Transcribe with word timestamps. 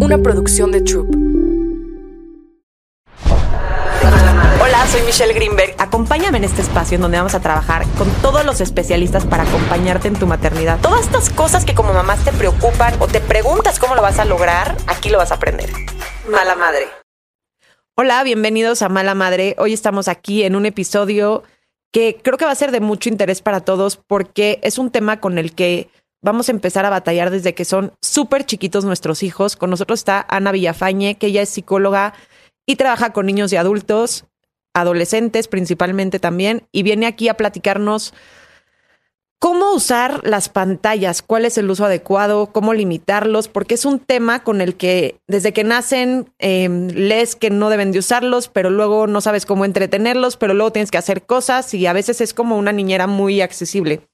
una 0.00 0.18
producción 0.18 0.70
de 0.70 0.82
Troop. 0.82 1.08
Hola, 4.60 4.86
soy 4.86 5.02
Michelle 5.02 5.32
Greenberg. 5.32 5.74
Acompáñame 5.78 6.38
en 6.38 6.44
este 6.44 6.62
espacio 6.62 6.96
en 6.96 7.02
donde 7.02 7.16
vamos 7.16 7.34
a 7.34 7.40
trabajar 7.40 7.86
con 7.96 8.10
todos 8.22 8.44
los 8.44 8.60
especialistas 8.60 9.24
para 9.24 9.44
acompañarte 9.44 10.08
en 10.08 10.14
tu 10.14 10.26
maternidad. 10.26 10.78
Todas 10.80 11.00
estas 11.00 11.30
cosas 11.30 11.64
que 11.64 11.74
como 11.74 11.92
mamás 11.92 12.24
te 12.24 12.32
preocupan 12.32 12.94
o 13.00 13.06
te 13.06 13.20
preguntas 13.20 13.78
cómo 13.78 13.94
lo 13.94 14.02
vas 14.02 14.18
a 14.18 14.24
lograr, 14.24 14.76
aquí 14.86 15.08
lo 15.08 15.18
vas 15.18 15.32
a 15.32 15.36
aprender. 15.36 15.70
Mala 16.30 16.54
madre. 16.54 16.86
Hola, 17.96 18.22
bienvenidos 18.22 18.82
a 18.82 18.88
Mala 18.88 19.14
Madre. 19.14 19.56
Hoy 19.58 19.72
estamos 19.72 20.06
aquí 20.06 20.44
en 20.44 20.54
un 20.54 20.66
episodio 20.66 21.42
que 21.92 22.20
creo 22.22 22.36
que 22.36 22.44
va 22.44 22.52
a 22.52 22.56
ser 22.56 22.70
de 22.70 22.80
mucho 22.80 23.08
interés 23.08 23.42
para 23.42 23.60
todos 23.60 23.96
porque 23.96 24.60
es 24.62 24.78
un 24.78 24.90
tema 24.90 25.20
con 25.20 25.38
el 25.38 25.54
que 25.54 25.90
vamos 26.22 26.48
a 26.48 26.52
empezar 26.52 26.84
a 26.84 26.90
batallar 26.90 27.30
desde 27.30 27.54
que 27.54 27.64
son 27.64 27.92
súper 28.00 28.44
chiquitos 28.44 28.84
nuestros 28.84 29.22
hijos. 29.22 29.56
Con 29.56 29.70
nosotros 29.70 30.00
está 30.00 30.26
Ana 30.28 30.52
Villafañe, 30.52 31.16
que 31.16 31.28
ella 31.28 31.42
es 31.42 31.48
psicóloga 31.48 32.14
y 32.66 32.76
trabaja 32.76 33.12
con 33.12 33.26
niños 33.26 33.52
y 33.52 33.56
adultos, 33.56 34.24
adolescentes 34.74 35.48
principalmente 35.48 36.18
también, 36.18 36.66
y 36.72 36.82
viene 36.82 37.06
aquí 37.06 37.28
a 37.28 37.36
platicarnos 37.36 38.12
cómo 39.38 39.72
usar 39.72 40.26
las 40.26 40.48
pantallas, 40.48 41.22
cuál 41.22 41.44
es 41.44 41.58
el 41.58 41.70
uso 41.70 41.84
adecuado, 41.84 42.48
cómo 42.52 42.74
limitarlos, 42.74 43.48
porque 43.48 43.74
es 43.74 43.84
un 43.84 44.00
tema 44.00 44.42
con 44.42 44.60
el 44.60 44.74
que 44.76 45.20
desde 45.28 45.52
que 45.52 45.64
nacen 45.64 46.32
em, 46.38 46.88
lees 46.88 47.36
que 47.36 47.50
no 47.50 47.70
deben 47.70 47.92
de 47.92 48.00
usarlos, 48.00 48.48
pero 48.48 48.70
luego 48.70 49.06
no 49.06 49.20
sabes 49.20 49.46
cómo 49.46 49.64
entretenerlos, 49.64 50.36
pero 50.36 50.54
luego 50.54 50.72
tienes 50.72 50.90
que 50.90 50.98
hacer 50.98 51.22
cosas 51.22 51.72
y 51.72 51.86
a 51.86 51.92
veces 51.92 52.20
es 52.20 52.34
como 52.34 52.58
una 52.58 52.72
niñera 52.72 53.06
muy 53.06 53.40
accesible. 53.40 54.08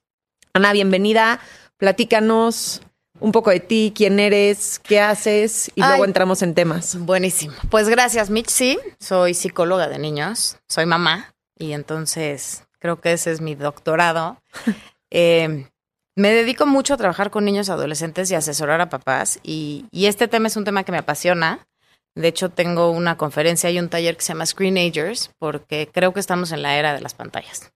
Ana, 0.53 0.71
bienvenida. 0.71 1.41
Platícanos 1.77 2.81
un 3.19 3.31
poco 3.31 3.49
de 3.49 3.59
ti, 3.59 3.93
quién 3.95 4.19
eres, 4.19 4.79
qué 4.79 4.99
haces 4.99 5.71
y 5.75 5.81
luego 5.81 6.05
entramos 6.05 6.41
en 6.41 6.53
temas. 6.53 6.97
Buenísimo. 6.99 7.53
Pues 7.69 7.89
gracias, 7.89 8.29
Mitch. 8.29 8.49
Sí, 8.49 8.77
soy 8.99 9.33
psicóloga 9.33 9.87
de 9.87 9.99
niños, 9.99 10.57
soy 10.67 10.85
mamá 10.85 11.33
y 11.57 11.71
entonces 11.71 12.63
creo 12.79 12.99
que 12.99 13.13
ese 13.13 13.31
es 13.31 13.41
mi 13.41 13.55
doctorado. 13.55 14.41
Eh, 15.11 15.69
me 16.15 16.33
dedico 16.33 16.65
mucho 16.65 16.95
a 16.95 16.97
trabajar 16.97 17.29
con 17.29 17.45
niños, 17.45 17.69
adolescentes 17.69 18.29
y 18.31 18.35
asesorar 18.35 18.81
a 18.81 18.89
papás 18.89 19.39
y, 19.43 19.85
y, 19.91 20.07
este 20.07 20.27
tema 20.27 20.47
es 20.47 20.57
un 20.57 20.65
tema 20.65 20.83
que 20.83 20.91
me 20.91 20.97
apasiona. 20.97 21.67
De 22.15 22.27
hecho, 22.27 22.49
tengo 22.49 22.89
una 22.89 23.15
conferencia 23.15 23.69
y 23.69 23.79
un 23.79 23.87
taller 23.87 24.17
que 24.17 24.23
se 24.23 24.33
llama 24.33 24.45
Screenagers 24.45 25.31
porque 25.39 25.87
creo 25.89 26.11
que 26.11 26.19
estamos 26.19 26.51
en 26.51 26.63
la 26.63 26.75
era 26.75 26.93
de 26.93 26.99
las 26.99 27.13
pantallas. 27.13 27.71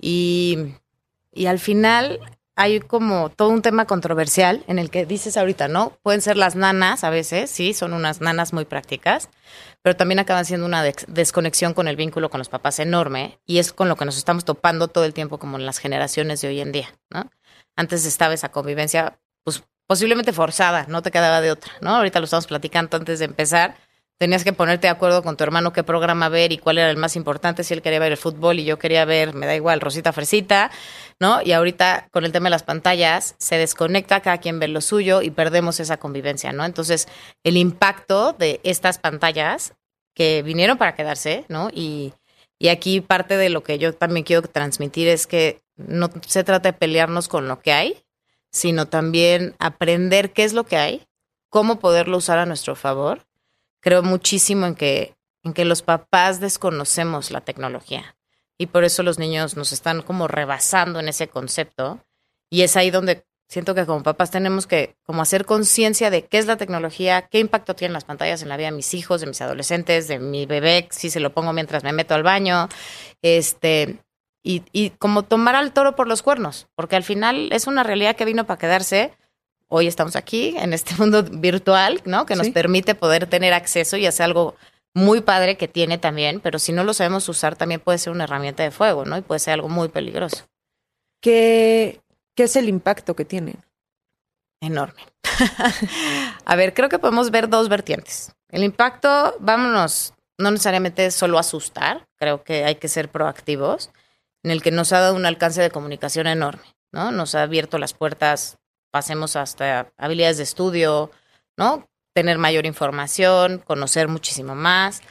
Y, 0.00 0.74
y 1.32 1.46
al 1.46 1.60
final 1.60 2.18
hay 2.56 2.80
como 2.80 3.28
todo 3.28 3.50
un 3.50 3.60
tema 3.60 3.84
controversial 3.84 4.64
en 4.66 4.78
el 4.78 4.90
que 4.90 5.04
dices 5.04 5.36
ahorita, 5.36 5.68
¿no? 5.68 5.98
Pueden 6.02 6.22
ser 6.22 6.38
las 6.38 6.56
nanas 6.56 7.04
a 7.04 7.10
veces, 7.10 7.50
sí, 7.50 7.74
son 7.74 7.92
unas 7.92 8.22
nanas 8.22 8.54
muy 8.54 8.64
prácticas, 8.64 9.28
pero 9.82 9.94
también 9.94 10.18
acaban 10.18 10.46
siendo 10.46 10.64
una 10.64 10.82
desconexión 10.82 11.74
con 11.74 11.86
el 11.86 11.96
vínculo 11.96 12.30
con 12.30 12.38
los 12.38 12.48
papás 12.48 12.78
enorme 12.78 13.38
y 13.44 13.58
es 13.58 13.74
con 13.74 13.90
lo 13.90 13.96
que 13.96 14.06
nos 14.06 14.16
estamos 14.16 14.46
topando 14.46 14.88
todo 14.88 15.04
el 15.04 15.12
tiempo 15.12 15.38
como 15.38 15.58
en 15.58 15.66
las 15.66 15.78
generaciones 15.78 16.40
de 16.40 16.48
hoy 16.48 16.60
en 16.60 16.72
día, 16.72 16.88
¿no? 17.10 17.30
Antes 17.76 18.06
estaba 18.06 18.32
esa 18.32 18.48
convivencia, 18.48 19.20
pues 19.44 19.62
posiblemente 19.86 20.32
forzada, 20.32 20.86
no 20.88 21.02
te 21.02 21.10
quedaba 21.10 21.42
de 21.42 21.50
otra, 21.50 21.72
¿no? 21.82 21.90
Ahorita 21.90 22.20
lo 22.20 22.24
estamos 22.24 22.46
platicando 22.46 22.96
antes 22.96 23.18
de 23.18 23.26
empezar 23.26 23.76
tenías 24.18 24.44
que 24.44 24.52
ponerte 24.52 24.86
de 24.86 24.92
acuerdo 24.92 25.22
con 25.22 25.36
tu 25.36 25.44
hermano 25.44 25.72
qué 25.72 25.84
programa 25.84 26.28
ver 26.28 26.52
y 26.52 26.58
cuál 26.58 26.78
era 26.78 26.90
el 26.90 26.96
más 26.96 27.16
importante, 27.16 27.64
si 27.64 27.74
él 27.74 27.82
quería 27.82 27.98
ver 27.98 28.12
el 28.12 28.18
fútbol 28.18 28.58
y 28.58 28.64
yo 28.64 28.78
quería 28.78 29.04
ver, 29.04 29.34
me 29.34 29.46
da 29.46 29.54
igual, 29.54 29.80
Rosita 29.80 30.12
Fresita, 30.12 30.70
¿no? 31.20 31.42
Y 31.42 31.52
ahorita 31.52 32.08
con 32.10 32.24
el 32.24 32.32
tema 32.32 32.46
de 32.46 32.50
las 32.50 32.62
pantallas 32.62 33.34
se 33.38 33.58
desconecta, 33.58 34.20
cada 34.20 34.38
quien 34.38 34.58
ve 34.58 34.68
lo 34.68 34.80
suyo 34.80 35.22
y 35.22 35.30
perdemos 35.30 35.80
esa 35.80 35.98
convivencia, 35.98 36.52
¿no? 36.52 36.64
Entonces, 36.64 37.08
el 37.44 37.56
impacto 37.56 38.32
de 38.32 38.60
estas 38.64 38.98
pantallas 38.98 39.74
que 40.14 40.42
vinieron 40.42 40.78
para 40.78 40.94
quedarse, 40.94 41.44
¿no? 41.48 41.68
Y, 41.72 42.14
y 42.58 42.68
aquí 42.68 43.02
parte 43.02 43.36
de 43.36 43.50
lo 43.50 43.62
que 43.62 43.78
yo 43.78 43.92
también 43.92 44.24
quiero 44.24 44.42
transmitir 44.48 45.08
es 45.08 45.26
que 45.26 45.60
no 45.76 46.10
se 46.26 46.42
trata 46.42 46.70
de 46.70 46.78
pelearnos 46.78 47.28
con 47.28 47.48
lo 47.48 47.60
que 47.60 47.72
hay, 47.72 48.02
sino 48.50 48.86
también 48.86 49.54
aprender 49.58 50.32
qué 50.32 50.44
es 50.44 50.54
lo 50.54 50.64
que 50.64 50.78
hay, 50.78 51.06
cómo 51.50 51.78
poderlo 51.78 52.16
usar 52.16 52.38
a 52.38 52.46
nuestro 52.46 52.74
favor 52.76 53.25
creo 53.86 54.02
muchísimo 54.02 54.66
en 54.66 54.74
que, 54.74 55.14
en 55.44 55.52
que 55.52 55.64
los 55.64 55.82
papás 55.82 56.40
desconocemos 56.40 57.30
la 57.30 57.42
tecnología. 57.42 58.16
Y 58.58 58.66
por 58.66 58.82
eso 58.82 59.04
los 59.04 59.20
niños 59.20 59.56
nos 59.56 59.70
están 59.70 60.02
como 60.02 60.26
rebasando 60.26 60.98
en 60.98 61.08
ese 61.08 61.28
concepto. 61.28 62.00
Y 62.50 62.62
es 62.62 62.76
ahí 62.76 62.90
donde 62.90 63.24
siento 63.48 63.76
que 63.76 63.86
como 63.86 64.02
papás 64.02 64.32
tenemos 64.32 64.66
que 64.66 64.96
como 65.04 65.22
hacer 65.22 65.44
conciencia 65.44 66.10
de 66.10 66.24
qué 66.24 66.38
es 66.38 66.46
la 66.46 66.56
tecnología, 66.56 67.28
qué 67.30 67.38
impacto 67.38 67.76
tienen 67.76 67.92
las 67.92 68.02
pantallas 68.02 68.42
en 68.42 68.48
la 68.48 68.56
vida 68.56 68.72
de 68.72 68.76
mis 68.76 68.92
hijos, 68.92 69.20
de 69.20 69.28
mis 69.28 69.40
adolescentes, 69.40 70.08
de 70.08 70.18
mi 70.18 70.46
bebé, 70.46 70.88
si 70.90 71.08
se 71.08 71.20
lo 71.20 71.32
pongo 71.32 71.52
mientras 71.52 71.84
me 71.84 71.92
meto 71.92 72.16
al 72.16 72.24
baño, 72.24 72.68
este, 73.22 73.98
y, 74.42 74.64
y 74.72 74.90
como 74.98 75.22
tomar 75.22 75.54
al 75.54 75.72
toro 75.72 75.94
por 75.94 76.08
los 76.08 76.22
cuernos, 76.22 76.66
porque 76.74 76.96
al 76.96 77.04
final 77.04 77.52
es 77.52 77.68
una 77.68 77.84
realidad 77.84 78.16
que 78.16 78.24
vino 78.24 78.48
para 78.48 78.58
quedarse 78.58 79.12
hoy 79.68 79.86
estamos 79.86 80.16
aquí 80.16 80.56
en 80.56 80.72
este 80.72 80.94
mundo 80.98 81.22
virtual, 81.22 82.00
¿no? 82.04 82.26
Que 82.26 82.36
nos 82.36 82.50
permite 82.50 82.94
poder 82.94 83.26
tener 83.26 83.52
acceso 83.52 83.96
y 83.96 84.06
hacer 84.06 84.24
algo 84.24 84.56
muy 84.94 85.20
padre 85.20 85.56
que 85.56 85.68
tiene 85.68 85.98
también, 85.98 86.40
pero 86.40 86.58
si 86.58 86.72
no 86.72 86.82
lo 86.82 86.94
sabemos 86.94 87.28
usar 87.28 87.54
también 87.54 87.80
puede 87.80 87.98
ser 87.98 88.12
una 88.12 88.24
herramienta 88.24 88.62
de 88.62 88.70
fuego, 88.70 89.04
¿no? 89.04 89.18
Y 89.18 89.22
puede 89.22 89.40
ser 89.40 89.54
algo 89.54 89.68
muy 89.68 89.88
peligroso. 89.88 90.46
¿Qué, 91.20 92.00
qué 92.34 92.44
es 92.44 92.56
el 92.56 92.68
impacto 92.68 93.14
que 93.14 93.26
tiene? 93.26 93.56
Enorme. 94.62 95.02
a 96.46 96.56
ver, 96.56 96.72
creo 96.72 96.88
que 96.88 96.98
podemos 96.98 97.30
ver 97.30 97.50
dos 97.50 97.68
vertientes. 97.68 98.32
El 98.48 98.64
impacto, 98.64 99.36
vámonos, 99.38 100.14
no 100.38 100.50
necesariamente 100.50 101.10
solo 101.10 101.38
asustar, 101.38 102.06
creo 102.16 102.42
que 102.42 102.64
hay 102.64 102.76
que 102.76 102.88
ser 102.88 103.10
proactivos, 103.10 103.90
en 104.42 104.50
el 104.50 104.62
que 104.62 104.70
nos 104.70 104.92
ha 104.92 105.00
dado 105.00 105.14
un 105.14 105.26
alcance 105.26 105.60
de 105.60 105.70
comunicación 105.70 106.26
enorme, 106.26 106.64
¿no? 106.92 107.10
Nos 107.10 107.34
ha 107.34 107.42
abierto 107.42 107.78
las 107.78 107.92
puertas 107.92 108.58
pasemos 108.96 109.36
hasta 109.36 109.92
habilidades 109.98 110.38
de 110.38 110.44
estudio, 110.44 111.10
¿no? 111.58 111.86
Tener 112.14 112.38
mayor 112.38 112.64
información, 112.64 113.58
conocer 113.58 114.08
muchísimo 114.08 114.54
más. 114.54 115.02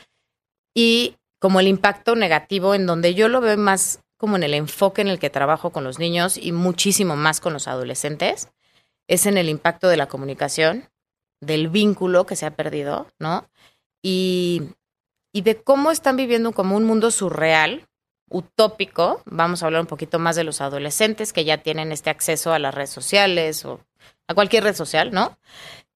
Y 0.74 1.18
como 1.40 1.60
el 1.60 1.68
impacto 1.68 2.16
negativo 2.16 2.74
en 2.74 2.88
donde 2.88 3.14
yo 3.14 3.28
lo 3.28 3.42
veo 3.42 3.58
más 3.58 4.00
como 4.18 4.38
en 4.38 4.44
el 4.44 4.56
enfoque 4.56 5.04
en 5.04 5.08
el 5.08 5.20
que 5.20 5.30
trabajo 5.30 5.70
con 5.70 5.84
los 5.84 6.00
niños 6.00 6.36
y 6.36 6.52
muchísimo 6.52 7.16
más 7.16 7.40
con 7.40 7.54
los 7.54 7.68
adolescentes, 7.68 8.50
es 9.08 9.28
en 9.28 9.38
el 9.38 9.50
impacto 9.50 9.88
de 9.88 9.98
la 9.98 10.08
comunicación, 10.08 10.90
del 11.40 11.68
vínculo 11.68 12.26
que 12.26 12.36
se 12.36 12.48
ha 12.48 12.56
perdido, 12.56 13.06
¿no? 13.20 13.48
Y, 14.02 14.64
y 15.32 15.42
de 15.42 15.62
cómo 15.62 15.92
están 15.92 16.18
viviendo 16.18 16.54
como 16.54 16.76
un 16.76 16.86
mundo 16.86 17.12
surreal, 17.12 17.88
utópico, 18.30 19.22
vamos 19.26 19.62
a 19.62 19.68
hablar 19.68 19.82
un 19.82 19.88
poquito 19.88 20.20
más 20.20 20.36
de 20.36 20.44
los 20.44 20.62
adolescentes 20.62 21.34
que 21.34 21.46
ya 21.46 21.60
tienen 21.60 21.92
este 21.92 22.10
acceso 22.10 22.54
a 22.54 22.60
las 22.60 22.74
redes 22.74 22.90
sociales 22.90 23.66
o 23.66 23.80
a 24.28 24.34
cualquier 24.34 24.64
red 24.64 24.76
social, 24.76 25.12
¿no? 25.12 25.38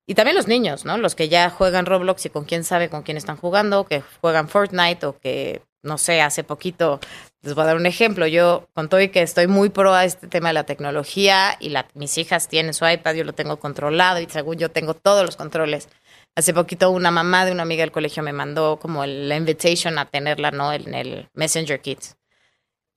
Y 0.05 0.15
también 0.15 0.35
los 0.35 0.47
niños, 0.47 0.85
¿no? 0.85 0.97
Los 0.97 1.13
que 1.13 1.29
ya 1.29 1.49
juegan 1.49 1.85
Roblox 1.85 2.25
y 2.25 2.29
con 2.29 2.45
quién 2.45 2.63
sabe 2.63 2.89
con 2.89 3.03
quién 3.03 3.17
están 3.17 3.37
jugando, 3.37 3.85
que 3.85 4.01
juegan 4.21 4.49
Fortnite 4.49 5.05
o 5.05 5.19
que, 5.19 5.61
no 5.83 5.99
sé, 5.99 6.21
hace 6.21 6.43
poquito, 6.43 6.99
les 7.41 7.53
voy 7.53 7.63
a 7.63 7.67
dar 7.67 7.75
un 7.75 7.85
ejemplo, 7.85 8.25
yo 8.25 8.67
con 8.73 8.89
todo 8.89 9.01
y 9.01 9.09
que 9.09 9.21
estoy 9.21 9.47
muy 9.47 9.69
pro 9.69 9.93
a 9.93 10.05
este 10.05 10.27
tema 10.27 10.49
de 10.49 10.53
la 10.53 10.63
tecnología 10.63 11.55
y 11.59 11.73
mis 11.93 12.17
hijas 12.17 12.47
tienen 12.47 12.73
su 12.73 12.87
iPad, 12.87 13.13
yo 13.15 13.23
lo 13.23 13.33
tengo 13.33 13.59
controlado 13.59 14.19
y 14.19 14.27
según 14.27 14.57
yo 14.57 14.71
tengo 14.71 14.95
todos 14.95 15.23
los 15.23 15.35
controles. 15.35 15.89
Hace 16.35 16.53
poquito 16.53 16.89
una 16.89 17.11
mamá 17.11 17.45
de 17.45 17.51
una 17.51 17.63
amiga 17.63 17.81
del 17.81 17.91
colegio 17.91 18.23
me 18.23 18.33
mandó 18.33 18.79
como 18.79 19.05
la 19.05 19.35
invitation 19.35 19.97
a 19.99 20.05
tenerla, 20.05 20.51
¿no? 20.51 20.73
En 20.73 20.93
el 20.93 21.29
Messenger 21.33 21.81
Kids. 21.81 22.18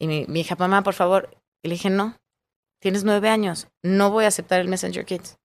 Y 0.03 0.09
mi, 0.09 0.41
hija, 0.41 0.57
mamá, 0.59 0.83
por 0.83 0.95
favor. 0.95 1.31
Y 1.63 1.69
le 1.69 1.75
dije, 1.75 1.89
no, 1.89 2.19
tienes 2.81 3.05
nueve 3.05 3.29
años, 3.29 3.69
no 3.83 4.11
voy 4.11 4.25
a 4.25 4.29
aceptar 4.29 4.61
el 4.61 4.67
Messenger 4.67 5.05
Kids. 5.05 5.39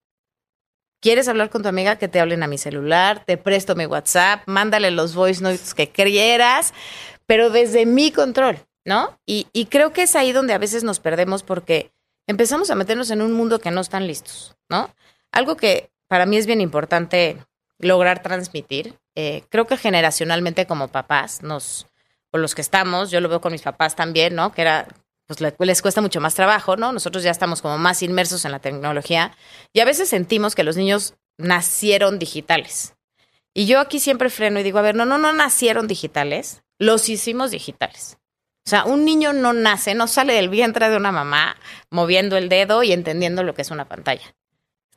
¿Quieres 1.00 1.28
hablar 1.28 1.52
con 1.52 1.62
tu 1.62 1.70
amiga? 1.70 1.98
Que 1.98 2.08
te 2.08 2.20
hablen 2.20 2.42
a 2.42 2.48
mi 2.48 2.58
celular, 2.58 3.24
te 3.24 3.38
presto 3.38 3.76
mi 3.76 3.86
WhatsApp, 3.86 4.42
mándale 4.48 4.90
los 4.90 5.14
voice 5.14 5.44
notes 5.44 5.76
que 5.76 5.92
quieras, 5.92 6.74
pero 7.28 7.52
desde 7.52 7.86
mi 7.86 8.12
control, 8.12 8.58
¿no? 8.84 9.20
Y, 9.28 9.46
y 9.54 9.66
creo 9.66 9.94
que 9.94 10.02
es 10.02 10.16
ahí 10.16 10.32
donde 10.32 10.56
a 10.56 10.58
veces 10.58 10.84
nos 10.84 11.00
perdemos 11.00 11.44
porque 11.44 11.92
empezamos 12.26 12.72
a 12.72 12.76
meternos 12.76 13.12
en 13.12 13.22
un 13.22 13.34
mundo 13.34 13.60
que 13.60 13.70
no 13.70 13.82
están 13.82 14.08
listos, 14.08 14.56
¿no? 14.70 14.90
Algo 15.32 15.56
que 15.56 15.92
para 16.08 16.26
mí 16.26 16.36
es 16.36 16.48
bien 16.48 16.62
importante 16.62 17.38
lograr 17.78 18.24
transmitir. 18.24 18.98
Eh, 19.14 19.44
creo 19.50 19.68
que 19.68 19.78
generacionalmente 19.78 20.66
como 20.66 20.88
papás 20.88 21.44
nos, 21.44 21.86
o 22.32 22.38
los 22.38 22.56
que 22.56 22.62
estamos, 22.62 23.12
yo 23.12 23.22
lo 23.22 23.30
veo 23.30 23.42
con 23.42 23.52
mis 23.52 23.62
papás 23.62 23.96
también, 23.96 24.36
¿no? 24.36 24.52
Que 24.52 24.62
era, 24.62 24.88
pues 25.28 25.42
les 25.42 25.82
cuesta 25.82 26.02
mucho 26.02 26.22
más 26.22 26.36
trabajo, 26.36 26.78
¿no? 26.78 26.92
Nosotros 26.92 27.24
ya 27.24 27.32
estamos 27.32 27.62
como 27.62 27.78
más 27.78 28.04
inmersos 28.04 28.46
en 28.46 28.52
la 28.52 28.60
tecnología 28.60 29.36
y 29.74 29.80
a 29.80 29.86
veces 29.86 30.10
sentimos 30.10 30.56
que 30.56 30.64
los 30.64 30.78
niños 30.78 31.16
nacieron 31.38 32.20
digitales. 32.20 32.96
Y 33.54 33.66
yo 33.66 33.80
aquí 33.80 34.00
siempre 34.00 34.30
freno 34.30 34.60
y 34.60 34.64
digo, 34.64 34.80
a 34.80 34.84
ver, 34.84 34.96
no, 34.96 35.06
no, 35.06 35.18
no 35.18 35.34
nacieron 35.34 35.88
digitales, 35.88 36.64
los 36.78 37.10
hicimos 37.10 37.52
digitales. 37.52 38.18
O 38.66 38.70
sea, 38.70 38.84
un 38.84 39.06
niño 39.06 39.34
no 39.34 39.54
nace, 39.54 39.96
no 39.96 40.08
sale 40.08 40.34
del 40.34 40.50
vientre 40.50 40.90
de 40.90 40.98
una 40.98 41.12
mamá 41.12 41.56
moviendo 41.90 42.36
el 42.36 42.50
dedo 42.50 42.84
y 42.84 42.92
entendiendo 42.92 43.44
lo 43.44 43.54
que 43.54 43.62
es 43.62 43.72
una 43.72 43.88
pantalla. 43.88 44.36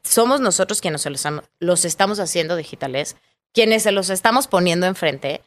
somos 0.03 0.41
nosotros 0.41 0.81
quienes 0.81 1.07
los, 1.07 1.27
los 1.61 1.85
estamos 1.85 2.19
haciendo 2.19 2.57
digitales, 2.57 3.17
quienes 3.53 3.85
se 3.85 3.93
los 3.93 4.11
estamos 4.11 4.49
poniendo 4.49 4.87
enfrente 4.87 5.43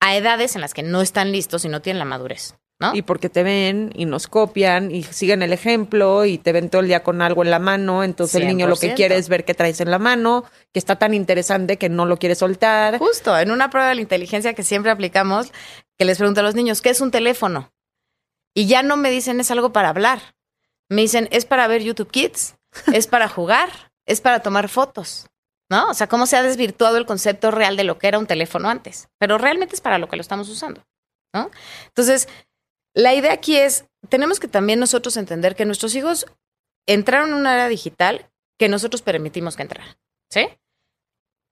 a 0.00 0.16
edades 0.16 0.54
en 0.54 0.60
las 0.60 0.74
que 0.74 0.82
no 0.82 1.02
están 1.02 1.32
listos 1.32 1.64
y 1.64 1.68
no 1.68 1.82
tienen 1.82 1.98
la 1.98 2.04
madurez. 2.04 2.54
¿No? 2.80 2.94
Y 2.94 3.02
porque 3.02 3.28
te 3.28 3.42
ven 3.42 3.90
y 3.96 4.04
nos 4.04 4.28
copian 4.28 4.92
y 4.92 5.02
siguen 5.02 5.42
el 5.42 5.52
ejemplo 5.52 6.24
y 6.24 6.38
te 6.38 6.52
ven 6.52 6.70
todo 6.70 6.80
el 6.80 6.86
día 6.86 7.02
con 7.02 7.22
algo 7.22 7.42
en 7.42 7.50
la 7.50 7.58
mano, 7.58 8.04
entonces 8.04 8.40
el 8.40 8.46
niño 8.46 8.68
lo 8.68 8.76
que 8.76 8.94
quiere 8.94 9.16
es 9.16 9.28
ver 9.28 9.44
qué 9.44 9.52
traes 9.52 9.80
en 9.80 9.90
la 9.90 9.98
mano, 9.98 10.44
que 10.72 10.78
está 10.78 10.94
tan 10.94 11.12
interesante 11.12 11.76
que 11.76 11.88
no 11.88 12.06
lo 12.06 12.18
quiere 12.18 12.36
soltar. 12.36 12.98
Justo, 12.98 13.36
en 13.36 13.50
una 13.50 13.68
prueba 13.68 13.88
de 13.88 13.96
la 13.96 14.00
inteligencia 14.00 14.54
que 14.54 14.62
siempre 14.62 14.92
aplicamos, 14.92 15.50
que 15.98 16.04
les 16.04 16.18
pregunto 16.18 16.38
a 16.38 16.44
los 16.44 16.54
niños, 16.54 16.80
¿qué 16.80 16.90
es 16.90 17.00
un 17.00 17.10
teléfono? 17.10 17.72
Y 18.54 18.66
ya 18.66 18.84
no 18.84 18.96
me 18.96 19.10
dicen 19.10 19.40
es 19.40 19.50
algo 19.50 19.72
para 19.72 19.88
hablar. 19.88 20.36
Me 20.88 21.02
dicen, 21.02 21.28
es 21.32 21.44
para 21.44 21.66
ver 21.66 21.82
YouTube 21.82 22.10
Kids, 22.12 22.56
es 22.92 23.08
para 23.08 23.28
jugar, 23.28 23.70
es 24.06 24.20
para 24.20 24.40
tomar 24.40 24.68
fotos. 24.68 25.26
¿No? 25.70 25.90
O 25.90 25.94
sea, 25.94 26.06
cómo 26.06 26.26
se 26.26 26.36
ha 26.36 26.42
desvirtuado 26.42 26.96
el 26.96 27.06
concepto 27.06 27.50
real 27.50 27.76
de 27.76 27.84
lo 27.84 27.98
que 27.98 28.08
era 28.08 28.18
un 28.18 28.26
teléfono 28.26 28.68
antes, 28.68 29.08
pero 29.18 29.38
realmente 29.38 29.74
es 29.74 29.80
para 29.80 29.98
lo 29.98 30.08
que 30.08 30.16
lo 30.16 30.22
estamos 30.22 30.48
usando, 30.48 30.84
¿no? 31.34 31.50
Entonces, 31.86 32.28
la 32.94 33.14
idea 33.14 33.32
aquí 33.32 33.56
es, 33.56 33.86
tenemos 34.08 34.40
que 34.40 34.48
también 34.48 34.80
nosotros 34.80 35.16
entender 35.16 35.54
que 35.54 35.64
nuestros 35.64 35.94
hijos 35.94 36.26
entraron 36.86 37.30
en 37.30 37.34
una 37.36 37.54
era 37.54 37.68
digital 37.68 38.30
que 38.58 38.68
nosotros 38.68 39.02
permitimos 39.02 39.56
que 39.56 39.62
entraran, 39.62 39.96
¿sí? 40.30 40.48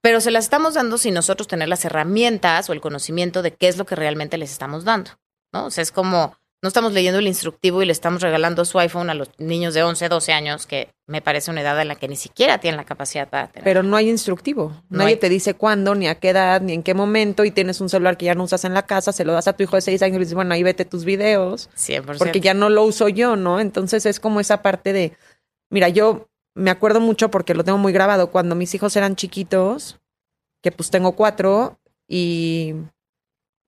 Pero 0.03 0.21
se 0.21 0.31
las 0.31 0.45
estamos 0.45 0.75
dando 0.75 0.99
sin 0.99 1.15
nosotros 1.15 1.49
tener 1.49 1.69
las 1.69 1.85
herramientas 1.85 2.71
o 2.71 2.73
el 2.73 2.81
conocimiento 2.81 3.43
de 3.43 3.53
qué 3.53 3.69
es 3.69 3.77
lo 3.77 3.87
que 3.87 3.97
realmente 3.97 4.39
les 4.39 4.53
estamos 4.53 4.85
dando, 4.85 5.11
¿no? 5.53 5.67
O 5.67 5.71
sea, 5.71 5.83
es 5.83 5.93
como 5.93 6.37
no 6.63 6.69
estamos 6.69 6.93
leyendo 6.93 7.19
el 7.19 7.27
instructivo 7.27 7.83
y 7.83 7.87
le 7.87 7.93
estamos 7.93 8.23
regalando 8.23 8.65
su 8.65 8.79
iPhone 8.79 9.11
a 9.11 9.15
los 9.15 9.29
niños 9.39 9.75
de 9.75 9.83
11, 9.83 10.09
12 10.09 10.33
años, 10.33 10.67
que 10.67 10.89
me 11.07 11.21
parece 11.21 11.51
una 11.51 11.61
edad 11.61 11.81
en 11.81 11.89
la 11.89 11.97
que 11.97 12.09
ni 12.09 12.17
siquiera 12.17 12.59
tienen 12.59 12.79
la 12.79 12.85
capacidad 12.85 13.29
para 13.29 13.49
tener. 13.49 13.65
Pero 13.65 13.83
no 13.83 13.97
hay 13.97 14.09
instructivo. 14.09 14.73
Nadie 14.89 15.17
te 15.17 15.29
dice 15.29 15.55
cuándo, 15.55 15.95
ni 15.95 16.09
a 16.09 16.17
qué 16.17 16.31
edad, 16.31 16.61
ni 16.63 16.73
en 16.73 16.83
qué 16.83 16.95
momento, 16.95 17.45
y 17.45 17.51
tienes 17.51 17.81
un 17.81 17.89
celular 17.89 18.17
que 18.17 18.27
ya 18.27 18.35
no 18.35 18.45
usas 18.45 18.65
en 18.65 18.75
la 18.75 18.87
casa, 18.87 19.13
se 19.13 19.25
lo 19.25 19.33
das 19.33 19.49
a 19.49 19.53
tu 19.53 19.63
hijo 19.63 19.77
de 19.77 19.83
6 19.83 20.03
años 20.03 20.17
y 20.17 20.19
le 20.19 20.25
dices, 20.25 20.35
bueno, 20.35 20.55
ahí 20.55 20.63
vete 20.63 20.85
tus 20.85 21.05
videos. 21.05 21.69
100%. 21.77 22.19
Porque 22.19 22.41
ya 22.41 22.55
no 22.55 22.71
lo 22.71 22.85
uso 22.85 23.09
yo, 23.09 23.37
¿no? 23.37 23.61
Entonces 23.61 24.07
es 24.07 24.19
como 24.19 24.41
esa 24.41 24.63
parte 24.63 24.93
de, 24.93 25.13
mira, 25.71 25.89
yo 25.91 26.29
me 26.55 26.71
acuerdo 26.71 27.01
mucho 27.01 27.31
porque 27.31 27.55
lo 27.55 27.65
tengo 27.65 27.79
muy 27.79 27.93
grabado, 27.93 28.31
cuando 28.31 28.55
mis 28.55 28.75
hijos 28.75 28.97
eran 28.97 29.15
chiquitos, 29.15 30.01
que 30.63 30.73
pues 30.73 30.91
tengo 30.91 31.13
cuatro, 31.13 31.79
y 32.09 32.75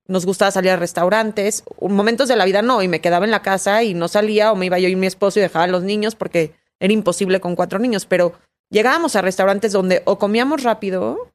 nos 0.08 0.26
gustaba 0.26 0.50
salir 0.50 0.70
a 0.70 0.76
restaurantes. 0.76 1.62
Momentos 1.81 2.28
de 2.28 2.37
la 2.37 2.46
vida 2.46 2.62
no, 2.62 2.82
y 2.82 2.88
me 2.88 3.00
quedaba 3.00 3.25
en 3.25 3.31
la 3.31 3.43
casa 3.43 3.82
y 3.82 3.94
no 3.94 4.08
salía, 4.08 4.50
o 4.50 4.56
me 4.56 4.66
iba 4.66 4.78
yo 4.78 4.88
y 4.88 4.96
mi 4.96 5.06
esposo 5.06 5.38
y 5.38 5.43
dejaba 5.43 5.66
a 5.66 5.69
los 5.69 5.84
niños 5.84 6.14
porque 6.14 6.55
era 6.81 6.93
imposible 6.93 7.40
con 7.40 7.55
cuatro 7.55 7.78
niños. 7.78 8.06
Pero 8.06 8.32
llegábamos 8.70 9.14
a 9.16 9.22
restaurantes 9.22 9.72
donde 9.72 10.02
o 10.06 10.19
comíamos 10.19 10.62
rápido 10.62 11.31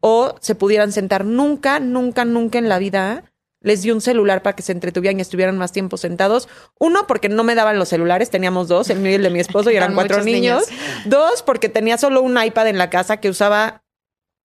o 0.00 0.34
se 0.40 0.54
pudieran 0.54 0.92
sentar. 0.92 1.24
Nunca, 1.24 1.78
nunca, 1.78 2.24
nunca 2.24 2.58
en 2.58 2.68
la 2.68 2.78
vida 2.78 3.24
les 3.60 3.82
di 3.82 3.90
un 3.90 4.00
celular 4.00 4.42
para 4.42 4.54
que 4.54 4.62
se 4.62 4.72
entretuvieran 4.72 5.18
y 5.18 5.22
estuvieran 5.22 5.58
más 5.58 5.72
tiempo 5.72 5.96
sentados. 5.96 6.48
Uno, 6.78 7.06
porque 7.06 7.28
no 7.28 7.42
me 7.42 7.54
daban 7.54 7.78
los 7.78 7.88
celulares, 7.88 8.30
teníamos 8.30 8.68
dos, 8.68 8.88
el 8.90 9.00
mío 9.00 9.12
y 9.12 9.14
el 9.16 9.22
de 9.24 9.30
mi 9.30 9.40
esposo, 9.40 9.70
y 9.70 9.76
eran 9.76 9.94
cuatro 9.94 10.22
niños. 10.22 10.64
Dos, 11.04 11.42
porque 11.42 11.68
tenía 11.68 11.98
solo 11.98 12.22
un 12.22 12.40
iPad 12.40 12.68
en 12.68 12.78
la 12.78 12.90
casa 12.90 13.16
que 13.16 13.28
usaba 13.28 13.82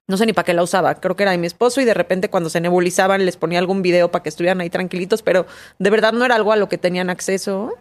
no 0.08 0.18
sé 0.18 0.26
ni 0.26 0.34
para 0.34 0.46
qué 0.46 0.54
la 0.54 0.64
usaba, 0.64 0.96
creo 0.96 1.16
que 1.16 1.24
era 1.24 1.32
de 1.32 1.38
mi 1.38 1.48
esposo 1.48 1.80
y 1.82 1.86
de 1.86 1.94
repente 1.94 2.30
cuando 2.30 2.50
se 2.50 2.60
nebulizaban 2.60 3.26
les 3.26 3.38
ponía 3.38 3.60
algún 3.60 3.82
video 3.82 4.12
para 4.12 4.24
que 4.24 4.30
estuvieran 4.30 4.60
ahí 4.62 4.70
tranquilitos, 4.70 5.22
pero 5.22 5.46
de 5.80 5.90
verdad 5.90 6.14
no 6.14 6.26
era 6.26 6.36
algo 6.36 6.52
a 6.52 6.58
lo 6.58 6.70
que 6.70 6.78
tenían 6.78 7.10
acceso. 7.10 7.74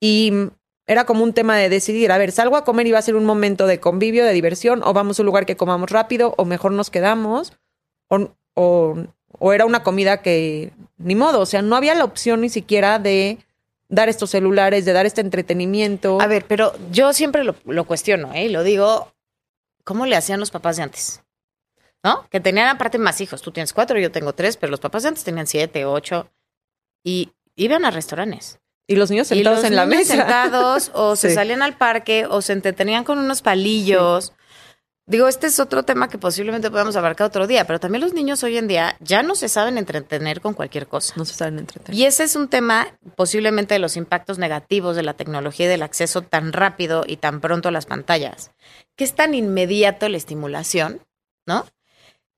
Y 0.00 0.32
era 0.86 1.04
como 1.04 1.24
un 1.24 1.32
tema 1.32 1.56
de 1.56 1.68
decidir, 1.68 2.12
a 2.12 2.18
ver, 2.18 2.32
salgo 2.32 2.56
a 2.56 2.64
comer 2.64 2.86
y 2.86 2.92
va 2.92 2.98
a 2.98 3.02
ser 3.02 3.16
un 3.16 3.24
momento 3.24 3.66
de 3.66 3.80
convivio, 3.80 4.24
de 4.24 4.32
diversión, 4.32 4.82
o 4.84 4.92
vamos 4.92 5.18
a 5.18 5.22
un 5.22 5.26
lugar 5.26 5.46
que 5.46 5.56
comamos 5.56 5.90
rápido, 5.90 6.34
o 6.36 6.44
mejor 6.44 6.72
nos 6.72 6.90
quedamos, 6.90 7.52
o, 8.08 8.28
o, 8.54 9.52
era 9.52 9.64
una 9.64 9.82
comida 9.82 10.20
que 10.20 10.72
ni 10.98 11.14
modo, 11.14 11.40
o 11.40 11.46
sea, 11.46 11.62
no 11.62 11.76
había 11.76 11.94
la 11.94 12.04
opción 12.04 12.42
ni 12.42 12.50
siquiera 12.50 12.98
de 12.98 13.38
dar 13.88 14.08
estos 14.08 14.30
celulares, 14.30 14.84
de 14.84 14.92
dar 14.92 15.06
este 15.06 15.20
entretenimiento. 15.20 16.20
A 16.20 16.26
ver, 16.26 16.44
pero 16.46 16.74
yo 16.90 17.12
siempre 17.12 17.44
lo, 17.44 17.54
lo 17.64 17.84
cuestiono, 17.84 18.32
¿eh? 18.34 18.46
Y 18.46 18.48
lo 18.50 18.62
digo, 18.62 19.12
¿cómo 19.84 20.04
le 20.06 20.16
hacían 20.16 20.40
los 20.40 20.50
papás 20.50 20.76
de 20.76 20.82
antes? 20.82 21.23
¿No? 22.04 22.28
Que 22.30 22.38
tenían 22.38 22.68
aparte 22.68 22.98
más 22.98 23.20
hijos. 23.20 23.40
Tú 23.42 23.50
tienes 23.50 23.72
cuatro, 23.72 23.98
yo 23.98 24.12
tengo 24.12 24.34
tres, 24.34 24.58
pero 24.58 24.70
los 24.70 24.80
papás 24.80 25.06
antes 25.06 25.24
tenían 25.24 25.46
siete, 25.46 25.86
ocho. 25.86 26.28
Y 27.02 27.32
iban 27.56 27.84
a 27.84 27.90
restaurantes. 27.90 28.60
Y 28.86 28.96
los 28.96 29.10
niños 29.10 29.28
sentados 29.28 29.64
en 29.64 29.74
la 29.74 29.86
mesa. 29.86 30.16
sentados, 30.16 30.90
o 30.94 31.16
se 31.16 31.34
salían 31.34 31.62
al 31.62 31.78
parque, 31.78 32.26
o 32.28 32.42
se 32.42 32.52
entretenían 32.52 33.04
con 33.04 33.18
unos 33.18 33.40
palillos. 33.40 34.34
Digo, 35.06 35.28
este 35.28 35.46
es 35.48 35.60
otro 35.60 35.82
tema 35.82 36.08
que 36.08 36.16
posiblemente 36.16 36.70
podamos 36.70 36.96
abarcar 36.96 37.26
otro 37.26 37.46
día, 37.46 37.66
pero 37.66 37.78
también 37.78 38.02
los 38.02 38.14
niños 38.14 38.42
hoy 38.42 38.56
en 38.56 38.68
día 38.68 38.96
ya 39.00 39.22
no 39.22 39.34
se 39.34 39.50
saben 39.50 39.76
entretener 39.76 40.40
con 40.40 40.54
cualquier 40.54 40.86
cosa. 40.86 41.14
No 41.16 41.26
se 41.26 41.34
saben 41.34 41.58
entretener. 41.58 41.98
Y 41.98 42.04
ese 42.04 42.24
es 42.24 42.36
un 42.36 42.48
tema 42.48 42.88
posiblemente 43.14 43.74
de 43.74 43.80
los 43.80 43.96
impactos 43.96 44.38
negativos 44.38 44.96
de 44.96 45.02
la 45.02 45.14
tecnología 45.14 45.66
y 45.66 45.68
del 45.68 45.82
acceso 45.82 46.22
tan 46.22 46.52
rápido 46.54 47.04
y 47.06 47.16
tan 47.18 47.40
pronto 47.40 47.68
a 47.68 47.72
las 47.72 47.84
pantallas, 47.84 48.50
que 48.96 49.04
es 49.04 49.14
tan 49.14 49.34
inmediato 49.34 50.08
la 50.08 50.16
estimulación, 50.16 51.00
¿no? 51.46 51.66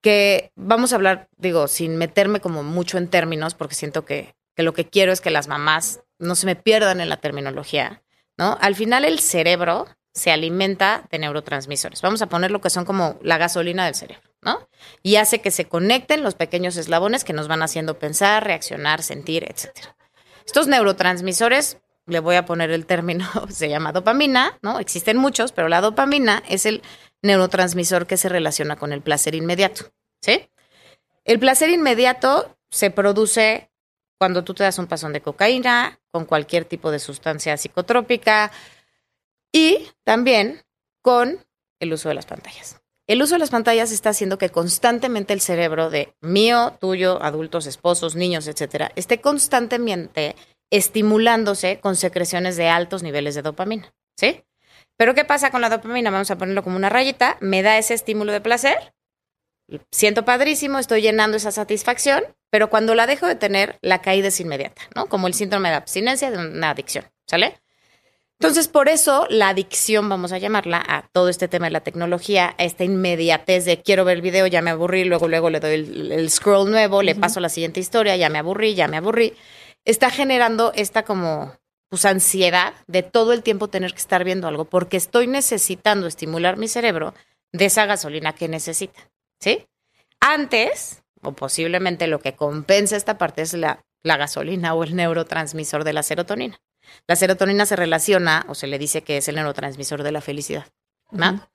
Que 0.01 0.53
vamos 0.55 0.93
a 0.93 0.97
hablar, 0.97 1.29
digo, 1.37 1.69
sin 1.69 1.97
meterme 1.97 2.41
como 2.41 2.63
mucho 2.63 2.99
en 2.99 3.09
términos, 3.09 3.55
porque 3.55 3.75
siento 3.75 4.05
que, 4.05 4.35
lo 4.57 4.73
que 4.73 4.89
quiero 4.89 5.13
es 5.13 5.21
que 5.21 5.31
las 5.31 5.49
mamás 5.49 6.01
no 6.19 6.35
se 6.35 6.47
me 6.47 6.57
pierdan 6.57 7.01
en 7.01 7.09
la 7.09 7.19
terminología, 7.19 8.03
¿no? 8.39 8.57
Al 8.61 8.75
final 8.75 9.05
el 9.05 9.19
cerebro 9.21 9.87
se 10.15 10.31
alimenta 10.31 11.07
de 11.11 11.19
neurotransmisores. 11.19 12.01
Vamos 12.01 12.23
a 12.23 12.29
poner 12.29 12.51
lo 12.51 12.63
que 12.63 12.71
son 12.71 12.87
como 12.87 13.19
la 13.23 13.37
gasolina 13.37 13.85
del 13.85 13.95
cerebro, 13.95 14.31
¿no? 14.41 14.67
Y 15.03 15.17
hace 15.17 15.43
que 15.43 15.51
se 15.51 15.67
conecten 15.67 16.23
los 16.23 16.35
pequeños 16.35 16.79
eslabones 16.79 17.23
que 17.23 17.35
nos 17.35 17.49
van 17.49 17.63
haciendo 17.63 17.99
pensar, 17.99 18.45
reaccionar, 18.45 19.03
sentir, 19.03 19.45
etc. 19.45 19.89
Estos 20.47 20.69
neurotransmisores, 20.69 21.79
le 22.07 22.21
voy 22.21 22.37
a 22.37 22.47
poner 22.47 22.71
el 22.71 22.87
término, 22.87 23.29
se 23.51 23.69
llama 23.69 23.93
dopamina, 23.93 24.59
¿no? 24.63 24.79
Existen 24.79 25.19
muchos, 25.19 25.53
pero 25.53 25.69
la 25.69 25.83
dopamina 25.83 26.43
es 26.49 26.65
el 26.65 26.83
neurotransmisor 27.23 28.07
que 28.07 28.17
se 28.17 28.29
relaciona 28.29 28.77
con 28.77 28.93
el 28.93 29.03
placer 29.03 29.35
inmediato. 29.35 29.93
¿Sí? 30.21 30.49
El 31.25 31.39
placer 31.39 31.71
inmediato 31.71 32.57
se 32.71 32.91
produce 32.91 33.71
cuando 34.19 34.45
tú 34.45 34.55
te 34.55 34.63
das 34.65 34.79
un 34.79 34.87
pasón 34.87 35.13
de 35.13 35.21
cocaína, 35.21 36.01
con 36.11 36.25
cualquier 36.25 36.65
tipo 36.65 36.91
de 36.91 36.99
sustancia 36.99 37.57
psicotrópica 37.57 38.51
y 39.53 39.89
también 40.05 40.63
con 41.03 41.45
el 41.81 41.93
uso 41.93 42.09
de 42.09 42.15
las 42.15 42.27
pantallas. 42.27 42.81
El 43.07 43.23
uso 43.23 43.35
de 43.35 43.39
las 43.39 43.51
pantallas 43.51 43.93
está 43.93 44.11
haciendo 44.11 44.39
que 44.39 44.49
constantemente 44.49 45.33
el 45.33 45.41
cerebro 45.41 45.91
de 45.91 46.15
mío, 46.21 46.77
tuyo, 46.81 47.23
adultos, 47.23 47.67
esposos, 47.67 48.17
niños, 48.17 48.49
etcétera, 48.49 48.91
esté 48.97 49.21
constantemente 49.21 50.35
estimulándose 50.71 51.79
con 51.79 51.95
secreciones 51.95 52.57
de 52.57 52.69
altos 52.69 53.03
niveles 53.03 53.35
de 53.35 53.43
dopamina. 53.43 53.95
¿Sí? 54.17 54.43
Pero 54.97 55.15
¿qué 55.15 55.25
pasa 55.25 55.51
con 55.51 55.61
la 55.61 55.69
dopamina? 55.69 56.11
Vamos 56.11 56.31
a 56.31 56.39
ponerlo 56.39 56.63
como 56.63 56.77
una 56.77 56.89
rayita, 56.89 57.37
me 57.41 57.63
da 57.63 57.79
ese 57.79 57.95
estímulo 57.95 58.33
de 58.33 58.41
placer, 58.41 58.95
siento 59.91 60.25
padrísimo, 60.25 60.79
estoy 60.79 61.03
llenando 61.03 61.37
esa 61.37 61.51
satisfacción, 61.51 62.25
pero 62.51 62.71
cuando 62.71 62.95
la 62.95 63.07
dejo 63.07 63.27
de 63.27 63.35
tener, 63.35 63.79
la 63.83 64.01
caída 64.01 64.29
es 64.29 64.41
inmediata, 64.41 64.83
¿no? 64.95 65.07
Como 65.07 65.27
el 65.27 65.35
síndrome 65.35 65.69
de 65.71 65.77
abstinencia 65.77 66.31
de 66.31 66.39
una 66.39 66.71
adicción, 66.71 67.05
¿sale? 67.27 67.61
Entonces, 68.39 68.69
por 68.69 68.89
eso 68.91 69.27
la 69.31 69.49
adicción, 69.49 70.11
vamos 70.11 70.33
a 70.33 70.39
llamarla, 70.39 70.85
a 70.87 71.09
todo 71.11 71.31
este 71.31 71.49
tema 71.49 71.67
de 71.67 71.73
la 71.73 71.81
tecnología, 71.81 72.55
a 72.59 72.65
esta 72.65 72.85
inmediatez 72.85 73.65
de 73.65 73.81
quiero 73.81 74.05
ver 74.05 74.17
el 74.17 74.23
video, 74.23 74.47
ya 74.47 74.61
me 74.61 74.71
aburrí, 74.71 75.05
luego, 75.05 75.27
luego 75.27 75.49
le 75.49 75.59
doy 75.59 75.75
el, 75.75 76.31
scroll 76.31 76.71
nuevo, 76.71 77.03
le 77.03 77.15
paso 77.15 77.41
la 77.41 77.49
siguiente 77.49 77.81
historia, 77.81 78.15
ya 78.17 78.29
me 78.29 78.39
aburrí, 78.39 78.75
ya 78.75 78.89
me 78.89 78.99
aburrí, 78.99 79.33
está 79.87 80.11
generando 80.11 80.73
esta 80.75 81.03
como 81.03 81.55
pues 81.89 82.05
ansiedad 82.05 82.75
de 82.87 83.03
todo 83.03 83.33
el 83.33 83.43
tiempo 83.43 83.69
tener 83.69 83.93
que 83.93 84.01
estar 84.01 84.25
viendo 84.25 84.49
algo 84.49 84.65
porque 84.65 84.97
estoy 84.97 85.27
necesitando 85.27 86.07
estimular 86.07 86.57
mi 86.57 86.69
cerebro 86.69 87.15
de 87.53 87.67
esa 87.67 87.87
gasolina 87.87 88.35
que 88.35 88.49
necesita, 88.49 89.11
¿sí? 89.41 89.67
Antes, 90.21 91.03
o 91.23 91.33
posiblemente 91.33 92.07
lo 92.07 92.21
que 92.21 92.35
compensa 92.35 92.97
esta 92.97 93.19
parte 93.19 93.43
es 93.43 93.55
la, 93.55 93.85
la 94.03 94.17
gasolina 94.17 94.75
o 94.75 94.85
el 94.85 94.97
neurotransmisor 94.97 95.85
de 95.85 95.93
la 95.93 96.03
serotonina. 96.03 96.61
La 97.07 97.17
serotonina 97.17 97.67
se 97.67 97.77
relaciona 97.77 98.45
o 98.49 98.55
se 98.55 98.67
le 98.67 98.79
dice 98.79 99.03
que 99.03 99.19
es 99.19 99.29
el 99.29 99.37
neurotransmisor 99.37 100.03
de 100.03 100.13
la 100.13 100.21
felicidad. 100.21 100.67
¿no? 101.11 101.47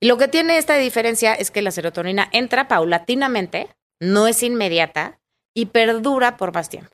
Y 0.00 0.06
lo 0.06 0.16
que 0.16 0.28
tiene 0.28 0.56
esta 0.56 0.76
diferencia 0.76 1.34
es 1.34 1.50
que 1.50 1.62
la 1.62 1.70
serotonina 1.70 2.28
entra 2.32 2.68
paulatinamente, 2.68 3.68
no 4.00 4.26
es 4.26 4.42
inmediata 4.42 5.20
y 5.54 5.66
perdura 5.66 6.36
por 6.36 6.52
más 6.52 6.68
tiempo. 6.68 6.90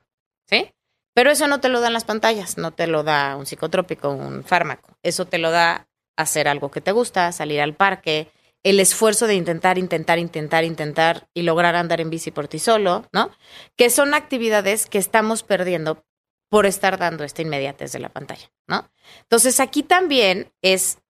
¿Sí? 0.49 0.73
Pero 1.21 1.33
eso 1.33 1.47
no 1.49 1.61
te 1.61 1.69
lo 1.69 1.83
dan 1.83 1.93
las 1.93 2.05
pantallas, 2.05 2.57
no 2.57 2.71
te 2.71 2.87
lo 2.87 3.03
da 3.03 3.37
un 3.37 3.45
psicotrópico, 3.45 4.09
un 4.09 4.43
fármaco. 4.43 4.97
Eso 5.03 5.27
te 5.27 5.37
lo 5.37 5.51
da 5.51 5.87
hacer 6.17 6.49
algo 6.49 6.71
que 6.71 6.81
te 6.81 6.93
gusta, 6.93 7.31
salir 7.33 7.61
al 7.61 7.75
parque, 7.75 8.33
el 8.63 8.81
esfuerzo 8.81 9.27
de 9.27 9.35
intentar, 9.35 9.77
intentar, 9.77 10.19
intentar, 10.19 10.65
intentar 10.65 11.29
y 11.35 11.43
lograr 11.43 11.77
andar 11.77 12.01
en 12.01 12.09
bici 12.09 12.31
por 12.31 12.49
ti 12.49 12.59
solo, 12.59 13.07
¿no? 13.13 13.31
Que 13.77 13.91
son 13.91 14.15
actividades 14.15 14.87
que 14.87 14.97
estamos 14.97 15.43
perdiendo 15.43 16.07
por 16.49 16.65
estar 16.65 16.97
dando 16.97 17.23
esta 17.23 17.43
inmediatez 17.43 17.93
de 17.93 17.99
la 17.99 18.09
pantalla, 18.09 18.51
¿no? 18.67 18.91
Entonces 19.21 19.61
aquí 19.61 19.83
también 19.83 20.51
es 20.63 21.01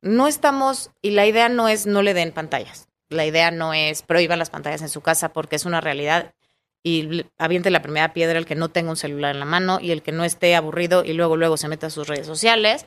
no 0.00 0.28
estamos, 0.28 0.92
y 1.02 1.10
la 1.10 1.26
idea 1.26 1.48
no 1.48 1.66
es 1.66 1.86
no 1.86 2.02
le 2.02 2.14
den 2.14 2.30
pantallas. 2.30 2.86
La 3.08 3.26
idea 3.26 3.50
no 3.50 3.74
es 3.74 4.02
prohíban 4.02 4.38
las 4.38 4.50
pantallas 4.50 4.82
en 4.82 4.88
su 4.88 5.00
casa 5.00 5.32
porque 5.32 5.56
es 5.56 5.64
una 5.64 5.80
realidad 5.80 6.34
y 6.82 7.26
aviente 7.38 7.70
la 7.70 7.82
primera 7.82 8.12
piedra 8.12 8.38
el 8.38 8.46
que 8.46 8.54
no 8.54 8.70
tenga 8.70 8.90
un 8.90 8.96
celular 8.96 9.34
en 9.34 9.40
la 9.40 9.46
mano 9.46 9.78
y 9.80 9.90
el 9.90 10.02
que 10.02 10.12
no 10.12 10.24
esté 10.24 10.54
aburrido 10.56 11.04
y 11.04 11.12
luego 11.12 11.36
luego 11.36 11.56
se 11.56 11.68
meta 11.68 11.88
a 11.88 11.90
sus 11.90 12.08
redes 12.08 12.26
sociales. 12.26 12.86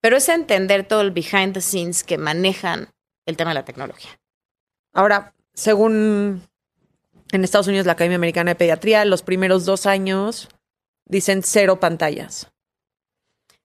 Pero 0.00 0.16
es 0.16 0.28
entender 0.28 0.86
todo 0.86 1.00
el 1.00 1.10
behind 1.10 1.54
the 1.54 1.60
scenes 1.60 2.04
que 2.04 2.18
manejan 2.18 2.88
el 3.26 3.36
tema 3.36 3.50
de 3.50 3.54
la 3.54 3.64
tecnología. 3.64 4.10
Ahora, 4.92 5.34
según 5.54 6.42
en 7.32 7.44
Estados 7.44 7.68
Unidos 7.68 7.86
la 7.86 7.92
Academia 7.92 8.16
Americana 8.16 8.52
de 8.52 8.56
Pediatría, 8.56 9.04
los 9.04 9.22
primeros 9.22 9.64
dos 9.64 9.86
años 9.86 10.48
dicen 11.06 11.42
cero 11.42 11.80
pantallas. 11.80 12.52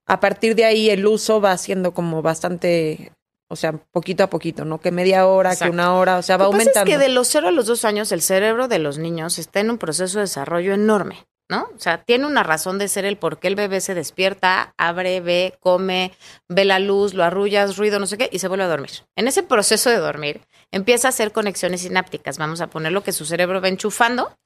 A 0.05 0.19
partir 0.19 0.55
de 0.55 0.65
ahí 0.65 0.89
el 0.89 1.05
uso 1.05 1.41
va 1.41 1.57
siendo 1.57 1.93
como 1.93 2.21
bastante, 2.21 3.11
o 3.49 3.55
sea, 3.55 3.73
poquito 3.73 4.23
a 4.23 4.29
poquito, 4.29 4.65
¿no? 4.65 4.79
Que 4.79 4.91
media 4.91 5.25
hora, 5.25 5.55
que 5.55 5.69
una 5.69 5.93
hora, 5.95 6.17
o 6.17 6.21
sea, 6.21 6.37
va 6.37 6.45
Lo 6.45 6.51
aumentando. 6.51 6.73
Pasa 6.73 6.83
es 6.83 6.89
que 6.89 6.97
de 6.97 7.09
los 7.09 7.27
cero 7.27 7.47
a 7.47 7.51
los 7.51 7.65
dos 7.65 7.85
años 7.85 8.11
el 8.11 8.21
cerebro 8.21 8.67
de 8.67 8.79
los 8.79 8.97
niños 8.97 9.39
está 9.39 9.59
en 9.59 9.71
un 9.71 9.77
proceso 9.77 10.19
de 10.19 10.23
desarrollo 10.23 10.73
enorme. 10.73 11.27
¿no? 11.49 11.69
O 11.75 11.79
sea, 11.79 12.03
tiene 12.03 12.25
una 12.25 12.43
razón 12.43 12.77
de 12.77 12.87
ser 12.87 13.05
el 13.05 13.17
por 13.17 13.39
qué 13.39 13.47
el 13.47 13.55
bebé 13.55 13.79
se 13.79 13.93
despierta, 13.93 14.73
abre, 14.77 15.21
ve, 15.21 15.57
come, 15.59 16.11
ve 16.49 16.65
la 16.65 16.79
luz, 16.79 17.13
lo 17.13 17.23
arrullas, 17.23 17.77
ruido, 17.77 17.99
no 17.99 18.07
sé 18.07 18.17
qué, 18.17 18.29
y 18.31 18.39
se 18.39 18.47
vuelve 18.47 18.65
a 18.65 18.67
dormir. 18.67 18.91
En 19.15 19.27
ese 19.27 19.43
proceso 19.43 19.89
de 19.89 19.97
dormir, 19.97 20.41
empieza 20.71 21.07
a 21.07 21.09
hacer 21.09 21.31
conexiones 21.31 21.81
sinápticas. 21.81 22.37
Vamos 22.37 22.61
a 22.61 22.67
poner 22.67 22.91
lo 22.91 23.03
que 23.03 23.13
su 23.13 23.25
cerebro 23.25 23.61
va 23.61 23.69
enchufando, 23.69 24.37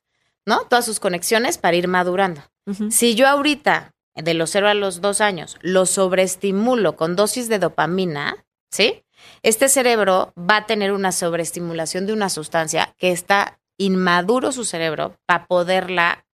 ¿no? 0.46 0.62
Todas 0.66 0.86
sus 0.86 1.00
conexiones 1.00 1.58
para 1.58 1.78
ir 1.78 1.88
madurando. 1.88 2.42
Si 2.92 3.16
yo 3.16 3.28
ahorita, 3.28 3.96
de 4.16 4.34
los 4.36 4.52
cero 4.52 4.70
a 4.70 4.76
los 4.76 5.02
dos 5.02 5.20
años, 5.20 5.58
lo 5.62 5.88
sobreestimulo 5.88 6.96
con 6.96 7.16
dosis 7.16 7.50
de 7.50 7.58
dopamina, 7.58 8.46
¿sí? 8.72 9.04
Este 9.44 9.70
cerebro 9.70 10.34
va 10.38 10.58
a 10.58 10.66
tener 10.66 10.92
una 10.92 11.12
sobreestimulación 11.12 12.08
de 12.08 12.14
una 12.14 12.30
sustancia 12.30 12.96
que 12.98 13.12
está 13.12 13.60
inmaduro 13.78 14.52
su 14.52 14.66
cerebro 14.66 15.18
para 15.26 15.46
poderla 15.46 16.26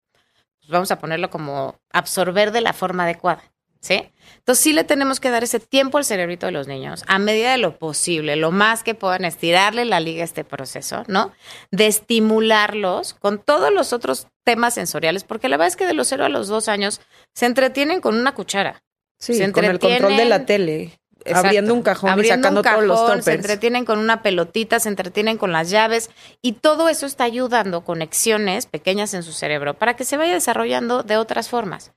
pues, 0.68 0.74
vamos 0.74 0.92
a 0.92 1.00
ponerlo 1.00 1.30
como 1.30 1.80
absorber 1.94 2.52
de 2.52 2.60
la 2.60 2.74
forma 2.74 3.04
adecuada, 3.04 3.42
¿sí? 3.80 4.12
Entonces 4.40 4.62
sí 4.62 4.74
le 4.74 4.84
tenemos 4.84 5.22
que 5.22 5.30
dar 5.30 5.44
ese 5.46 5.62
tiempo 5.62 5.98
al 5.98 6.04
cerebrito 6.04 6.46
de 6.46 6.52
los 6.52 6.68
niños, 6.68 7.06
a 7.08 7.20
medida 7.20 7.52
de 7.52 7.58
lo 7.58 7.80
posible, 7.80 8.36
lo 8.36 8.52
más 8.52 8.84
que 8.84 8.94
puedan 8.94 9.24
estirarle 9.24 9.86
la 9.86 10.02
liga 10.02 10.24
a 10.24 10.26
este 10.26 10.44
proceso, 10.44 11.04
¿no? 11.08 11.32
De 11.72 11.88
estimularlos 11.88 13.14
con 13.14 13.40
todos 13.40 13.72
los 13.72 13.94
otros 13.94 14.28
temas 14.44 14.74
sensoriales, 14.74 15.24
porque 15.24 15.48
la 15.48 15.56
verdad 15.56 15.70
es 15.70 15.78
que 15.78 15.88
de 15.88 15.94
los 15.94 16.10
cero 16.10 16.26
a 16.26 16.30
los 16.30 16.50
dos 16.50 16.68
años 16.68 17.00
se 17.34 17.46
entretienen 17.46 18.02
con 18.02 18.18
una 18.18 18.34
cuchara. 18.34 18.84
Sí, 19.20 19.36
se 19.36 19.52
con 19.54 19.64
el 19.64 19.80
control 19.80 20.18
de 20.18 20.26
la 20.26 20.46
tele. 20.46 21.00
Abriendo 21.34 21.74
un 21.74 21.82
cajón 21.82 22.20
y 22.20 22.28
sacando 22.28 22.62
todos 22.62 22.84
los 22.84 23.06
toppers. 23.06 23.26
Se 23.26 23.34
entretienen 23.34 23.86
con 23.86 24.00
una 24.00 24.22
pelotita, 24.22 24.80
se 24.80 24.90
entretienen 24.90 25.38
con 25.38 25.52
las 25.52 25.70
llaves 25.70 26.10
y 26.42 26.54
todo 26.54 26.90
eso 26.90 27.06
está 27.06 27.24
ayudando 27.24 27.82
conexiones 27.82 28.66
pequeñas 28.66 29.14
en 29.14 29.24
su 29.24 29.32
cerebro 29.32 29.76
para 29.76 29.96
que 29.96 30.06
se 30.06 30.18
vaya 30.18 30.34
desarrollando 30.34 31.04
de 31.04 31.18
otras 31.18 31.50
formas. 31.50 31.94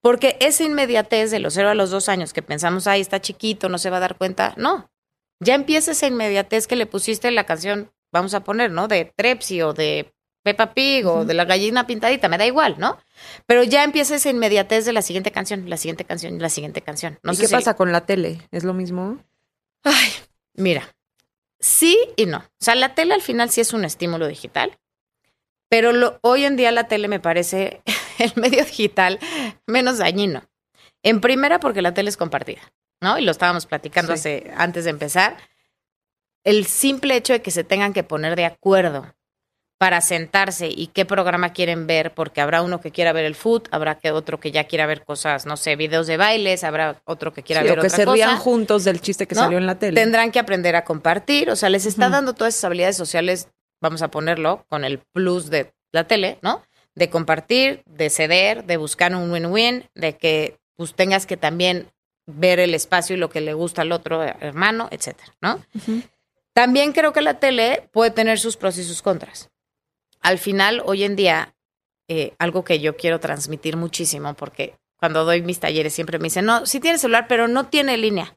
Porque 0.00 0.36
esa 0.40 0.64
inmediatez 0.64 1.30
de 1.30 1.40
los 1.40 1.54
cero 1.54 1.70
a 1.70 1.74
los 1.74 1.90
dos 1.90 2.08
años 2.08 2.32
que 2.32 2.42
pensamos, 2.42 2.86
ahí 2.86 3.00
está 3.00 3.20
chiquito, 3.20 3.68
no 3.68 3.78
se 3.78 3.90
va 3.90 3.98
a 3.98 4.00
dar 4.00 4.16
cuenta, 4.16 4.54
no. 4.56 4.90
Ya 5.40 5.54
empieza 5.54 5.92
esa 5.92 6.06
inmediatez 6.06 6.66
que 6.66 6.76
le 6.76 6.86
pusiste 6.86 7.28
en 7.28 7.34
la 7.34 7.44
canción, 7.44 7.92
vamos 8.12 8.34
a 8.34 8.44
poner, 8.44 8.70
¿no? 8.70 8.88
De 8.88 9.12
Trepsi 9.16 9.62
o 9.62 9.72
de 9.72 10.13
Peppa 10.44 10.74
Pig 10.74 11.06
o 11.06 11.24
de 11.24 11.34
la 11.34 11.44
gallina 11.46 11.86
pintadita, 11.86 12.28
me 12.28 12.38
da 12.38 12.46
igual, 12.46 12.76
¿no? 12.78 12.98
Pero 13.46 13.64
ya 13.64 13.82
empieza 13.82 14.14
esa 14.14 14.30
inmediatez 14.30 14.84
de 14.84 14.92
la 14.92 15.02
siguiente 15.02 15.32
canción, 15.32 15.68
la 15.68 15.76
siguiente 15.78 16.04
canción, 16.04 16.38
la 16.38 16.48
siguiente 16.50 16.82
canción. 16.82 17.18
No 17.24 17.32
¿Y 17.32 17.36
sé 17.36 17.42
qué 17.42 17.48
si- 17.48 17.54
pasa 17.54 17.74
con 17.74 17.90
la 17.90 18.04
tele? 18.06 18.40
¿Es 18.52 18.62
lo 18.62 18.74
mismo? 18.74 19.18
Ay, 19.82 20.12
mira, 20.52 20.94
sí 21.58 21.98
y 22.16 22.26
no. 22.26 22.38
O 22.38 22.44
sea, 22.64 22.74
la 22.76 22.94
tele 22.94 23.14
al 23.14 23.22
final 23.22 23.50
sí 23.50 23.60
es 23.62 23.72
un 23.72 23.84
estímulo 23.84 24.28
digital, 24.28 24.78
pero 25.68 25.92
lo- 25.92 26.18
hoy 26.22 26.44
en 26.44 26.56
día 26.56 26.70
la 26.72 26.88
tele 26.88 27.08
me 27.08 27.20
parece 27.20 27.82
el 28.18 28.32
medio 28.36 28.64
digital 28.64 29.18
menos 29.66 29.98
dañino. 29.98 30.44
En 31.02 31.20
primera, 31.20 31.58
porque 31.58 31.82
la 31.82 31.92
tele 31.94 32.08
es 32.10 32.16
compartida, 32.16 32.60
¿no? 33.00 33.18
Y 33.18 33.24
lo 33.24 33.30
estábamos 33.30 33.66
platicando 33.66 34.12
Sí. 34.12 34.18
hace, 34.20 34.52
antes 34.56 34.84
de 34.84 34.90
empezar. 34.90 35.36
El 36.44 36.66
simple 36.66 37.16
hecho 37.16 37.32
de 37.32 37.40
que 37.40 37.50
se 37.50 37.64
tengan 37.64 37.94
que 37.94 38.02
poner 38.04 38.36
de 38.36 38.44
acuerdo 38.44 39.14
para 39.84 40.00
sentarse 40.00 40.70
y 40.74 40.86
qué 40.86 41.04
programa 41.04 41.52
quieren 41.52 41.86
ver, 41.86 42.14
porque 42.14 42.40
habrá 42.40 42.62
uno 42.62 42.80
que 42.80 42.90
quiera 42.90 43.12
ver 43.12 43.26
el 43.26 43.34
food, 43.34 43.64
habrá 43.70 43.96
que 43.98 44.12
otro 44.12 44.40
que 44.40 44.50
ya 44.50 44.64
quiera 44.64 44.86
ver 44.86 45.04
cosas, 45.04 45.44
no 45.44 45.58
sé, 45.58 45.76
videos 45.76 46.06
de 46.06 46.16
bailes, 46.16 46.64
habrá 46.64 47.02
otro 47.04 47.34
que 47.34 47.42
quiera 47.42 47.60
Sí, 47.60 47.68
ver 47.68 47.78
o 47.78 47.82
que 47.82 47.88
otra 47.88 47.96
se 47.98 48.04
cosa. 48.06 48.14
rían 48.14 48.38
juntos 48.38 48.84
del 48.84 49.02
chiste 49.02 49.26
que 49.26 49.34
¿no? 49.34 49.42
salió 49.42 49.58
en 49.58 49.66
la 49.66 49.74
tele. 49.78 50.00
Tendrán 50.00 50.32
que 50.32 50.38
aprender 50.38 50.74
a 50.74 50.84
compartir, 50.84 51.50
o 51.50 51.54
sea, 51.56 51.68
les 51.68 51.84
está 51.84 52.08
dando 52.08 52.32
todas 52.32 52.54
esas 52.54 52.64
habilidades 52.64 52.96
sociales, 52.96 53.48
vamos 53.82 54.00
a 54.00 54.08
ponerlo, 54.10 54.64
con 54.70 54.86
el 54.86 55.00
plus 55.00 55.50
de 55.50 55.74
la 55.92 56.04
tele, 56.04 56.38
¿no? 56.40 56.62
De 56.94 57.10
compartir, 57.10 57.82
de 57.84 58.08
ceder, 58.08 58.64
de 58.64 58.78
buscar 58.78 59.14
un 59.14 59.30
win-win, 59.30 59.84
de 59.94 60.16
que 60.16 60.56
pues 60.76 60.94
tengas 60.94 61.26
que 61.26 61.36
también 61.36 61.90
ver 62.24 62.58
el 62.58 62.72
espacio 62.72 63.16
y 63.16 63.18
lo 63.18 63.28
que 63.28 63.42
le 63.42 63.52
gusta 63.52 63.82
al 63.82 63.92
otro 63.92 64.22
hermano, 64.22 64.88
etcétera, 64.90 65.34
¿no? 65.42 65.62
También 66.54 66.92
creo 66.92 67.12
que 67.12 67.20
la 67.20 67.38
tele 67.38 67.86
puede 67.92 68.12
tener 68.12 68.38
sus 68.38 68.56
pros 68.56 68.78
y 68.78 68.84
sus 68.84 69.02
contras. 69.02 69.50
Al 70.24 70.38
final, 70.38 70.82
hoy 70.84 71.04
en 71.04 71.14
día, 71.16 71.54
eh, 72.08 72.34
algo 72.38 72.64
que 72.64 72.80
yo 72.80 72.96
quiero 72.96 73.20
transmitir 73.20 73.76
muchísimo, 73.76 74.34
porque 74.34 74.74
cuando 74.98 75.24
doy 75.24 75.42
mis 75.42 75.60
talleres 75.60 75.92
siempre 75.94 76.18
me 76.18 76.24
dicen, 76.24 76.46
no, 76.46 76.66
sí 76.66 76.80
tiene 76.80 76.98
celular, 76.98 77.26
pero 77.28 77.46
no 77.46 77.66
tiene 77.66 77.96
línea. 77.96 78.36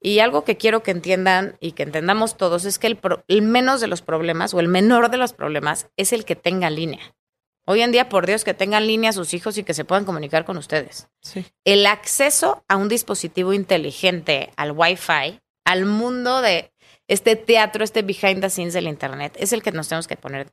Y 0.00 0.18
algo 0.18 0.44
que 0.44 0.58
quiero 0.58 0.82
que 0.82 0.90
entiendan 0.90 1.56
y 1.60 1.72
que 1.72 1.82
entendamos 1.82 2.36
todos 2.36 2.66
es 2.66 2.78
que 2.78 2.86
el, 2.88 2.96
pro- 2.96 3.24
el 3.26 3.40
menos 3.40 3.80
de 3.80 3.86
los 3.86 4.02
problemas 4.02 4.52
o 4.52 4.60
el 4.60 4.68
menor 4.68 5.10
de 5.10 5.16
los 5.16 5.32
problemas 5.32 5.88
es 5.96 6.12
el 6.12 6.26
que 6.26 6.36
tenga 6.36 6.68
línea. 6.68 7.16
Hoy 7.66 7.80
en 7.80 7.90
día, 7.90 8.10
por 8.10 8.26
Dios, 8.26 8.44
que 8.44 8.52
tengan 8.52 8.86
línea 8.86 9.14
sus 9.14 9.32
hijos 9.32 9.56
y 9.56 9.64
que 9.64 9.72
se 9.72 9.86
puedan 9.86 10.04
comunicar 10.04 10.44
con 10.44 10.58
ustedes 10.58 11.08
Sí. 11.22 11.46
el 11.64 11.86
acceso 11.86 12.62
a 12.68 12.76
un 12.76 12.90
dispositivo 12.90 13.54
inteligente, 13.54 14.50
al 14.56 14.72
Wi-Fi, 14.72 15.40
al 15.64 15.86
mundo 15.86 16.42
de 16.42 16.70
este 17.08 17.36
teatro, 17.36 17.82
este 17.82 18.02
behind 18.02 18.42
the 18.42 18.50
scenes 18.50 18.74
del 18.74 18.86
Internet, 18.88 19.34
es 19.38 19.54
el 19.54 19.62
que 19.62 19.72
nos 19.72 19.88
tenemos 19.88 20.06
que 20.06 20.16
poner 20.16 20.48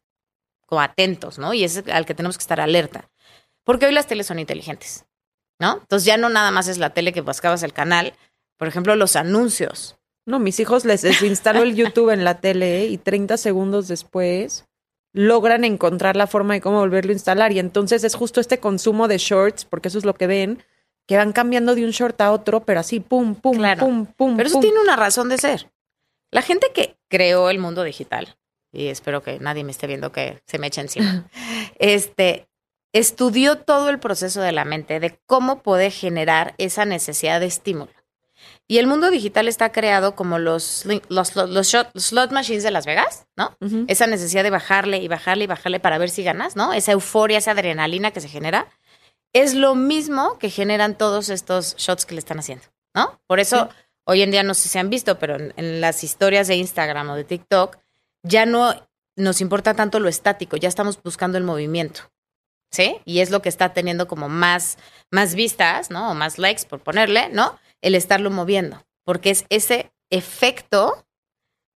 como 0.72 0.82
atentos, 0.82 1.38
¿no? 1.38 1.54
Y 1.54 1.66
es 1.66 1.84
al 1.92 2.06
que 2.06 2.16
tenemos 2.16 2.38
que 2.38 2.44
estar 2.44 2.62
alerta. 2.62 3.10
Porque 3.66 3.86
hoy 3.86 3.92
las 3.92 4.08
teles 4.08 4.26
son 4.28 4.40
inteligentes, 4.40 5.06
¿no? 5.60 5.80
Entonces 5.82 6.06
ya 6.06 6.16
no 6.16 6.30
nada 6.30 6.50
más 6.50 6.70
es 6.70 6.78
la 6.78 6.92
tele 6.92 7.12
que 7.12 7.20
buscabas 7.20 7.62
el 7.64 7.74
canal, 7.74 8.14
por 8.56 8.70
ejemplo, 8.70 8.96
los 8.96 9.18
anuncios. 9.18 9.98
No, 10.26 10.40
mis 10.40 10.60
hijos 10.62 10.86
les 10.86 11.02
desinstaló 11.02 11.64
el 11.64 11.76
YouTube 11.76 12.12
en 12.12 12.24
la 12.24 12.40
tele 12.40 12.86
y 12.86 12.98
30 12.98 13.36
segundos 13.36 13.90
después 13.90 14.66
logran 15.14 15.66
encontrar 15.66 16.16
la 16.16 16.26
forma 16.26 16.54
de 16.54 16.62
cómo 16.62 16.80
volverlo 16.80 17.10
a 17.12 17.14
instalar. 17.14 17.52
Y 17.52 17.60
entonces 17.60 18.06
es 18.06 18.16
justo 18.16 18.40
este 18.40 18.60
consumo 18.62 19.10
de 19.10 19.18
shorts, 19.18 19.66
porque 19.66 19.90
eso 19.90 19.98
es 19.98 20.06
lo 20.06 20.14
que 20.16 20.26
ven, 20.28 20.64
que 21.06 21.18
van 21.18 21.34
cambiando 21.34 21.76
de 21.76 21.84
un 21.84 21.92
short 21.92 22.22
a 22.22 22.32
otro, 22.32 22.62
pero 22.62 22.80
así, 22.80 23.02
pum, 23.02 23.36
pum, 23.36 23.58
Claro. 23.58 23.82
pum, 23.82 24.06
pum. 24.06 24.38
Pero 24.38 24.48
eso 24.48 24.54
pum. 24.56 24.62
tiene 24.62 24.80
una 24.80 24.96
razón 24.96 25.28
de 25.28 25.38
ser. 25.38 25.70
La 26.32 26.42
gente 26.42 26.68
que 26.74 26.96
creó 27.10 27.50
el 27.50 27.60
mundo 27.60 27.84
digital, 27.84 28.38
y 28.72 28.88
espero 28.88 29.22
que 29.24 29.40
nadie 29.40 29.64
me 29.64 29.72
esté 29.72 29.88
viendo 29.88 30.12
que 30.12 30.42
se 30.46 30.58
me 30.60 30.68
eche 30.68 30.82
encima, 30.82 31.30
este, 31.80 32.48
estudió 32.94 33.58
todo 33.58 33.90
el 33.90 34.00
proceso 34.00 34.42
de 34.42 34.52
la 34.52 34.66
mente, 34.66 35.00
de 35.00 35.20
cómo 35.26 35.62
puede 35.62 35.92
generar 35.92 36.54
esa 36.58 36.86
necesidad 36.86 37.40
de 37.40 37.46
estímulo. 37.48 37.92
Y 38.68 38.80
el 38.80 38.88
mundo 38.88 39.12
digital 39.12 39.48
está 39.48 39.72
creado 39.72 40.16
como 40.16 40.40
los, 40.40 40.86
los, 40.86 41.36
los, 41.36 41.36
los 41.50 41.68
shot- 41.72 41.92
los 41.94 42.06
slot 42.06 42.32
machines 42.32 42.64
de 42.64 42.72
Las 42.72 42.86
Vegas, 42.86 43.26
¿no? 43.36 43.56
Esa 43.88 44.08
necesidad 44.08 44.44
de 44.44 44.50
bajarle 44.50 44.98
y 44.98 45.08
bajarle 45.08 45.44
y 45.44 45.48
bajarle 45.48 45.80
para 45.80 45.98
ver 46.00 46.10
si 46.10 46.24
ganas, 46.24 46.56
¿no? 46.56 46.74
Esa 46.74 46.94
euforia, 46.94 47.38
esa 47.38 47.52
adrenalina 47.52 48.12
que 48.12 48.22
se 48.22 48.30
genera, 48.30 48.68
es 49.34 49.54
lo 49.54 49.76
mismo 49.76 50.40
que 50.40 50.50
generan 50.50 50.98
todos 50.98 51.30
estos 51.30 51.76
shots 51.78 52.06
que 52.06 52.16
le 52.16 52.20
están 52.20 52.40
haciendo, 52.40 52.66
¿no? 52.96 53.20
Por 53.28 53.40
eso, 53.40 53.70
hoy 54.06 54.22
en 54.24 54.32
día 54.32 54.42
no 54.44 54.54
sé 54.56 54.70
si 54.70 54.80
han 54.80 54.90
visto, 54.90 55.20
pero 55.20 55.36
en, 55.36 55.54
en 55.58 55.80
las 55.80 56.04
historias 56.04 56.48
de 56.48 56.56
Instagram 56.56 57.10
o 57.12 57.16
de 57.16 57.24
TikTok, 57.26 57.78
ya 58.24 58.46
no 58.46 58.76
nos 59.16 59.42
importa 59.42 59.74
tanto 59.74 60.00
lo 60.00 60.10
estático, 60.10 60.58
ya 60.58 60.70
estamos 60.70 61.02
buscando 61.02 61.38
el 61.38 61.44
movimiento, 61.44 62.12
¿sí? 62.72 62.98
Y 63.06 63.20
es 63.20 63.30
lo 63.30 63.42
que 63.42 63.50
está 63.50 63.74
teniendo 63.74 64.08
como 64.08 64.30
más, 64.30 64.78
más 65.12 65.36
vistas, 65.36 65.90
¿no? 65.90 66.12
O 66.12 66.14
más 66.14 66.38
likes, 66.38 66.66
por 66.66 66.82
ponerle, 66.82 67.30
¿no? 67.30 67.60
El 67.82 67.96
estarlo 67.96 68.32
moviendo, 68.32 68.86
porque 69.04 69.32
es 69.32 69.46
ese 69.50 69.92
efecto 70.10 71.06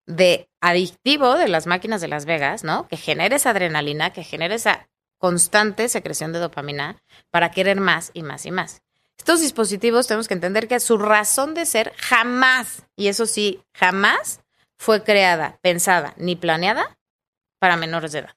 de 0.07 0.47
adictivo 0.61 1.35
de 1.35 1.47
las 1.47 1.67
máquinas 1.67 2.01
de 2.01 2.07
Las 2.07 2.25
Vegas, 2.25 2.63
¿no? 2.63 2.87
Que 2.87 2.97
genera 2.97 3.35
esa 3.35 3.51
adrenalina, 3.51 4.11
que 4.11 4.23
genera 4.23 4.55
esa 4.55 4.87
constante 5.17 5.89
secreción 5.89 6.33
de 6.33 6.39
dopamina 6.39 7.01
para 7.31 7.51
querer 7.51 7.79
más 7.79 8.11
y 8.13 8.21
más 8.21 8.45
y 8.45 8.51
más. 8.51 8.81
Estos 9.17 9.39
dispositivos 9.39 10.07
tenemos 10.07 10.27
que 10.27 10.33
entender 10.33 10.67
que 10.67 10.79
su 10.79 10.97
razón 10.97 11.53
de 11.53 11.65
ser 11.65 11.93
jamás, 11.97 12.83
y 12.95 13.07
eso 13.07 13.25
sí, 13.25 13.63
jamás 13.73 14.41
fue 14.77 15.03
creada, 15.03 15.57
pensada 15.61 16.13
ni 16.17 16.35
planeada 16.35 16.97
para 17.59 17.77
menores 17.77 18.11
de 18.11 18.19
edad. 18.19 18.35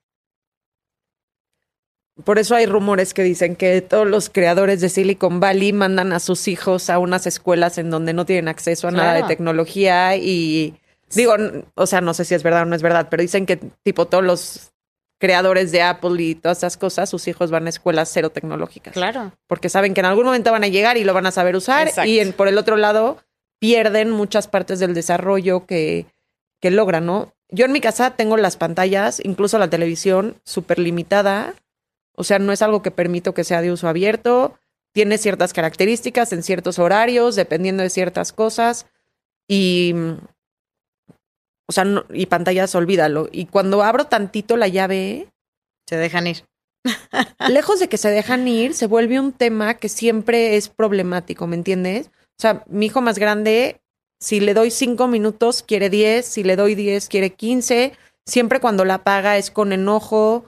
por 2.25 2.38
eso 2.40 2.57
hay 2.57 2.66
rumores 2.66 3.14
que 3.14 3.23
dicen 3.23 3.54
que 3.54 3.80
todos 3.80 4.07
los 4.07 4.28
creadores 4.28 4.80
de 4.80 4.88
Silicon 4.88 5.38
Valley 5.38 5.73
mandan 5.73 6.12
a 6.12 6.18
sus 6.18 6.49
hijos 6.49 6.90
a 6.90 6.99
unas 6.99 7.26
escuelas 7.28 7.78
en 7.78 7.90
donde 7.90 8.12
no 8.12 8.26
tienen 8.26 8.49
acceso 8.49 8.88
a 8.88 8.90
nada 8.90 9.14
de 9.14 9.23
tecnología 9.23 10.16
y 10.16 10.75
digo, 11.14 11.35
o 11.75 11.87
sea, 11.87 12.00
no 12.00 12.14
sé 12.14 12.25
si 12.25 12.35
es 12.35 12.42
verdad 12.42 12.62
o 12.62 12.64
no 12.66 12.75
es 12.75 12.83
verdad, 12.83 13.07
pero 13.09 13.21
dicen 13.23 13.47
que 13.47 13.57
tipo 13.57 14.07
todos 14.07 14.25
los 14.25 14.73
creadores 15.21 15.71
de 15.71 15.83
Apple 15.83 16.21
y 16.23 16.35
todas 16.35 16.59
esas 16.59 16.76
cosas, 16.76 17.09
sus 17.09 17.28
hijos 17.28 17.52
van 17.52 17.66
a 17.66 17.71
escuelas 17.71 18.11
cero 18.12 18.30
tecnológicas. 18.30 18.95
Claro. 18.95 19.33
Porque 19.47 19.68
saben 19.68 19.95
que 19.95 20.00
en 20.00 20.07
algún 20.07 20.25
momento 20.25 20.50
van 20.50 20.64
a 20.64 20.68
llegar 20.68 20.97
y 20.97 21.04
lo 21.04 21.14
van 21.14 21.26
a 21.26 21.30
saber 21.30 21.54
usar 21.54 21.87
Exacto. 21.88 22.09
y 22.11 22.18
en- 22.18 22.33
por 22.33 22.49
el 22.49 22.59
otro 22.59 22.76
lado 22.76 23.18
pierden 23.61 24.11
muchas 24.11 24.49
partes 24.49 24.80
del 24.80 24.92
desarrollo 24.95 25.66
que, 25.66 26.07
que 26.60 26.70
logran, 26.70 27.06
¿no? 27.06 27.34
Yo 27.50 27.64
en 27.64 27.72
mi 27.72 27.80
casa 27.80 28.10
tengo 28.16 28.36
las 28.36 28.56
pantallas, 28.56 29.20
incluso 29.24 29.58
la 29.58 29.70
televisión, 29.70 30.40
súper 30.44 30.78
limitada. 30.78 31.54
O 32.14 32.24
sea, 32.24 32.38
no 32.38 32.52
es 32.52 32.62
algo 32.62 32.82
que 32.82 32.90
permito 32.90 33.32
que 33.34 33.44
sea 33.44 33.62
de 33.62 33.72
uso 33.72 33.88
abierto. 33.88 34.58
Tiene 34.92 35.18
ciertas 35.18 35.52
características 35.52 36.32
en 36.32 36.42
ciertos 36.42 36.78
horarios, 36.78 37.36
dependiendo 37.36 37.82
de 37.82 37.90
ciertas 37.90 38.32
cosas. 38.32 38.86
Y. 39.48 39.94
O 41.68 41.72
sea, 41.72 41.84
no- 41.84 42.04
y 42.12 42.26
pantallas, 42.26 42.74
olvídalo. 42.74 43.28
Y 43.30 43.46
cuando 43.46 43.82
abro 43.82 44.06
tantito 44.06 44.56
la 44.56 44.68
llave, 44.68 45.28
Se 45.86 45.96
dejan 45.96 46.26
ir. 46.26 46.44
lejos 47.48 47.80
de 47.80 47.88
que 47.88 47.96
se 47.96 48.10
dejan 48.10 48.46
ir, 48.46 48.74
se 48.74 48.86
vuelve 48.86 49.18
un 49.18 49.32
tema 49.32 49.72
que 49.74 49.88
siempre 49.88 50.56
es 50.56 50.68
problemático, 50.68 51.46
¿me 51.46 51.56
entiendes? 51.56 52.08
O 52.08 52.40
sea, 52.40 52.62
mi 52.68 52.86
hijo 52.86 53.00
más 53.00 53.18
grande, 53.18 53.80
si 54.20 54.40
le 54.40 54.54
doy 54.54 54.70
cinco 54.70 55.06
minutos, 55.06 55.62
quiere 55.62 55.90
diez, 55.90 56.26
si 56.26 56.42
le 56.42 56.56
doy 56.56 56.75
diez, 56.75 57.08
quiere 57.08 57.30
quince. 57.30 57.92
Siempre 58.26 58.60
cuando 58.60 58.84
la 58.84 59.04
paga 59.04 59.37
es 59.37 59.50
con 59.50 59.72
enojo, 59.72 60.44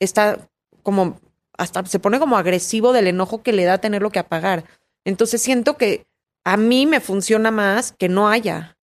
está 0.00 0.48
como, 0.82 1.20
hasta 1.56 1.84
se 1.86 1.98
pone 2.00 2.18
como 2.18 2.36
agresivo 2.36 2.92
del 2.92 3.06
enojo 3.06 3.42
que 3.42 3.52
le 3.52 3.64
da 3.64 3.78
tenerlo 3.78 4.10
que 4.10 4.18
apagar. 4.18 4.64
Entonces 5.04 5.40
siento 5.40 5.76
que 5.76 6.06
a 6.44 6.56
mí 6.56 6.86
me 6.86 7.00
funciona 7.00 7.50
más 7.50 7.92
que 7.92 8.08
no 8.08 8.28
haya, 8.28 8.76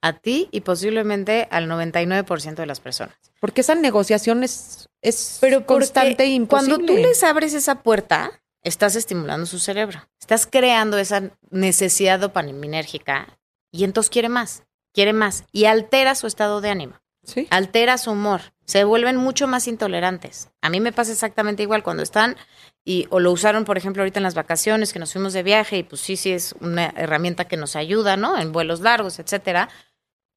A 0.00 0.12
ti 0.12 0.48
y 0.52 0.60
posiblemente 0.60 1.48
al 1.50 1.68
99% 1.68 2.54
de 2.54 2.66
las 2.66 2.80
personas. 2.80 3.16
porque 3.40 3.62
esa 3.62 3.74
negociación 3.74 4.44
es, 4.44 4.88
es 5.02 5.38
Pero 5.40 5.64
constante 5.66 6.24
e 6.24 6.26
imposible. 6.28 6.76
Cuando 6.76 6.92
tú 6.92 6.98
les 6.98 7.22
abres 7.24 7.54
esa 7.54 7.82
puerta, 7.82 8.30
estás 8.62 8.94
estimulando 8.96 9.46
su 9.46 9.58
cerebro. 9.58 10.06
Estás 10.20 10.46
creando 10.46 10.98
esa 10.98 11.30
necesidad 11.50 12.20
dopaminérgica 12.20 13.37
y 13.70 13.84
entonces 13.84 14.10
quiere 14.10 14.28
más, 14.28 14.62
quiere 14.92 15.12
más 15.12 15.44
y 15.52 15.66
altera 15.66 16.14
su 16.14 16.26
estado 16.26 16.60
de 16.60 16.70
ánimo, 16.70 17.00
Sí. 17.24 17.46
altera 17.50 17.98
su 17.98 18.12
humor. 18.12 18.40
Se 18.64 18.84
vuelven 18.84 19.16
mucho 19.16 19.46
más 19.48 19.66
intolerantes. 19.66 20.50
A 20.60 20.68
mí 20.70 20.80
me 20.80 20.92
pasa 20.92 21.12
exactamente 21.12 21.62
igual 21.62 21.82
cuando 21.82 22.02
están 22.02 22.36
y 22.84 23.06
o 23.10 23.20
lo 23.20 23.32
usaron, 23.32 23.64
por 23.64 23.76
ejemplo, 23.78 24.02
ahorita 24.02 24.18
en 24.18 24.24
las 24.24 24.34
vacaciones 24.34 24.92
que 24.92 24.98
nos 24.98 25.12
fuimos 25.12 25.32
de 25.32 25.42
viaje 25.42 25.78
y 25.78 25.82
pues 25.82 26.00
sí, 26.00 26.16
sí 26.16 26.32
es 26.32 26.54
una 26.60 26.92
herramienta 26.96 27.46
que 27.46 27.56
nos 27.56 27.76
ayuda, 27.76 28.16
¿no? 28.16 28.38
En 28.38 28.52
vuelos 28.52 28.80
largos, 28.80 29.18
etcétera. 29.18 29.68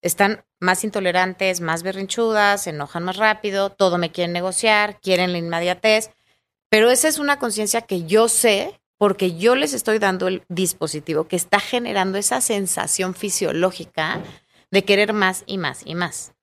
Están 0.02 0.44
más 0.60 0.84
intolerantes, 0.84 1.62
más 1.62 1.84
berrinchudas, 1.84 2.64
se 2.64 2.72
enojan 2.72 3.04
más 3.04 3.18
rápido, 3.18 3.70
todo 3.70 3.98
me 3.98 4.12
quieren 4.12 4.34
negociar, 4.34 5.00
quieren 5.02 5.32
la 5.32 5.38
inmediatez. 5.38 6.12
Pero 6.70 6.90
esa 6.90 7.08
es 7.08 7.20
una 7.20 7.38
conciencia 7.38 7.82
que 7.82 8.06
yo 8.06 8.28
sé 8.30 8.81
porque 9.02 9.36
yo 9.36 9.56
les 9.56 9.74
estoy 9.74 9.98
dando 9.98 10.28
el 10.28 10.44
dispositivo 10.48 11.28
que 11.28 11.36
está 11.36 11.60
generando 11.60 12.20
esa 12.20 12.40
sensación 12.40 13.16
fisiológica 13.16 14.22
de 14.70 14.86
querer 14.86 15.12
más 15.12 15.44
y 15.48 15.58
más 15.58 15.82
y 15.86 15.96
más. 15.96 16.34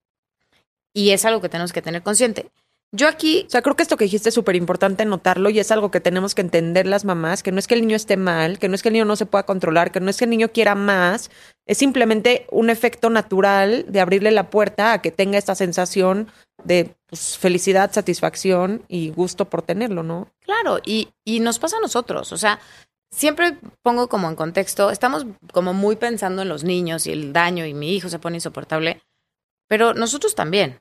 Y 0.93 1.11
es 1.11 1.25
algo 1.25 1.41
que 1.41 1.49
tenemos 1.49 1.73
que 1.73 1.83
tener 1.83 2.03
consciente. 2.03 2.51
Yo 2.91 3.07
aquí, 3.07 3.45
O 3.47 3.51
sea, 3.51 3.61
creo 3.61 3.77
que 3.77 3.83
esto 3.83 3.99
que 3.99 4.05
dijiste 4.05 4.31
es 4.31 4.35
súper 4.35 4.57
importante 4.57 5.05
notarlo 5.05 5.51
y 5.51 5.59
es 5.59 5.71
algo 5.71 5.91
que 5.91 6.01
tenemos 6.01 6.35
que 6.35 6.41
entender 6.41 6.87
las 6.87 7.05
mamás, 7.05 7.43
que 7.43 7.53
no 7.53 7.59
es 7.59 7.67
que 7.67 7.75
el 7.75 7.83
niño 7.83 7.97
esté 7.97 8.17
mal, 8.17 8.59
que 8.59 8.69
no 8.69 8.75
es 8.75 8.83
que 8.83 8.89
el 8.89 8.95
niño 8.95 9.05
no 9.05 9.17
se 9.17 9.27
pueda 9.27 9.45
controlar, 9.45 9.93
que 9.93 10.01
no 10.01 10.09
es 10.09 10.17
que 10.17 10.25
el 10.25 10.31
niño 10.31 10.49
quiera 10.49 10.75
más, 10.75 11.31
es 11.67 11.77
simplemente 11.77 12.47
un 12.51 12.71
efecto 12.71 13.11
natural 13.11 13.85
de 13.89 14.01
abrirle 14.01 14.31
la 14.31 14.49
puerta 14.49 14.95
a 14.95 15.03
que 15.03 15.13
tenga 15.13 15.37
esta 15.37 15.55
sensación 15.55 16.29
de 16.65 16.95
pues, 17.07 17.37
felicidad, 17.37 17.93
satisfacción 17.93 18.83
y 18.89 19.11
gusto 19.11 19.45
por 19.51 19.61
tenerlo, 19.61 20.03
¿no? 20.03 20.29
claro, 20.41 20.81
y, 20.83 21.11
y 21.25 21.41
nos 21.41 21.59
pasa 21.59 21.77
a 21.77 21.81
nosotros. 21.81 22.33
O 22.33 22.39
sea, 22.39 22.59
siempre 23.11 23.59
pongo 23.83 24.09
como 24.09 24.31
en 24.31 24.35
contexto, 24.35 24.91
estamos 24.91 25.27
como 25.53 25.75
muy 25.75 25.97
pensando 25.97 26.41
en 26.41 26.49
los 26.49 26.65
niños 26.65 27.07
y 27.07 27.13
el 27.13 27.35
daño 27.35 27.67
y 27.67 27.75
mi 27.75 27.95
hijo 27.95 28.09
se 28.09 28.19
pone 28.19 28.39
insoportable, 28.39 29.03
pero 29.69 29.93
nosotros 29.93 30.35
también. 30.35 30.81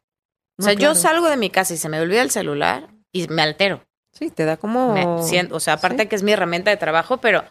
O 0.60 0.64
sea, 0.64 0.74
yo 0.74 0.96
salgo 0.96 1.30
de 1.30 1.38
mi 1.38 1.50
casa 1.50 1.74
y 1.74 1.78
se 1.78 1.90
me 1.90 2.00
olvida 2.00 2.22
el 2.22 2.32
celular 2.32 2.90
y 3.12 3.28
me 3.28 3.42
altero. 3.42 3.84
Sí, 4.12 4.32
te 4.32 4.46
da 4.46 4.58
como... 4.58 4.94
Me 4.94 5.24
siento, 5.24 5.56
o 5.56 5.60
sea, 5.60 5.74
aparte 5.74 6.04
Sí. 6.04 6.10
que 6.10 6.16
es 6.16 6.24
mi 6.24 6.32
herramienta 6.32 6.72
de 6.72 6.78
trabajo, 6.78 7.18
pero 7.18 7.44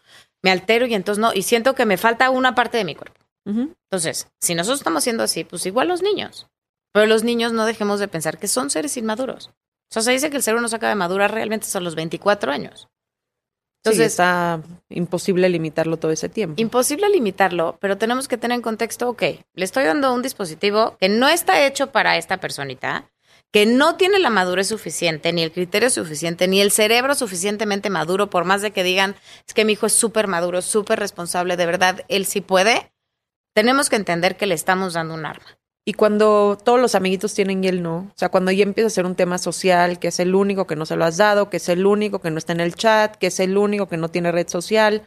me 0.43 0.51
altero 0.51 0.87
y 0.87 0.95
entonces 0.95 1.21
no, 1.21 1.33
y 1.33 1.43
siento 1.43 1.75
que 1.77 1.87
me 1.87 1.97
falta 1.97 2.31
una 2.31 2.55
parte 2.55 2.79
de 2.79 2.85
mi 2.85 2.95
cuerpo. 2.97 3.21
Entonces, 3.45 4.29
si 4.41 4.57
nosotros 4.57 4.81
estamos 4.81 5.05
siendo 5.05 5.23
así, 5.23 5.45
pues 5.45 5.65
igual 5.67 5.87
los 5.87 6.03
niños. 6.03 6.49
Pero 6.93 7.07
los 7.07 7.23
niños 7.23 7.53
no 7.53 7.65
dejemos 7.65 8.01
de 8.01 8.09
pensar 8.09 8.39
que 8.39 8.49
son 8.49 8.71
seres 8.71 8.97
inmaduros. 8.97 9.49
O 9.49 9.93
sea, 9.93 10.03
se 10.03 10.11
dice 10.11 10.31
que 10.31 10.37
el 10.37 10.43
cerebro 10.43 10.63
no 10.63 10.69
se 10.69 10.75
acaba 10.75 10.89
de 10.91 10.97
madurar 10.97 11.33
realmente 11.33 11.67
hasta 11.67 11.79
los 11.79 11.95
24 11.95 12.51
años. 12.51 12.89
Entonces 13.91 14.13
está 14.13 14.61
imposible 14.89 15.49
limitarlo 15.49 15.97
todo 15.97 16.11
ese 16.11 16.29
tiempo. 16.29 16.61
imposible 16.61 17.09
limitarlo, 17.09 17.79
pero 17.81 17.99
tenemos 17.99 18.29
que 18.29 18.37
tener 18.37 18.57
en 18.57 18.63
contexto, 18.63 19.09
ok, 19.09 19.23
le 19.55 19.65
estoy 19.65 19.85
dando 19.85 20.13
un 20.13 20.23
dispositivo 20.23 20.97
que 20.99 21.09
no 21.09 21.29
está 21.29 21.67
hecho 21.67 21.93
para 21.93 22.17
esta 22.17 22.39
personita, 22.39 23.11
que 23.53 23.65
no 23.65 23.97
tiene 23.97 24.19
la 24.19 24.31
madurez 24.31 24.69
suficiente, 24.69 25.33
ni 25.33 25.43
el 25.43 25.53
criterio 25.53 25.89
suficiente, 25.91 26.49
ni 26.49 26.61
el 26.61 26.71
cerebro 26.71 27.15
suficientemente 27.15 27.91
maduro, 27.91 28.29
por 28.29 28.45
más 28.45 28.63
de 28.63 28.71
que 28.71 28.83
digan, 28.83 29.17
es 29.47 29.55
que 29.55 29.65
mi 29.65 29.75
hijo 29.75 29.87
es 29.87 29.93
súper 29.93 30.27
maduro, 30.27 30.63
súper 30.63 30.99
responsable, 30.99 31.57
de 31.57 31.67
verdad, 31.67 32.05
él 32.09 32.27
sí 32.27 32.41
puede, 32.41 32.93
tenemos 33.55 33.89
que 33.89 33.97
entender 33.97 34.37
que 34.37 34.47
le 34.47 34.55
estamos 34.55 34.93
dando 34.93 35.15
un 35.15 35.25
arma. 35.25 35.59
Y 35.89 35.93
cuando 35.93 36.59
todos 36.63 36.81
los 36.81 36.97
amiguitos 36.97 37.33
tienen 37.33 37.63
y 37.63 37.69
él 37.69 37.81
no, 37.81 37.99
o 37.99 38.13
sea, 38.17 38.29
cuando 38.29 38.51
ya 38.51 38.65
empieza 38.65 38.89
a 38.89 38.91
ser 38.91 39.07
un 39.07 39.15
tema 39.15 39.39
social, 39.39 40.01
que 40.01 40.09
es 40.09 40.19
el 40.19 40.35
único 40.35 40.67
que 40.67 40.75
no 40.75 40.85
se 40.85 40.97
lo 40.97 41.05
has 41.05 41.17
dado, 41.17 41.49
que 41.49 41.59
es 41.59 41.69
el 41.69 41.87
único 41.87 42.21
que 42.21 42.33
no 42.33 42.39
está 42.39 42.53
en 42.53 42.61
el 42.61 42.75
chat, 42.75 43.15
que 43.15 43.29
es 43.29 43.39
el 43.39 43.57
único 43.57 43.87
que 43.89 43.97
no 43.97 44.09
tiene 44.09 44.33
red 44.33 44.49
social, 44.49 45.07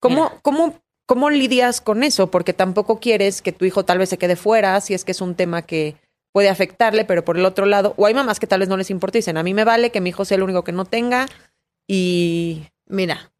¿cómo, 0.00 0.24
Mira. 0.24 0.40
cómo, 0.40 0.80
cómo 1.04 1.28
lidias 1.28 1.82
con 1.82 2.02
eso? 2.02 2.30
Porque 2.30 2.54
tampoco 2.54 3.00
quieres 3.00 3.42
que 3.42 3.52
tu 3.52 3.66
hijo 3.66 3.84
tal 3.84 3.98
vez 3.98 4.08
se 4.08 4.16
quede 4.16 4.36
fuera, 4.36 4.80
si 4.80 4.94
es 4.94 5.04
que 5.04 5.12
es 5.12 5.20
un 5.20 5.34
tema 5.34 5.60
que 5.60 5.96
puede 6.32 6.48
afectarle, 6.48 7.04
pero 7.04 7.22
por 7.22 7.36
el 7.36 7.44
otro 7.44 7.66
lado, 7.66 7.92
o 7.98 8.06
hay 8.06 8.14
mamás 8.14 8.40
que 8.40 8.46
tal 8.46 8.60
vez 8.60 8.68
no 8.70 8.78
les 8.78 8.90
importa 8.90 9.18
y 9.18 9.20
dicen, 9.20 9.36
a 9.36 9.42
mí 9.42 9.52
me 9.52 9.64
vale 9.64 9.90
que 9.90 10.00
mi 10.00 10.08
hijo 10.08 10.24
sea 10.24 10.36
el 10.36 10.42
único 10.42 10.64
que 10.64 10.72
no 10.72 10.86
tenga 10.86 11.26
y 11.86 12.64
Mira, 12.88 13.30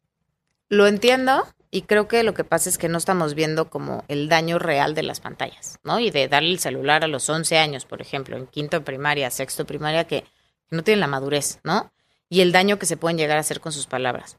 lo 0.69 0.85
entiendo 0.85 1.47
y 1.71 1.83
creo 1.83 2.07
que 2.07 2.23
lo 2.23 2.33
que 2.33 2.43
pasa 2.43 2.69
es 2.69 2.77
que 2.77 2.89
no 2.89 2.97
estamos 2.97 3.35
viendo 3.35 3.69
como 3.69 4.03
el 4.07 4.27
daño 4.27 4.57
real 4.57 4.95
de 4.95 5.03
las 5.03 5.19
pantallas, 5.19 5.79
¿no? 5.83 5.99
Y 5.99 6.09
de 6.09 6.27
darle 6.27 6.51
el 6.51 6.59
celular 6.59 7.03
a 7.03 7.07
los 7.07 7.29
11 7.29 7.57
años, 7.57 7.85
por 7.85 8.01
ejemplo, 8.01 8.35
en 8.37 8.47
quinto 8.47 8.79
de 8.79 8.85
primaria, 8.85 9.29
sexto 9.29 9.63
de 9.63 9.67
primaria, 9.67 10.05
que 10.05 10.25
no 10.71 10.83
tienen 10.83 10.99
la 10.99 11.07
madurez, 11.07 11.59
¿no? 11.63 11.91
Y 12.27 12.41
el 12.41 12.51
daño 12.51 12.79
que 12.79 12.87
se 12.87 12.97
pueden 12.97 13.17
llegar 13.17 13.37
a 13.37 13.41
hacer 13.41 13.59
con 13.59 13.71
sus 13.71 13.85
palabras. 13.85 14.37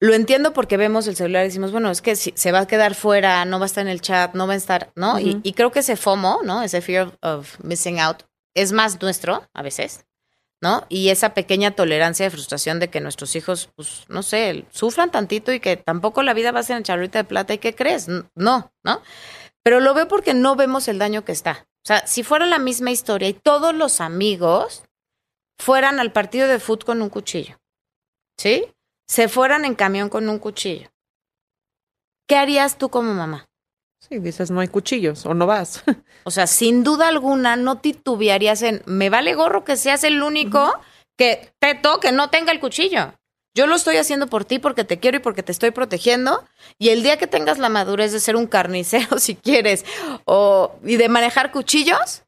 Lo 0.00 0.12
entiendo 0.12 0.52
porque 0.52 0.76
vemos 0.76 1.06
el 1.06 1.16
celular 1.16 1.44
y 1.44 1.48
decimos, 1.48 1.72
bueno, 1.72 1.90
es 1.90 2.02
que 2.02 2.14
si 2.14 2.32
se 2.36 2.52
va 2.52 2.60
a 2.60 2.66
quedar 2.66 2.94
fuera, 2.94 3.44
no 3.44 3.58
va 3.58 3.64
a 3.64 3.66
estar 3.66 3.82
en 3.82 3.88
el 3.88 4.00
chat, 4.00 4.34
no 4.34 4.46
va 4.46 4.52
a 4.52 4.56
estar, 4.56 4.92
¿no? 4.94 5.18
y, 5.18 5.52
creo 5.52 5.72
que 5.72 5.80
ese 5.80 5.96
FOMO, 5.96 6.40
¿no? 6.44 6.62
Ese 6.62 6.80
fear 6.80 7.06
of, 7.06 7.14
of 7.22 7.60
missing 7.64 7.98
out, 8.00 8.22
es 8.54 8.72
más 8.72 9.00
nuestro 9.00 9.48
a 9.52 9.62
veces, 9.62 10.04
¿no? 10.64 10.86
Y 10.88 11.10
esa 11.10 11.34
pequeña 11.34 11.72
tolerancia 11.72 12.24
de 12.24 12.30
frustración 12.30 12.80
de 12.80 12.88
que 12.88 13.02
nuestros 13.02 13.36
hijos, 13.36 13.68
pues, 13.76 14.06
no 14.08 14.22
sé, 14.22 14.64
sufran 14.70 15.10
tantito 15.10 15.52
y 15.52 15.60
que 15.60 15.76
tampoco 15.76 16.22
la 16.22 16.32
vida 16.32 16.52
va 16.52 16.60
a 16.60 16.62
ser 16.62 16.78
en 16.78 16.84
charrita 16.84 17.18
de 17.18 17.24
plata 17.24 17.52
y 17.52 17.58
¿qué 17.58 17.74
crees? 17.74 18.08
No, 18.08 18.72
¿no? 18.82 19.02
Pero 19.62 19.80
lo 19.80 19.92
veo 19.92 20.08
porque 20.08 20.32
no 20.32 20.56
vemos 20.56 20.88
el 20.88 20.98
daño 20.98 21.22
que 21.22 21.32
está. 21.32 21.66
O 21.84 21.86
sea, 21.86 22.06
si 22.06 22.22
fuera 22.22 22.46
la 22.46 22.58
misma 22.58 22.90
historia 22.90 23.28
y 23.28 23.34
todos 23.34 23.74
los 23.74 24.00
amigos 24.00 24.84
fueran 25.58 26.00
al 26.00 26.12
partido 26.12 26.48
de 26.48 26.58
fútbol 26.58 26.86
con 26.86 27.02
un 27.02 27.10
cuchillo, 27.10 27.58
¿sí? 28.38 28.64
Se 29.06 29.28
fueran 29.28 29.66
en 29.66 29.74
camión 29.74 30.08
con 30.08 30.30
un 30.30 30.38
cuchillo. 30.38 30.88
¿Qué 32.26 32.36
harías 32.36 32.78
tú 32.78 32.88
como 32.88 33.12
mamá? 33.12 33.44
Sí, 34.08 34.18
dices, 34.18 34.50
no 34.50 34.60
hay 34.60 34.68
cuchillos 34.68 35.26
o 35.26 35.34
no 35.34 35.46
vas. 35.46 35.82
O 36.26 36.30
sea, 36.30 36.46
sin 36.46 36.84
duda 36.84 37.08
alguna 37.08 37.54
no 37.56 37.76
titubearías 37.80 38.62
en, 38.62 38.82
me 38.86 39.10
vale 39.10 39.34
gorro 39.34 39.62
que 39.62 39.76
seas 39.76 40.04
el 40.04 40.22
único 40.22 40.72
que 41.18 41.52
teto 41.58 42.00
que 42.00 42.12
no 42.12 42.30
tenga 42.30 42.50
el 42.50 42.60
cuchillo. 42.60 43.12
Yo 43.54 43.66
lo 43.66 43.76
estoy 43.76 43.98
haciendo 43.98 44.26
por 44.26 44.46
ti 44.46 44.58
porque 44.58 44.84
te 44.84 44.98
quiero 44.98 45.18
y 45.18 45.20
porque 45.20 45.42
te 45.42 45.52
estoy 45.52 45.70
protegiendo. 45.70 46.42
Y 46.78 46.88
el 46.88 47.02
día 47.02 47.18
que 47.18 47.26
tengas 47.26 47.58
la 47.58 47.68
madurez 47.68 48.10
de 48.12 48.20
ser 48.20 48.36
un 48.36 48.46
carnicero, 48.46 49.18
si 49.18 49.34
quieres, 49.34 49.84
o, 50.24 50.76
y 50.82 50.96
de 50.96 51.10
manejar 51.10 51.52
cuchillos, 51.52 52.22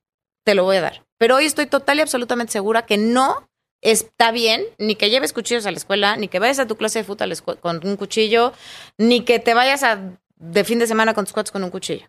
te 0.44 0.54
lo 0.54 0.64
voy 0.64 0.76
a 0.76 0.82
dar. 0.82 1.06
Pero 1.18 1.36
hoy 1.36 1.46
estoy 1.46 1.64
total 1.64 1.96
y 1.96 2.02
absolutamente 2.02 2.52
segura 2.52 2.84
que 2.84 2.98
no 2.98 3.48
está 3.80 4.30
bien 4.30 4.64
ni 4.78 4.94
que 4.94 5.08
lleves 5.08 5.32
cuchillos 5.32 5.64
a 5.64 5.70
la 5.70 5.78
escuela, 5.78 6.16
ni 6.16 6.28
que 6.28 6.38
vayas 6.38 6.58
a 6.58 6.66
tu 6.66 6.76
clase 6.76 6.98
de 6.98 7.04
fútbol 7.04 7.34
con 7.60 7.80
un 7.82 7.96
cuchillo, 7.96 8.52
ni 8.98 9.22
que 9.22 9.38
te 9.38 9.54
vayas 9.54 9.82
a, 9.82 9.98
de 10.36 10.64
fin 10.64 10.78
de 10.78 10.86
semana 10.86 11.14
con 11.14 11.24
tus 11.24 11.32
cuates 11.32 11.50
con 11.50 11.64
un 11.64 11.70
cuchillo 11.70 12.06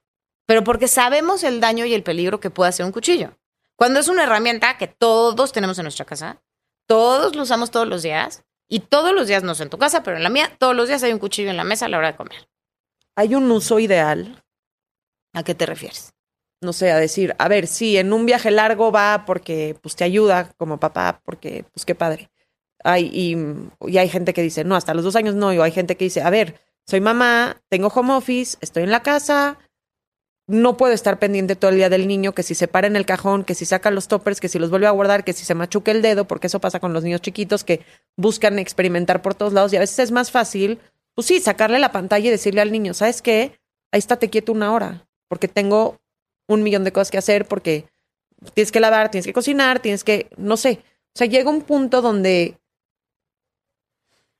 pero 0.47 0.63
porque 0.63 0.87
sabemos 0.87 1.43
el 1.43 1.59
daño 1.59 1.85
y 1.85 1.93
el 1.93 2.01
peligro 2.01 2.39
que 2.39 2.49
puede 2.49 2.69
hacer 2.69 2.85
un 2.85 2.91
cuchillo. 2.91 3.37
Cuando 3.75 3.99
es 3.99 4.07
una 4.07 4.23
herramienta 4.23 4.77
que 4.77 4.87
todos 4.87 5.51
tenemos 5.51 5.77
en 5.77 5.83
nuestra 5.83 6.05
casa, 6.05 6.41
todos 6.87 7.35
lo 7.35 7.43
usamos 7.43 7.69
todos 7.69 7.87
los 7.87 8.01
días 8.01 8.43
y 8.67 8.79
todos 8.79 9.13
los 9.13 9.27
días, 9.27 9.43
no 9.43 9.53
sé 9.53 9.63
en 9.63 9.69
tu 9.69 9.77
casa, 9.77 10.03
pero 10.03 10.17
en 10.17 10.23
la 10.23 10.29
mía, 10.29 10.55
todos 10.57 10.75
los 10.75 10.87
días 10.87 11.03
hay 11.03 11.11
un 11.11 11.19
cuchillo 11.19 11.49
en 11.49 11.57
la 11.57 11.65
mesa 11.65 11.85
a 11.85 11.89
la 11.89 11.97
hora 11.97 12.11
de 12.13 12.17
comer. 12.17 12.49
¿Hay 13.15 13.35
un 13.35 13.51
uso 13.51 13.77
ideal? 13.77 14.41
¿A 15.33 15.43
qué 15.43 15.53
te 15.53 15.65
refieres? 15.65 16.13
No 16.61 16.71
sé, 16.71 16.91
a 16.91 16.97
decir, 16.97 17.35
a 17.37 17.47
ver, 17.49 17.67
sí, 17.67 17.97
en 17.97 18.13
un 18.13 18.25
viaje 18.25 18.49
largo 18.49 18.91
va 18.91 19.25
porque 19.27 19.77
pues 19.81 19.97
te 19.97 20.05
ayuda 20.05 20.53
como 20.57 20.79
papá, 20.79 21.21
porque 21.25 21.65
pues 21.73 21.85
qué 21.85 21.93
padre. 21.93 22.31
Hay, 22.83 23.09
y, 23.13 23.35
y 23.91 23.97
hay 23.97 24.07
gente 24.07 24.33
que 24.33 24.41
dice, 24.41 24.63
no, 24.63 24.75
hasta 24.75 24.93
los 24.93 25.03
dos 25.03 25.17
años 25.17 25.35
no, 25.35 25.53
y 25.53 25.59
hay 25.59 25.71
gente 25.71 25.97
que 25.97 26.05
dice, 26.05 26.21
a 26.21 26.29
ver, 26.29 26.59
soy 26.87 27.01
mamá, 27.01 27.61
tengo 27.69 27.87
home 27.87 28.13
office, 28.13 28.57
estoy 28.61 28.83
en 28.83 28.91
la 28.91 29.03
casa, 29.03 29.59
no 30.47 30.77
puedo 30.77 30.93
estar 30.93 31.19
pendiente 31.19 31.57
todo 31.57 31.71
el 31.71 31.77
día 31.77 31.89
del 31.89 32.07
niño, 32.07 32.31
que 32.31 32.43
si 32.43 32.55
se 32.55 32.69
para 32.69 32.87
en 32.87 32.95
el 32.95 33.05
cajón, 33.05 33.43
que 33.43 33.53
si 33.53 33.65
saca 33.65 33.91
los 33.91 34.07
toppers, 34.07 34.39
que 34.39 34.47
si 34.47 34.57
los 34.57 34.69
vuelve 34.69 34.87
a 34.87 34.91
guardar, 34.91 35.25
que 35.25 35.33
si 35.33 35.43
se 35.43 35.55
machuque 35.55 35.91
el 35.91 36.01
dedo, 36.01 36.25
porque 36.25 36.47
eso 36.47 36.61
pasa 36.61 36.79
con 36.79 36.93
los 36.93 37.03
niños 37.03 37.21
chiquitos 37.21 37.65
que 37.65 37.81
buscan 38.15 38.57
experimentar 38.57 39.21
por 39.21 39.35
todos 39.35 39.51
lados 39.51 39.73
y 39.73 39.75
a 39.75 39.81
veces 39.81 39.99
es 39.99 40.11
más 40.11 40.31
fácil, 40.31 40.79
pues 41.13 41.27
sí, 41.27 41.41
sacarle 41.41 41.79
la 41.79 41.91
pantalla 41.91 42.27
y 42.27 42.31
decirle 42.31 42.61
al 42.61 42.71
niño, 42.71 42.93
¿sabes 42.93 43.21
qué? 43.21 43.59
Ahí 43.91 43.99
estate 43.99 44.29
quieto 44.29 44.53
una 44.53 44.71
hora, 44.71 45.05
porque 45.27 45.49
tengo 45.49 45.97
un 46.47 46.63
millón 46.63 46.85
de 46.85 46.93
cosas 46.93 47.11
que 47.11 47.17
hacer, 47.17 47.45
porque 47.45 47.85
tienes 48.53 48.71
que 48.71 48.79
lavar, 48.79 49.11
tienes 49.11 49.25
que 49.25 49.33
cocinar, 49.33 49.81
tienes 49.81 50.05
que, 50.05 50.29
no 50.37 50.55
sé, 50.55 50.81
o 51.13 51.17
sea, 51.17 51.27
llega 51.27 51.49
un 51.49 51.63
punto 51.63 52.01
donde... 52.01 52.57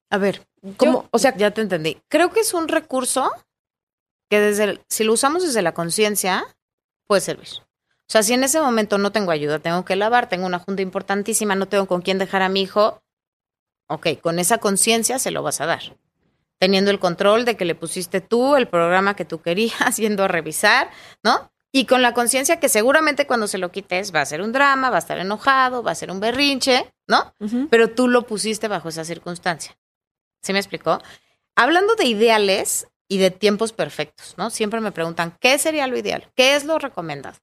A 0.09 0.17
ver, 0.17 0.47
¿cómo? 0.75 1.07
o 1.11 1.17
sea, 1.19 1.35
ya 1.37 1.51
te 1.51 1.61
entendí. 1.61 2.01
Creo 2.09 2.31
que 2.31 2.39
es 2.41 2.53
un 2.53 2.67
recurso 2.67 3.31
que 4.29 4.39
desde 4.39 4.63
el- 4.65 4.81
si 4.89 5.03
lo 5.03 5.13
usamos 5.13 5.43
desde 5.43 5.61
la 5.61 5.73
conciencia, 5.73 6.43
puede 7.05 7.21
servir. 7.21 7.47
O 7.59 8.09
sea, 8.09 8.23
si 8.23 8.33
en 8.33 8.43
ese 8.43 8.59
momento 8.61 8.97
no 8.97 9.11
tengo 9.11 9.31
ayuda, 9.31 9.59
tengo 9.59 9.83
que 9.85 9.95
lavar, 9.95 10.29
tengo 10.29 10.45
una 10.45 10.59
junta 10.59 10.81
importantísima, 10.81 11.55
no 11.55 11.67
tengo 11.67 11.87
con 11.87 12.01
quién 12.01 12.17
dejar 12.17 12.41
a 12.41 12.49
mi 12.49 12.61
hijo, 12.61 13.01
ok, 13.89 14.07
con 14.21 14.39
esa 14.39 14.57
conciencia 14.59 15.19
se 15.19 15.31
lo 15.31 15.43
vas 15.43 15.61
a 15.61 15.65
dar. 15.65 15.81
Teniendo 16.59 16.89
el 16.91 16.99
control 16.99 17.45
de 17.45 17.55
que 17.55 17.65
le 17.65 17.75
pusiste 17.75 18.19
tú 18.21 18.55
el 18.55 18.67
programa 18.67 19.15
que 19.15 19.25
tú 19.25 19.41
querías, 19.41 19.75
yendo 19.97 20.23
a 20.23 20.27
revisar, 20.27 20.89
¿no? 21.23 21.51
Y 21.71 21.85
con 21.85 22.01
la 22.01 22.13
conciencia 22.13 22.59
que 22.59 22.69
seguramente 22.69 23.27
cuando 23.27 23.45
se 23.47 23.57
lo 23.57 23.71
quites 23.71 24.15
va 24.15 24.21
a 24.21 24.25
ser 24.25 24.41
un 24.41 24.53
drama, 24.53 24.89
va 24.89 24.95
a 24.95 24.99
estar 24.99 25.19
enojado, 25.19 25.83
va 25.83 25.91
a 25.91 25.95
ser 25.95 26.09
un 26.09 26.19
berrinche, 26.21 26.91
¿no? 27.07 27.33
Pero 27.69 27.89
tú 27.91 28.07
lo 28.07 28.25
pusiste 28.25 28.67
bajo 28.69 28.89
esa 28.89 29.03
circunstancia. 29.03 29.77
¿Sí 30.41 30.53
me 30.53 30.59
explicó? 30.59 30.99
Hablando 31.55 31.95
de 31.95 32.05
ideales 32.05 32.87
y 33.07 33.17
de 33.17 33.31
tiempos 33.31 33.73
perfectos, 33.73 34.35
¿no? 34.37 34.49
Siempre 34.49 34.81
me 34.81 34.91
preguntan, 34.91 35.35
¿qué 35.39 35.57
sería 35.57 35.87
lo 35.87 35.97
ideal? 35.97 36.29
¿Qué 36.35 36.55
es 36.55 36.65
lo 36.65 36.77
recomendado? 36.77 37.37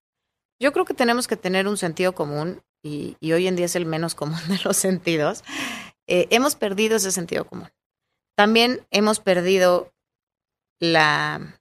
Yo 0.60 0.72
creo 0.72 0.84
que 0.84 0.94
tenemos 0.94 1.26
que 1.26 1.36
tener 1.36 1.66
un 1.66 1.76
sentido 1.76 2.14
común 2.14 2.62
y, 2.82 3.16
hoy 3.32 3.46
en 3.46 3.56
día 3.56 3.66
es 3.66 3.76
el 3.76 3.86
menos 3.86 4.14
común 4.14 4.40
de 4.48 4.60
los 4.64 4.76
sentidos. 4.76 5.42
Eh, 6.06 6.28
hemos 6.30 6.54
perdido 6.54 6.96
ese 6.96 7.12
sentido 7.12 7.46
común. 7.46 7.70
También 8.36 8.86
hemos 8.90 9.20
perdido 9.20 9.92
la, 10.80 11.60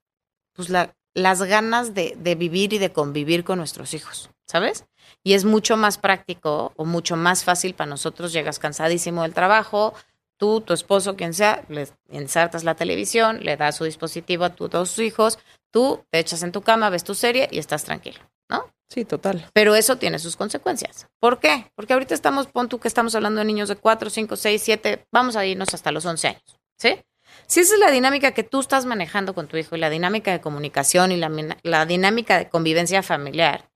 pues 0.54 0.70
la, 0.70 0.96
las 1.14 1.42
ganas 1.44 1.94
de 1.94 2.36
vivir 2.36 2.74
y 2.74 2.80
de 2.80 2.92
convivir 2.92 3.44
con 3.44 3.60
nuestros 3.60 3.94
hijos, 3.94 4.32
¿sabes? 4.48 4.86
Y 5.24 5.34
es 5.34 5.46
mucho 5.46 5.78
más 5.78 5.98
práctico 5.98 6.74
o 6.76 6.86
mucho 6.86 7.16
más 7.16 7.44
fácil 7.44 7.76
para 7.76 7.90
nosotros. 7.90 8.34
Llegas 8.34 8.60
cansadísimo 8.60 9.22
del 9.22 9.34
trabajo, 9.34 9.94
tú, 10.38 10.62
tu 10.62 10.74
esposo, 10.74 11.16
quien 11.16 11.34
sea, 11.34 11.64
le 11.70 11.88
insertas 12.10 12.64
la 12.64 12.76
televisión, 12.76 13.40
le 13.42 13.58
das 13.58 13.78
su 13.78 13.86
dispositivo 13.86 14.46
a 14.46 14.56
tus 14.56 14.70
dos 14.70 15.00
hijos, 15.00 15.40
tú 15.72 16.04
te 16.12 16.20
echas 16.20 16.44
en 16.44 16.52
tu 16.52 16.62
cama, 16.62 16.90
ves 16.90 17.04
tu 17.04 17.16
serie 17.16 17.48
y 17.52 17.60
estás 17.60 17.84
tranquilo, 17.84 18.20
¿no? 18.50 18.72
Sí, 18.90 19.06
total. 19.06 19.50
Pero 19.54 19.76
eso 19.76 19.98
tiene 19.98 20.20
sus 20.20 20.36
consecuencias. 20.36 21.08
¿Por 21.20 21.40
qué? 21.40 21.72
Porque 21.76 21.94
ahorita 21.94 22.14
estamos, 22.14 22.48
pon 22.48 22.70
tú 22.70 22.80
que 22.80 22.88
estamos 22.88 23.16
hablando 23.16 23.40
de 23.40 23.46
niños 23.46 23.70
de 23.70 23.76
4, 23.76 24.10
5, 24.10 24.36
6, 24.36 24.62
7, 24.62 25.08
vamos 25.12 25.36
a 25.36 25.46
irnos 25.46 25.74
hasta 25.74 25.92
los 25.92 26.06
11 26.06 26.28
años, 26.28 26.60
¿sí? 26.78 27.00
Si 27.48 27.62
esa 27.62 27.74
es 27.74 27.80
la 27.80 27.92
dinámica 27.92 28.32
que 28.32 28.44
tú 28.44 28.60
estás 28.60 28.86
manejando 28.86 29.34
con 29.34 29.48
tu 29.48 29.58
hijo 29.58 29.76
y 29.76 29.80
la 29.80 29.90
dinámica 29.90 30.32
de 30.32 30.42
comunicación 30.42 31.12
y 31.12 31.18
la, 31.18 31.32
la 31.64 31.86
dinámica 31.86 32.38
de 32.38 32.50
convivencia 32.50 33.02
familiar, 33.02 33.70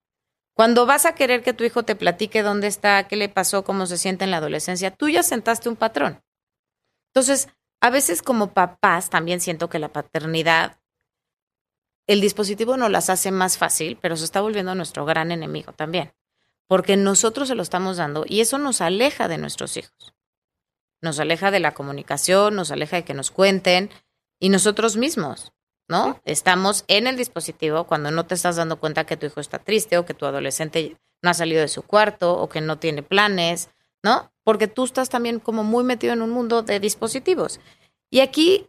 cuando 0.58 0.88
vas 0.88 1.06
a 1.06 1.13
querer 1.13 1.43
que 1.43 1.54
tu 1.54 1.63
hijo 1.63 1.84
te 1.84 1.96
platique 1.96 2.41
dónde 2.41 2.65
está, 2.65 3.08
qué 3.08 3.15
le 3.15 3.30
pasó, 3.30 3.63
cómo 3.63 3.86
se 3.86 3.98
siente 3.98 4.24
en 4.24 4.32
la 4.32 4.38
adolescencia, 4.38 4.89
tú 4.89 5.08
ya 5.08 5.22
sentaste 5.22 5.70
un 5.70 5.76
patrón. 5.76 6.20
Entonces, 7.17 7.49
a 7.82 7.89
veces 7.89 8.21
como 8.21 8.53
papás 8.53 9.10
también 9.10 9.41
siento 9.41 9.69
que 9.69 9.80
la 9.80 9.91
paternidad, 9.91 10.77
el 12.06 12.21
dispositivo 12.21 12.77
nos 12.77 12.91
las 12.91 13.10
hace 13.10 13.32
más 13.32 13.58
fácil, 13.58 13.97
pero 13.99 14.15
se 14.15 14.23
está 14.23 14.39
volviendo 14.39 14.75
nuestro 14.75 15.03
gran 15.03 15.32
enemigo 15.32 15.73
también, 15.73 16.13
porque 16.67 16.95
nosotros 16.95 17.47
se 17.47 17.56
lo 17.56 17.63
estamos 17.63 17.97
dando 17.97 18.23
y 18.27 18.41
eso 18.41 18.60
nos 18.60 18.82
aleja 18.82 19.27
de 19.27 19.39
nuestros 19.39 19.77
hijos. 19.77 20.13
Nos 21.01 21.19
aleja 21.19 21.49
de 21.49 21.60
la 21.60 21.73
comunicación, 21.73 22.56
nos 22.56 22.69
aleja 22.69 22.97
de 22.97 23.03
que 23.03 23.15
nos 23.15 23.32
cuenten 23.32 23.89
y 24.39 24.49
nosotros 24.49 24.95
mismos, 24.95 25.53
¿no? 25.88 26.21
Estamos 26.23 26.86
en 26.88 27.08
el 27.08 27.17
dispositivo 27.17 27.86
cuando 27.86 28.12
no 28.12 28.27
te 28.27 28.36
estás 28.36 28.58
dando 28.58 28.80
cuenta 28.80 29.08
que 29.08 29.17
tu 29.17 29.25
hijo 29.25 29.39
está 29.39 29.58
triste 29.58 29.97
o 29.97 30.06
que 30.06 30.13
tu 30.13 30.27
adolescente 30.27 30.97
no 31.23 31.32
ha 31.32 31.34
salido 31.34 31.62
de 31.62 31.67
su 31.67 31.82
cuarto 31.82 32.38
o 32.38 32.47
que 32.47 32.62
no 32.62 32.77
tiene 32.77 33.01
planes, 33.01 33.71
Porque 34.43 34.67
tú 34.67 34.86
estás 34.86 35.10
también 35.10 35.39
como 35.39 35.63
muy 35.63 35.84
metido 35.84 36.13
en 36.13 36.22
un 36.22 36.30
mundo 36.30 36.62
de 36.62 36.80
dispositivos. 36.80 37.60
Y 38.10 38.22
aquí, 38.22 38.67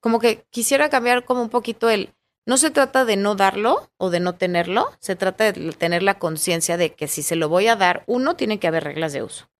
como 0.00 0.18
que 0.18 0.44
quisiera 0.50 0.88
cambiar 0.88 1.24
como 1.24 1.42
un 1.42 1.50
poquito 1.50 1.90
el, 1.90 2.14
no 2.46 2.56
se 2.56 2.70
trata 2.70 3.04
de 3.04 3.16
no 3.16 3.34
darlo 3.34 3.90
o 3.98 4.10
de 4.10 4.20
no 4.20 4.36
tenerlo, 4.36 4.90
se 5.00 5.16
trata 5.16 5.52
de 5.52 5.72
tener 5.72 6.02
la 6.02 6.18
conciencia 6.18 6.76
de 6.76 6.94
que 6.94 7.08
si 7.08 7.22
se 7.22 7.36
lo 7.36 7.48
voy 7.48 7.66
a 7.66 7.76
dar, 7.76 8.04
uno, 8.06 8.36
tiene 8.36 8.58
que 8.58 8.68
haber 8.68 8.84
reglas 8.84 9.12
de 9.12 9.22
uso. 9.22 9.50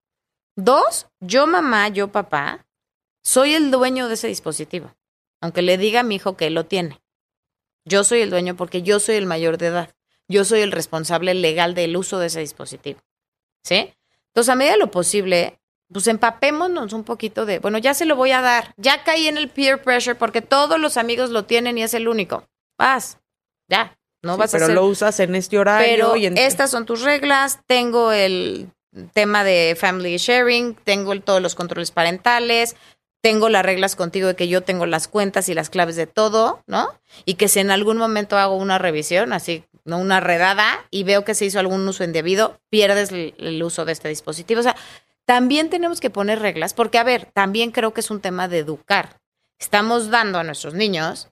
Dos, 0.56 1.09
yo 1.20 1.46
mamá, 1.46 1.88
yo 1.88 2.09
papá, 2.09 2.66
soy 3.22 3.54
el 3.54 3.70
dueño 3.70 4.09
de 4.09 4.14
ese 4.14 4.28
dispositivo, 4.28 4.94
aunque 5.40 5.62
le 5.62 5.78
diga 5.78 6.00
a 6.00 6.04
mi 6.04 6.14
hijo 6.14 6.37
que 6.37 6.48
lo 6.48 6.64
tiene. 6.64 7.02
Yo 7.85 8.04
soy 8.04 8.20
el 8.20 8.30
dueño 8.30 8.56
porque 8.56 8.82
yo 8.82 9.00
soy 9.00 9.16
el 9.16 9.26
mayor 9.26 9.59
de 9.59 9.66
edad. 9.66 9.94
Yo 10.28 10.44
soy 10.44 10.61
el 10.61 10.72
responsable 10.72 11.35
legal 11.35 11.74
del 11.74 11.96
uso 11.96 12.18
de 12.18 12.26
ese 12.26 12.40
dispositivo. 12.40 13.00
¿Sí? 13.64 13.94
Entonces, 14.37 14.53
a 14.53 14.55
medida 14.55 14.72
de 14.72 14.79
lo 14.81 14.90
posible, 14.90 15.59
pues 15.90 16.07
empapémonos 16.09 16.92
un 16.92 17.05
poquito 17.05 17.46
de, 17.46 17.59
bueno, 17.59 17.79
ya 17.79 17.94
se 17.94 18.05
lo 18.05 18.16
voy 18.16 18.33
a 18.33 18.42
dar. 18.42 18.75
Ya 18.77 19.03
caí 19.03 19.29
en 19.29 19.38
el 19.38 19.49
peer 19.49 19.81
pressure 19.83 20.14
porque 20.14 20.42
todos 20.42 20.79
los 20.79 20.99
amigos 20.99 21.31
lo 21.31 21.46
tienen 21.46 21.79
y 21.79 21.83
es 21.83 21.94
el 21.94 22.07
único. 22.07 22.46
Vas, 22.79 23.16
ya. 23.66 23.96
No 24.22 24.35
Sí, 24.35 24.40
vas 24.40 24.55
a 24.55 24.59
pero 24.59 24.68
lo 24.75 24.85
usas 24.85 25.20
en 25.20 25.35
este 25.37 25.59
horario 25.59 25.87
pero 25.88 26.16
y 26.16 26.27
en 26.27 26.37
estas 26.37 26.70
son 26.70 26.85
tus 26.85 27.01
reglas, 27.01 27.61
tengo 27.66 28.12
el 28.12 28.70
tema 29.14 29.42
de 29.42 29.75
family 29.81 30.18
sharing, 30.18 30.75
tengo 30.75 31.14
el- 31.14 31.22
todos 31.22 31.40
los 31.40 31.55
controles 31.55 31.90
parentales, 31.90 32.77
tengo 33.26 33.48
las 33.48 33.64
reglas 33.64 33.96
contigo 33.96 34.28
de 34.28 34.36
que 34.36 34.46
yo 34.46 34.60
tengo 34.62 34.86
las 34.86 35.08
cuentas 35.08 35.48
y 35.48 35.54
las 35.54 35.68
claves 35.68 35.96
de 35.96 36.06
todo, 36.06 36.62
¿no? 36.68 36.88
Y 37.24 37.34
que 37.34 37.48
si 37.48 37.58
en 37.58 37.72
algún 37.72 37.96
momento 37.96 38.38
hago 38.38 38.54
una 38.54 38.78
revisión, 38.78 39.32
así, 39.32 39.64
no 39.84 39.98
una 39.98 40.20
redada, 40.20 40.84
y 40.92 41.02
veo 41.02 41.24
que 41.24 41.34
se 41.34 41.44
hizo 41.44 41.58
algún 41.58 41.88
uso 41.88 42.04
indebido, 42.04 42.60
pierdes 42.70 43.10
el, 43.10 43.34
el 43.38 43.60
uso 43.64 43.84
de 43.84 43.90
este 43.90 44.08
dispositivo. 44.08 44.60
O 44.60 44.62
sea, 44.62 44.76
también 45.24 45.70
tenemos 45.70 45.98
que 46.00 46.08
poner 46.08 46.38
reglas, 46.38 46.72
porque, 46.72 46.98
a 46.98 47.02
ver, 47.04 47.26
también 47.34 47.72
creo 47.72 47.92
que 47.92 48.00
es 48.00 48.12
un 48.12 48.20
tema 48.20 48.46
de 48.46 48.58
educar. 48.58 49.16
Estamos 49.58 50.08
dando 50.10 50.38
a 50.38 50.44
nuestros 50.44 50.74
niños 50.74 51.28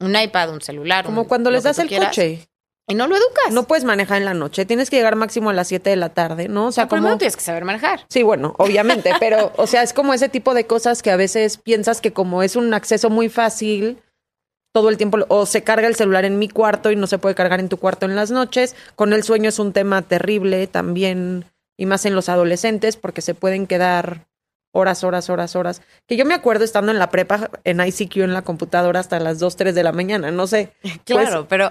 un 0.00 0.16
iPad, 0.16 0.50
un 0.50 0.60
celular. 0.60 1.04
como 1.04 1.22
un- 1.22 1.28
cuando 1.28 1.50
les 1.52 1.62
das 1.62 1.78
el 1.78 1.86
quieras, 1.88 2.08
coche. 2.08 2.48
Y 2.88 2.94
no 2.94 3.06
lo 3.06 3.16
educas. 3.16 3.52
No 3.52 3.64
puedes 3.64 3.84
manejar 3.84 4.16
en 4.16 4.24
la 4.24 4.34
noche, 4.34 4.64
tienes 4.64 4.88
que 4.88 4.96
llegar 4.96 5.14
máximo 5.14 5.50
a 5.50 5.52
las 5.52 5.68
7 5.68 5.90
de 5.90 5.96
la 5.96 6.08
tarde, 6.08 6.48
¿no? 6.48 6.68
O 6.68 6.72
sea, 6.72 6.88
primero 6.88 7.08
como 7.08 7.18
tienes 7.18 7.36
que 7.36 7.42
saber 7.42 7.64
manejar. 7.64 8.06
Sí, 8.08 8.22
bueno, 8.22 8.54
obviamente, 8.58 9.12
pero 9.20 9.52
o 9.56 9.66
sea, 9.66 9.82
es 9.82 9.92
como 9.92 10.14
ese 10.14 10.30
tipo 10.30 10.54
de 10.54 10.66
cosas 10.66 11.02
que 11.02 11.10
a 11.10 11.16
veces 11.16 11.58
piensas 11.58 12.00
que 12.00 12.14
como 12.14 12.42
es 12.42 12.56
un 12.56 12.72
acceso 12.72 13.10
muy 13.10 13.28
fácil, 13.28 14.02
todo 14.72 14.88
el 14.88 14.96
tiempo, 14.96 15.18
o 15.28 15.44
se 15.44 15.62
carga 15.62 15.86
el 15.86 15.96
celular 15.96 16.24
en 16.24 16.38
mi 16.38 16.48
cuarto 16.48 16.90
y 16.90 16.96
no 16.96 17.06
se 17.06 17.18
puede 17.18 17.34
cargar 17.34 17.60
en 17.60 17.68
tu 17.68 17.76
cuarto 17.76 18.06
en 18.06 18.16
las 18.16 18.30
noches, 18.30 18.74
con 18.96 19.12
el 19.12 19.22
sueño 19.22 19.50
es 19.50 19.58
un 19.58 19.74
tema 19.74 20.00
terrible 20.02 20.66
también, 20.66 21.44
y 21.76 21.84
más 21.84 22.06
en 22.06 22.14
los 22.14 22.30
adolescentes, 22.30 22.96
porque 22.96 23.20
se 23.20 23.34
pueden 23.34 23.66
quedar 23.66 24.26
horas, 24.72 25.04
horas, 25.04 25.30
horas, 25.30 25.56
horas. 25.56 25.82
Que 26.06 26.16
yo 26.16 26.24
me 26.24 26.34
acuerdo 26.34 26.64
estando 26.64 26.92
en 26.92 26.98
la 26.98 27.10
prepa, 27.10 27.50
en 27.64 27.80
ICQ, 27.80 28.18
en 28.18 28.32
la 28.32 28.42
computadora 28.42 29.00
hasta 29.00 29.20
las 29.20 29.38
2, 29.38 29.56
3 29.56 29.74
de 29.74 29.82
la 29.82 29.92
mañana, 29.92 30.30
no 30.30 30.46
sé. 30.46 30.72
Claro, 31.04 31.46
pero 31.48 31.70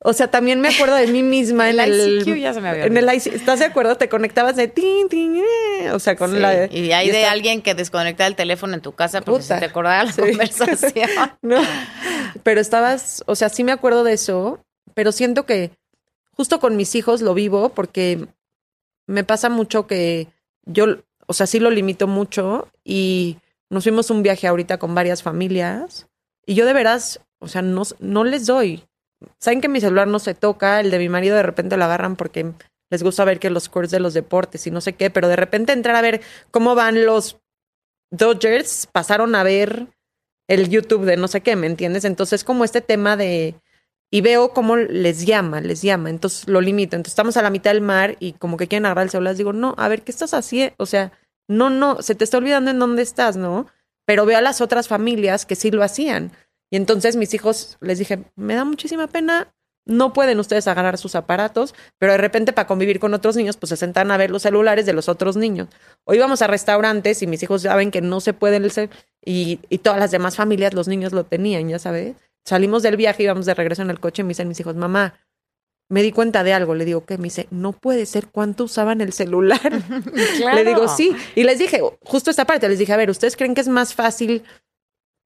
O 0.00 0.12
sea, 0.12 0.28
también 0.30 0.60
me 0.60 0.68
acuerdo 0.68 0.96
de 0.96 1.06
mí 1.06 1.22
misma 1.22 1.70
en 1.70 1.80
El 1.80 1.92
el... 2.00 2.18
ICQ 2.28 2.36
ya 2.38 2.52
se 2.54 2.60
me 2.60 2.68
había 2.68 2.84
En 2.86 2.96
el 2.96 3.04
ICQ, 3.12 3.34
¿estás 3.34 3.58
de 3.60 3.64
acuerdo? 3.66 3.96
Te 3.96 4.08
conectabas 4.08 4.56
de 4.56 4.68
tin, 4.68 5.08
tin, 5.08 5.36
eh, 5.80 5.90
o 5.92 5.98
sea, 5.98 6.16
con 6.16 6.32
Sí, 6.32 6.38
la... 6.38 6.66
y 6.66 6.92
hay 6.92 7.10
de 7.10 7.20
está- 7.20 7.32
alguien 7.32 7.62
que 7.62 7.74
desconecta 7.74 8.26
el 8.26 8.36
teléfono 8.36 8.74
en 8.74 8.80
tu 8.82 8.92
casa 8.92 9.20
porque 9.22 9.42
Puta. 9.42 9.54
se 9.54 9.60
te 9.60 9.66
acordaba 9.66 10.04
la 10.04 10.12
Sí. 10.12 10.20
conversación. 10.28 11.08
No, 11.42 11.60
pero 12.42 12.60
estabas, 12.60 13.22
o 13.26 13.34
sea, 13.34 13.48
sí 13.48 13.64
me 13.64 13.72
acuerdo 13.72 14.04
de 14.04 14.12
eso, 14.12 14.62
pero 14.94 15.10
siento 15.12 15.46
que 15.46 15.70
justo 16.32 16.60
con 16.60 16.76
mis 16.76 16.94
hijos 16.94 17.20
lo 17.22 17.32
vivo 17.34 17.70
porque 17.70 18.26
me 19.06 19.24
pasa 19.24 19.48
mucho 19.48 19.86
que 19.86 20.28
yo, 20.66 20.86
o 21.26 21.32
sea, 21.32 21.46
sí 21.46 21.60
lo 21.60 21.70
limito 21.70 22.06
mucho 22.06 22.68
y 22.84 23.38
nos 23.70 23.84
fuimos 23.84 24.10
un 24.10 24.22
viaje 24.22 24.46
ahorita 24.46 24.78
con 24.78 24.94
varias 24.94 25.22
familias 25.22 26.06
y 26.46 26.54
yo 26.54 26.66
de 26.66 26.72
veras, 26.74 27.20
o 27.38 27.48
sea, 27.48 27.62
no, 27.62 27.82
no 28.00 28.24
les 28.24 28.46
doy. 28.46 28.84
Saben 29.38 29.60
que 29.60 29.68
mi 29.68 29.80
celular 29.80 30.06
no 30.06 30.18
se 30.18 30.34
toca, 30.34 30.80
el 30.80 30.90
de 30.90 30.98
mi 30.98 31.08
marido 31.08 31.36
de 31.36 31.42
repente 31.42 31.76
lo 31.76 31.84
agarran 31.84 32.16
porque 32.16 32.52
les 32.90 33.02
gusta 33.02 33.24
ver 33.24 33.38
que 33.38 33.50
los 33.50 33.64
scores 33.64 33.90
de 33.90 34.00
los 34.00 34.14
deportes 34.14 34.66
y 34.66 34.70
no 34.70 34.80
sé 34.80 34.92
qué, 34.94 35.10
pero 35.10 35.28
de 35.28 35.36
repente 35.36 35.72
entrar 35.72 35.96
a 35.96 36.02
ver 36.02 36.20
cómo 36.50 36.74
van 36.74 37.04
los 37.04 37.38
Dodgers, 38.10 38.86
pasaron 38.92 39.34
a 39.34 39.42
ver 39.42 39.88
el 40.48 40.68
YouTube 40.68 41.04
de 41.04 41.16
no 41.16 41.28
sé 41.28 41.40
qué, 41.40 41.56
¿me 41.56 41.66
entiendes? 41.66 42.04
Entonces, 42.04 42.44
como 42.44 42.64
este 42.64 42.80
tema 42.80 43.16
de... 43.16 43.56
Y 44.10 44.20
veo 44.20 44.50
cómo 44.50 44.76
les 44.76 45.26
llama, 45.26 45.60
les 45.60 45.82
llama, 45.82 46.08
entonces 46.08 46.46
lo 46.46 46.60
limito. 46.60 46.94
Entonces 46.94 47.12
estamos 47.12 47.36
a 47.36 47.42
la 47.42 47.50
mitad 47.50 47.72
del 47.72 47.80
mar 47.80 48.16
y 48.20 48.34
como 48.34 48.56
que 48.56 48.68
quieren 48.68 48.86
agarrar 48.86 49.04
el 49.04 49.10
celular, 49.10 49.32
les 49.32 49.38
digo, 49.38 49.52
no, 49.52 49.74
a 49.76 49.88
ver, 49.88 50.02
¿qué 50.02 50.12
estás 50.12 50.34
haciendo? 50.34 50.72
O 50.78 50.86
sea, 50.86 51.10
no, 51.48 51.68
no, 51.68 52.00
se 52.00 52.14
te 52.14 52.22
está 52.22 52.38
olvidando 52.38 52.70
en 52.70 52.78
dónde 52.78 53.02
estás, 53.02 53.36
¿no? 53.36 53.66
Pero 54.06 54.24
veo 54.24 54.38
a 54.38 54.42
las 54.42 54.60
otras 54.60 54.86
familias 54.86 55.46
que 55.46 55.56
sí 55.56 55.72
lo 55.72 55.82
hacían. 55.82 56.30
Y 56.70 56.76
entonces 56.76 57.16
mis 57.16 57.34
hijos 57.34 57.76
les 57.80 57.98
dije, 57.98 58.24
me 58.36 58.54
da 58.54 58.64
muchísima 58.64 59.06
pena, 59.06 59.54
no 59.86 60.12
pueden 60.12 60.38
ustedes 60.40 60.66
agarrar 60.66 60.96
sus 60.98 61.14
aparatos, 61.14 61.74
pero 61.98 62.12
de 62.12 62.18
repente 62.18 62.52
para 62.52 62.66
convivir 62.66 63.00
con 63.00 63.12
otros 63.14 63.36
niños, 63.36 63.56
pues 63.56 63.68
se 63.68 63.76
sentan 63.76 64.10
a 64.10 64.16
ver 64.16 64.30
los 64.30 64.42
celulares 64.42 64.86
de 64.86 64.94
los 64.94 65.08
otros 65.08 65.36
niños. 65.36 65.68
O 66.04 66.14
íbamos 66.14 66.42
a 66.42 66.46
restaurantes 66.46 67.22
y 67.22 67.26
mis 67.26 67.42
hijos 67.42 67.62
saben 67.62 67.90
que 67.90 68.00
no 68.00 68.20
se 68.20 68.32
pueden 68.32 68.68
ser 68.70 68.90
y, 69.24 69.60
y 69.68 69.78
todas 69.78 69.98
las 69.98 70.10
demás 70.10 70.36
familias, 70.36 70.74
los 70.74 70.88
niños 70.88 71.12
lo 71.12 71.24
tenían, 71.24 71.68
ya 71.68 71.78
sabes. 71.78 72.16
Salimos 72.44 72.82
del 72.82 72.96
viaje, 72.96 73.22
íbamos 73.22 73.46
de 73.46 73.54
regreso 73.54 73.82
en 73.82 73.90
el 73.90 74.00
coche 74.00 74.22
y 74.22 74.24
me 74.24 74.30
dicen 74.30 74.48
mis 74.48 74.60
hijos, 74.60 74.74
mamá, 74.74 75.14
me 75.88 76.02
di 76.02 76.12
cuenta 76.12 76.42
de 76.44 76.52
algo. 76.52 76.74
Le 76.74 76.84
digo, 76.84 77.04
¿qué? 77.04 77.18
Me 77.18 77.24
dice, 77.24 77.46
no 77.50 77.72
puede 77.72 78.06
ser 78.06 78.28
cuánto 78.28 78.64
usaban 78.64 79.00
el 79.00 79.12
celular. 79.12 79.60
Le 80.54 80.64
digo, 80.64 80.88
sí. 80.88 81.14
Y 81.34 81.44
les 81.44 81.58
dije, 81.58 81.80
justo 82.02 82.30
esta 82.30 82.46
parte, 82.46 82.68
les 82.68 82.78
dije, 82.78 82.92
a 82.92 82.96
ver, 82.96 83.10
¿ustedes 83.10 83.36
creen 83.36 83.54
que 83.54 83.60
es 83.60 83.68
más 83.68 83.94
fácil 83.94 84.42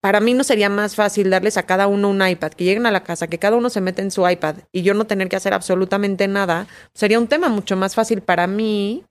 para 0.00 0.20
mí 0.20 0.34
no 0.34 0.44
sería 0.44 0.68
más 0.68 0.94
fácil 0.94 1.30
darles 1.30 1.56
a 1.56 1.64
cada 1.64 1.86
uno 1.86 2.08
un 2.08 2.26
iPad, 2.26 2.52
que 2.52 2.64
lleguen 2.64 2.86
a 2.86 2.90
la 2.90 3.02
casa, 3.02 3.26
que 3.26 3.38
cada 3.38 3.56
uno 3.56 3.70
se 3.70 3.80
mete 3.80 4.02
en 4.02 4.10
su 4.10 4.28
iPad 4.28 4.56
y 4.72 4.82
yo 4.82 4.94
no 4.94 5.06
tener 5.06 5.28
que 5.28 5.36
hacer 5.36 5.54
absolutamente 5.54 6.28
nada, 6.28 6.66
sería 6.94 7.18
un 7.18 7.26
tema 7.26 7.48
mucho 7.48 7.76
más 7.76 7.94
fácil 7.94 8.20
para 8.20 8.46
mí. 8.46 9.04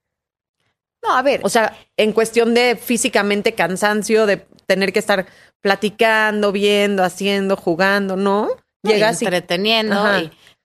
No, 1.03 1.15
a 1.15 1.21
ver. 1.21 1.41
O 1.43 1.49
sea, 1.49 1.77
en 1.97 2.13
cuestión 2.13 2.53
de 2.53 2.75
físicamente 2.75 3.53
cansancio, 3.53 4.25
de 4.25 4.45
tener 4.65 4.93
que 4.93 4.99
estar 4.99 5.25
platicando, 5.61 6.51
viendo, 6.51 7.03
haciendo, 7.03 7.55
jugando, 7.55 8.15
¿no? 8.15 8.49
Llegas 8.83 9.21
entreteniendo. 9.21 10.01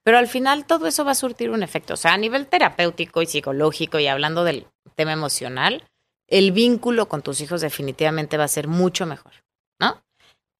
pero 0.05 0.19
al 0.19 0.29
final 0.29 0.67
todo 0.67 0.87
eso 0.87 1.05
va 1.05 1.13
a 1.13 1.17
surtir 1.17 1.51
un 1.51 1.63
efecto. 1.63 1.95
O 1.95 1.97
sea, 1.97 2.13
a 2.13 2.19
nivel 2.19 2.47
terapéutico 2.47 3.23
y 3.23 3.27
psicológico 3.27 3.99
y 3.99 4.07
hablando 4.07 4.45
del 4.45 4.67
tema 4.95 5.13
emocional, 5.13 5.89
el 6.29 6.53
vínculo 6.53 7.09
con 7.09 7.23
tus 7.23 7.41
hijos 7.41 7.61
definitivamente 7.61 8.37
va 8.37 8.45
a 8.45 8.49
ser 8.49 8.69
mucho 8.69 9.07
mejor, 9.07 9.33
¿no? 9.81 10.03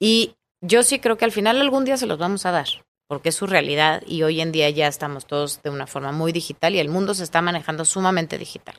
Y 0.05 0.35
yo 0.61 0.83
sí 0.83 0.99
creo 0.99 1.17
que 1.17 1.25
al 1.25 1.31
final 1.31 1.61
algún 1.61 1.85
día 1.85 1.97
se 1.97 2.09
los 2.09 2.19
vamos 2.19 2.45
a 2.45 2.51
dar, 2.51 2.67
porque 3.07 3.29
es 3.29 3.37
su 3.37 3.47
realidad 3.47 4.03
y 4.05 4.25
hoy 4.25 4.41
en 4.41 4.51
día 4.51 4.69
ya 4.69 4.89
estamos 4.89 5.29
todos 5.29 5.63
de 5.63 5.71
una 5.71 5.87
forma 5.87 6.11
muy 6.11 6.33
digital 6.33 6.75
y 6.75 6.81
el 6.81 6.89
mundo 6.89 7.15
se 7.15 7.23
está 7.23 7.41
manejando 7.41 7.85
sumamente 7.85 8.37
digital. 8.37 8.75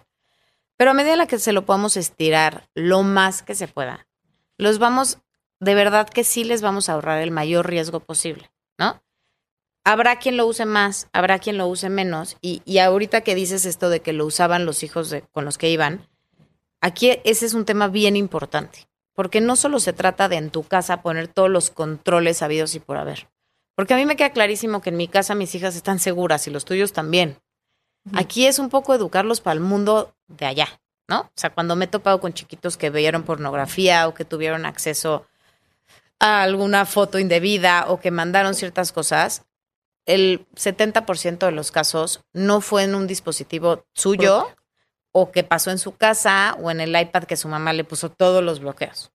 Pero 0.76 0.92
a 0.92 0.94
medida 0.94 1.26
que 1.26 1.40
se 1.40 1.54
lo 1.54 1.66
podamos 1.66 1.96
estirar 1.96 2.68
lo 2.74 3.04
más 3.04 3.42
que 3.42 3.56
se 3.56 3.70
pueda, 3.70 4.06
los 4.58 4.80
vamos, 4.80 5.20
de 5.62 5.76
verdad 5.76 6.10
que 6.10 6.26
sí 6.26 6.44
les 6.44 6.62
vamos 6.62 6.90
a 6.90 6.94
ahorrar 6.96 7.22
el 7.22 7.32
mayor 7.32 7.70
riesgo 7.70 8.02
posible, 8.02 8.52
¿no? 8.78 9.02
Habrá 9.86 10.20
quien 10.20 10.36
lo 10.36 10.46
use 10.46 10.66
más, 10.66 11.08
habrá 11.14 11.40
quien 11.40 11.58
lo 11.58 11.68
use 11.68 11.90
menos. 11.90 12.36
Y, 12.42 12.62
y 12.66 12.80
ahorita 12.80 13.22
que 13.22 13.34
dices 13.34 13.66
esto 13.66 13.90
de 13.90 14.02
que 14.02 14.12
lo 14.12 14.26
usaban 14.26 14.66
los 14.66 14.84
hijos 14.84 15.10
de, 15.10 15.22
con 15.22 15.46
los 15.46 15.58
que 15.58 15.70
iban, 15.70 16.06
aquí 16.82 17.18
ese 17.24 17.46
es 17.46 17.54
un 17.54 17.64
tema 17.64 17.88
bien 17.88 18.18
importante 18.18 18.90
porque 19.14 19.42
no 19.42 19.56
solo 19.56 19.80
se 19.80 19.94
trata 19.94 20.30
de 20.30 20.38
en 20.38 20.50
tu 20.50 20.64
casa 20.64 21.02
poner 21.02 21.28
todos 21.28 21.50
los 21.50 21.70
controles 21.70 22.42
habidos 22.42 22.76
y 22.76 22.80
por 22.80 22.98
haber. 22.98 23.28
Porque 23.76 23.94
a 23.94 23.98
mí 23.98 24.06
me 24.06 24.16
queda 24.16 24.32
clarísimo 24.32 24.82
que 24.82 24.90
en 24.90 24.98
mi 24.98 25.08
casa 25.08 25.36
mis 25.36 25.54
hijas 25.56 25.76
están 25.76 26.00
seguras 26.00 26.48
y 26.48 26.52
los 26.52 26.66
tuyos 26.66 26.94
también. 26.94 27.38
Aquí 28.14 28.46
es 28.46 28.60
un 28.60 28.70
poco 28.70 28.94
educarlos 28.94 29.40
para 29.40 29.54
el 29.54 29.62
mundo 29.62 30.14
de 30.28 30.46
allá, 30.46 30.68
¿no? 31.08 31.22
O 31.22 31.32
sea, 31.36 31.52
cuando 31.52 31.76
me 31.76 31.86
he 31.86 31.88
topado 31.88 32.20
con 32.20 32.34
chiquitos 32.34 32.76
que 32.76 32.90
veían 32.90 33.24
pornografía 33.24 34.08
o 34.08 34.14
que 34.14 34.26
tuvieron 34.26 34.66
acceso 34.66 35.26
a 36.20 36.44
alguna 36.44 36.86
foto 36.86 37.18
indebida 37.18 37.86
o 37.88 38.00
que 38.00 38.12
mandaron 38.12 38.56
ciertas 38.56 38.92
cosas, 38.92 39.46
el 40.06 40.46
70% 40.56 41.46
de 41.46 41.52
los 41.52 41.72
casos 41.72 42.22
no 42.34 42.62
fue 42.62 42.84
en 42.84 42.96
un 42.96 43.08
dispositivo 43.08 43.86
suyo, 43.94 44.48
o 45.14 45.32
que 45.32 45.44
pasó 45.44 45.72
en 45.72 45.78
su 45.78 45.96
casa 45.96 46.58
o 46.60 46.70
en 46.70 46.82
el 46.82 47.00
iPad 47.00 47.24
que 47.24 47.38
su 47.38 47.48
mamá 47.48 47.72
le 47.72 47.86
puso 47.86 48.10
todos 48.10 48.44
los 48.44 48.60
bloqueos. 48.60 49.12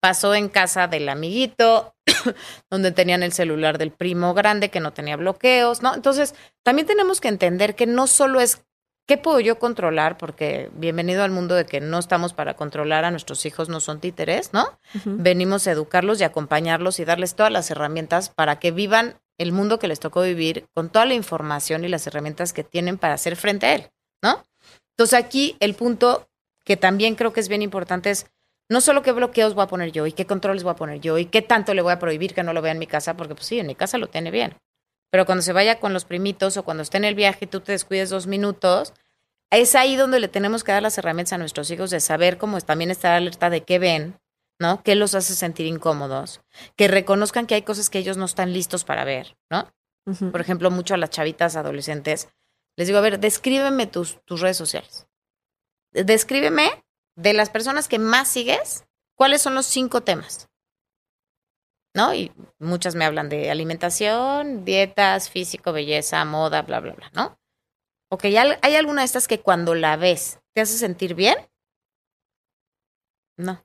Pasó 0.00 0.34
en 0.34 0.50
casa 0.50 0.88
del 0.88 1.08
amiguito, 1.08 1.94
donde 2.70 2.92
tenían 2.92 3.22
el 3.22 3.32
celular 3.32 3.78
del 3.78 3.92
primo 3.92 4.34
grande 4.34 4.68
que 4.68 4.80
no 4.80 4.92
tenía 4.92 5.16
bloqueos, 5.16 5.82
¿no? 5.82 5.94
Entonces, 5.94 6.34
también 6.62 6.86
tenemos 6.86 7.20
que 7.20 7.28
entender 7.28 7.74
que 7.74 7.86
no 7.86 8.06
solo 8.06 8.40
es 8.40 8.62
qué 9.06 9.16
puedo 9.16 9.38
yo 9.40 9.58
controlar, 9.58 10.18
porque 10.18 10.68
bienvenido 10.74 11.22
al 11.22 11.30
mundo 11.30 11.54
de 11.54 11.64
que 11.64 11.80
no 11.80 11.98
estamos 11.98 12.32
para 12.32 12.54
controlar 12.54 13.04
a 13.04 13.12
nuestros 13.12 13.46
hijos, 13.46 13.68
no 13.68 13.78
son 13.80 14.00
títeres, 14.00 14.52
¿no? 14.52 14.78
Venimos 15.04 15.66
a 15.66 15.72
educarlos 15.72 16.20
y 16.20 16.24
acompañarlos 16.24 16.98
y 16.98 17.04
darles 17.04 17.36
todas 17.36 17.52
las 17.52 17.70
herramientas 17.70 18.30
para 18.30 18.58
que 18.58 18.72
vivan 18.72 19.20
el 19.38 19.52
mundo 19.52 19.78
que 19.78 19.86
les 19.86 20.00
tocó 20.00 20.22
vivir 20.22 20.66
con 20.74 20.90
toda 20.90 21.06
la 21.06 21.14
información 21.14 21.84
y 21.84 21.88
las 21.88 22.06
herramientas 22.06 22.52
que 22.52 22.64
tienen 22.64 22.98
para 22.98 23.14
hacer 23.14 23.36
frente 23.36 23.66
a 23.66 23.74
él, 23.74 23.90
¿no? 24.22 24.42
Entonces 24.96 25.18
aquí 25.18 25.56
el 25.60 25.74
punto 25.74 26.28
que 26.64 26.76
también 26.76 27.14
creo 27.14 27.32
que 27.32 27.40
es 27.40 27.48
bien 27.48 27.62
importante 27.62 28.10
es 28.10 28.26
no 28.68 28.80
solo 28.80 29.02
qué 29.02 29.12
bloqueos 29.12 29.54
voy 29.54 29.64
a 29.64 29.68
poner 29.68 29.92
yo 29.92 30.06
y 30.06 30.12
qué 30.12 30.26
controles 30.26 30.64
voy 30.64 30.72
a 30.72 30.76
poner 30.76 31.00
yo 31.00 31.18
y 31.18 31.26
qué 31.26 31.42
tanto 31.42 31.74
le 31.74 31.82
voy 31.82 31.92
a 31.92 31.98
prohibir 31.98 32.34
que 32.34 32.42
no 32.42 32.52
lo 32.52 32.62
vea 32.62 32.72
en 32.72 32.78
mi 32.78 32.86
casa, 32.86 33.16
porque 33.16 33.34
pues 33.34 33.46
sí, 33.46 33.60
en 33.60 33.66
mi 33.66 33.74
casa 33.74 33.98
lo 33.98 34.08
tiene 34.08 34.30
bien. 34.30 34.56
Pero 35.10 35.24
cuando 35.26 35.42
se 35.42 35.52
vaya 35.52 35.78
con 35.78 35.92
los 35.92 36.04
primitos 36.04 36.56
o 36.56 36.64
cuando 36.64 36.82
esté 36.82 36.96
en 36.96 37.04
el 37.04 37.14
viaje 37.14 37.44
y 37.44 37.48
tú 37.48 37.60
te 37.60 37.72
descuides 37.72 38.10
dos 38.10 38.26
minutos, 38.26 38.92
es 39.50 39.74
ahí 39.76 39.94
donde 39.96 40.18
le 40.18 40.28
tenemos 40.28 40.64
que 40.64 40.72
dar 40.72 40.82
las 40.82 40.98
herramientas 40.98 41.34
a 41.34 41.38
nuestros 41.38 41.70
hijos 41.70 41.90
de 41.90 42.00
saber 42.00 42.38
cómo 42.38 42.60
también 42.60 42.90
estar 42.90 43.12
alerta 43.12 43.48
de 43.50 43.62
qué 43.62 43.78
ven, 43.78 44.18
¿no? 44.58 44.82
¿Qué 44.82 44.96
los 44.96 45.14
hace 45.14 45.34
sentir 45.34 45.66
incómodos? 45.66 46.40
Que 46.74 46.88
reconozcan 46.88 47.46
que 47.46 47.54
hay 47.54 47.62
cosas 47.62 47.90
que 47.90 47.98
ellos 47.98 48.16
no 48.16 48.24
están 48.24 48.52
listos 48.52 48.84
para 48.84 49.04
ver, 49.04 49.36
¿no? 49.50 49.70
Por 50.32 50.40
ejemplo, 50.40 50.70
mucho 50.70 50.94
a 50.94 50.98
las 50.98 51.10
chavitas 51.10 51.56
adolescentes 51.56 52.28
les 52.76 52.86
digo, 52.86 52.98
a 52.98 53.02
ver, 53.02 53.18
descríbeme 53.18 53.86
tus, 53.86 54.22
tus 54.24 54.40
redes 54.40 54.56
sociales. 54.56 55.06
Descríbeme 55.92 56.84
de 57.16 57.32
las 57.32 57.50
personas 57.50 57.88
que 57.88 57.98
más 57.98 58.28
sigues, 58.28 58.84
cuáles 59.14 59.40
son 59.40 59.54
los 59.54 59.66
cinco 59.66 60.02
temas. 60.02 60.48
¿No? 61.94 62.12
Y 62.12 62.30
muchas 62.58 62.94
me 62.94 63.06
hablan 63.06 63.30
de 63.30 63.50
alimentación, 63.50 64.66
dietas, 64.66 65.30
físico, 65.30 65.72
belleza, 65.72 66.22
moda, 66.26 66.60
bla, 66.60 66.80
bla, 66.80 66.92
bla, 66.92 67.10
¿no? 67.14 67.38
Ok, 68.10 68.24
¿hay 68.24 68.76
alguna 68.76 69.00
de 69.00 69.06
estas 69.06 69.26
que 69.26 69.40
cuando 69.40 69.74
la 69.74 69.96
ves 69.96 70.38
te 70.52 70.60
hace 70.60 70.76
sentir 70.76 71.14
bien? 71.14 71.36
No. 73.38 73.64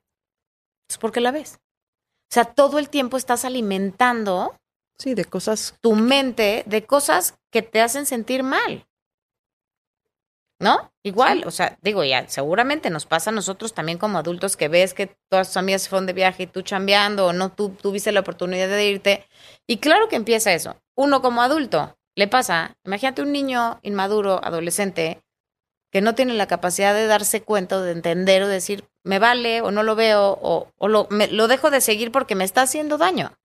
Es 0.88 0.96
porque 0.96 1.20
la 1.20 1.30
ves. 1.30 1.58
O 2.30 2.34
sea, 2.34 2.46
todo 2.46 2.78
el 2.78 2.88
tiempo 2.88 3.18
estás 3.18 3.44
alimentando. 3.44 4.58
Sí, 4.98 5.14
de 5.14 5.26
cosas. 5.26 5.76
Tu 5.80 5.94
mente 5.94 6.64
de 6.66 6.86
cosas 6.86 7.38
que 7.50 7.60
te 7.60 7.82
hacen 7.82 8.06
sentir 8.06 8.42
mal. 8.42 8.86
¿No? 10.62 10.92
Igual, 11.02 11.42
o 11.44 11.50
sea, 11.50 11.76
digo, 11.82 12.04
ya, 12.04 12.28
seguramente 12.28 12.88
nos 12.88 13.04
pasa 13.04 13.30
a 13.30 13.32
nosotros 13.32 13.74
también 13.74 13.98
como 13.98 14.16
adultos 14.16 14.56
que 14.56 14.68
ves 14.68 14.94
que 14.94 15.08
todas 15.28 15.48
tus 15.48 15.56
amigas 15.56 15.82
se 15.82 15.90
fueron 15.90 16.06
de 16.06 16.12
viaje 16.12 16.44
y 16.44 16.46
tú 16.46 16.62
chambeando 16.62 17.26
o 17.26 17.32
no 17.32 17.50
tú 17.50 17.70
tuviste 17.70 18.12
la 18.12 18.20
oportunidad 18.20 18.68
de 18.68 18.86
irte. 18.86 19.26
Y 19.66 19.78
claro 19.78 20.08
que 20.08 20.14
empieza 20.14 20.52
eso. 20.52 20.76
Uno 20.94 21.20
como 21.20 21.42
adulto 21.42 21.98
le 22.14 22.28
pasa, 22.28 22.76
imagínate 22.84 23.22
un 23.22 23.32
niño 23.32 23.80
inmaduro, 23.82 24.40
adolescente, 24.44 25.20
que 25.90 26.00
no 26.00 26.14
tiene 26.14 26.34
la 26.34 26.46
capacidad 26.46 26.94
de 26.94 27.06
darse 27.06 27.42
cuenta, 27.42 27.80
de 27.80 27.90
entender 27.90 28.44
o 28.44 28.48
decir, 28.48 28.84
me 29.02 29.18
vale 29.18 29.62
o 29.62 29.72
no 29.72 29.82
lo 29.82 29.96
veo 29.96 30.38
o, 30.40 30.68
o 30.78 30.88
lo, 30.88 31.08
me, 31.10 31.26
lo 31.26 31.48
dejo 31.48 31.70
de 31.70 31.80
seguir 31.80 32.12
porque 32.12 32.36
me 32.36 32.44
está 32.44 32.62
haciendo 32.62 32.98
daño, 32.98 33.36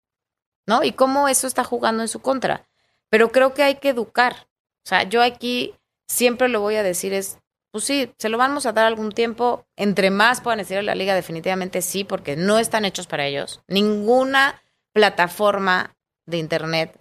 ¿no? 0.67 0.83
Y 0.83 0.91
cómo 0.91 1.27
eso 1.27 1.47
está 1.47 1.63
jugando 1.63 2.03
en 2.03 2.09
su 2.09 2.21
contra. 2.21 2.67
Pero 3.09 3.31
creo 3.31 3.55
que 3.55 3.63
hay 3.63 3.75
que 3.75 3.89
educar. 3.89 4.47
O 4.85 4.89
sea, 4.89 5.03
yo 5.03 5.23
aquí 5.23 5.73
siempre 6.07 6.47
lo 6.47 6.61
voy 6.61 6.75
a 6.75 6.83
decir 6.83 7.13
es, 7.13 7.39
pues 7.71 7.83
sí, 7.83 8.13
se 8.17 8.29
lo 8.29 8.37
vamos 8.37 8.65
a 8.65 8.73
dar 8.73 8.85
algún 8.85 9.11
tiempo. 9.11 9.65
Entre 9.75 10.09
más 10.09 10.41
puedan 10.41 10.59
decir 10.59 10.77
a 10.77 10.81
la 10.81 10.95
liga, 10.95 11.15
definitivamente 11.15 11.81
sí, 11.81 12.03
porque 12.03 12.35
no 12.35 12.59
están 12.59 12.85
hechos 12.85 13.07
para 13.07 13.25
ellos. 13.25 13.61
Ninguna 13.67 14.63
plataforma 14.93 15.95
de 16.25 16.37
internet, 16.37 16.99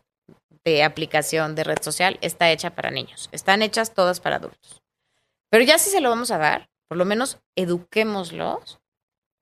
de 0.64 0.82
aplicación, 0.82 1.54
de 1.54 1.64
red 1.64 1.80
social 1.80 2.18
está 2.20 2.50
hecha 2.50 2.74
para 2.74 2.90
niños. 2.90 3.28
Están 3.32 3.62
hechas 3.62 3.94
todas 3.94 4.20
para 4.20 4.36
adultos. 4.36 4.82
Pero 5.50 5.64
ya 5.64 5.78
si 5.78 5.90
se 5.90 6.00
lo 6.00 6.10
vamos 6.10 6.30
a 6.30 6.38
dar, 6.38 6.68
por 6.88 6.98
lo 6.98 7.04
menos 7.04 7.38
eduquémoslos 7.54 8.80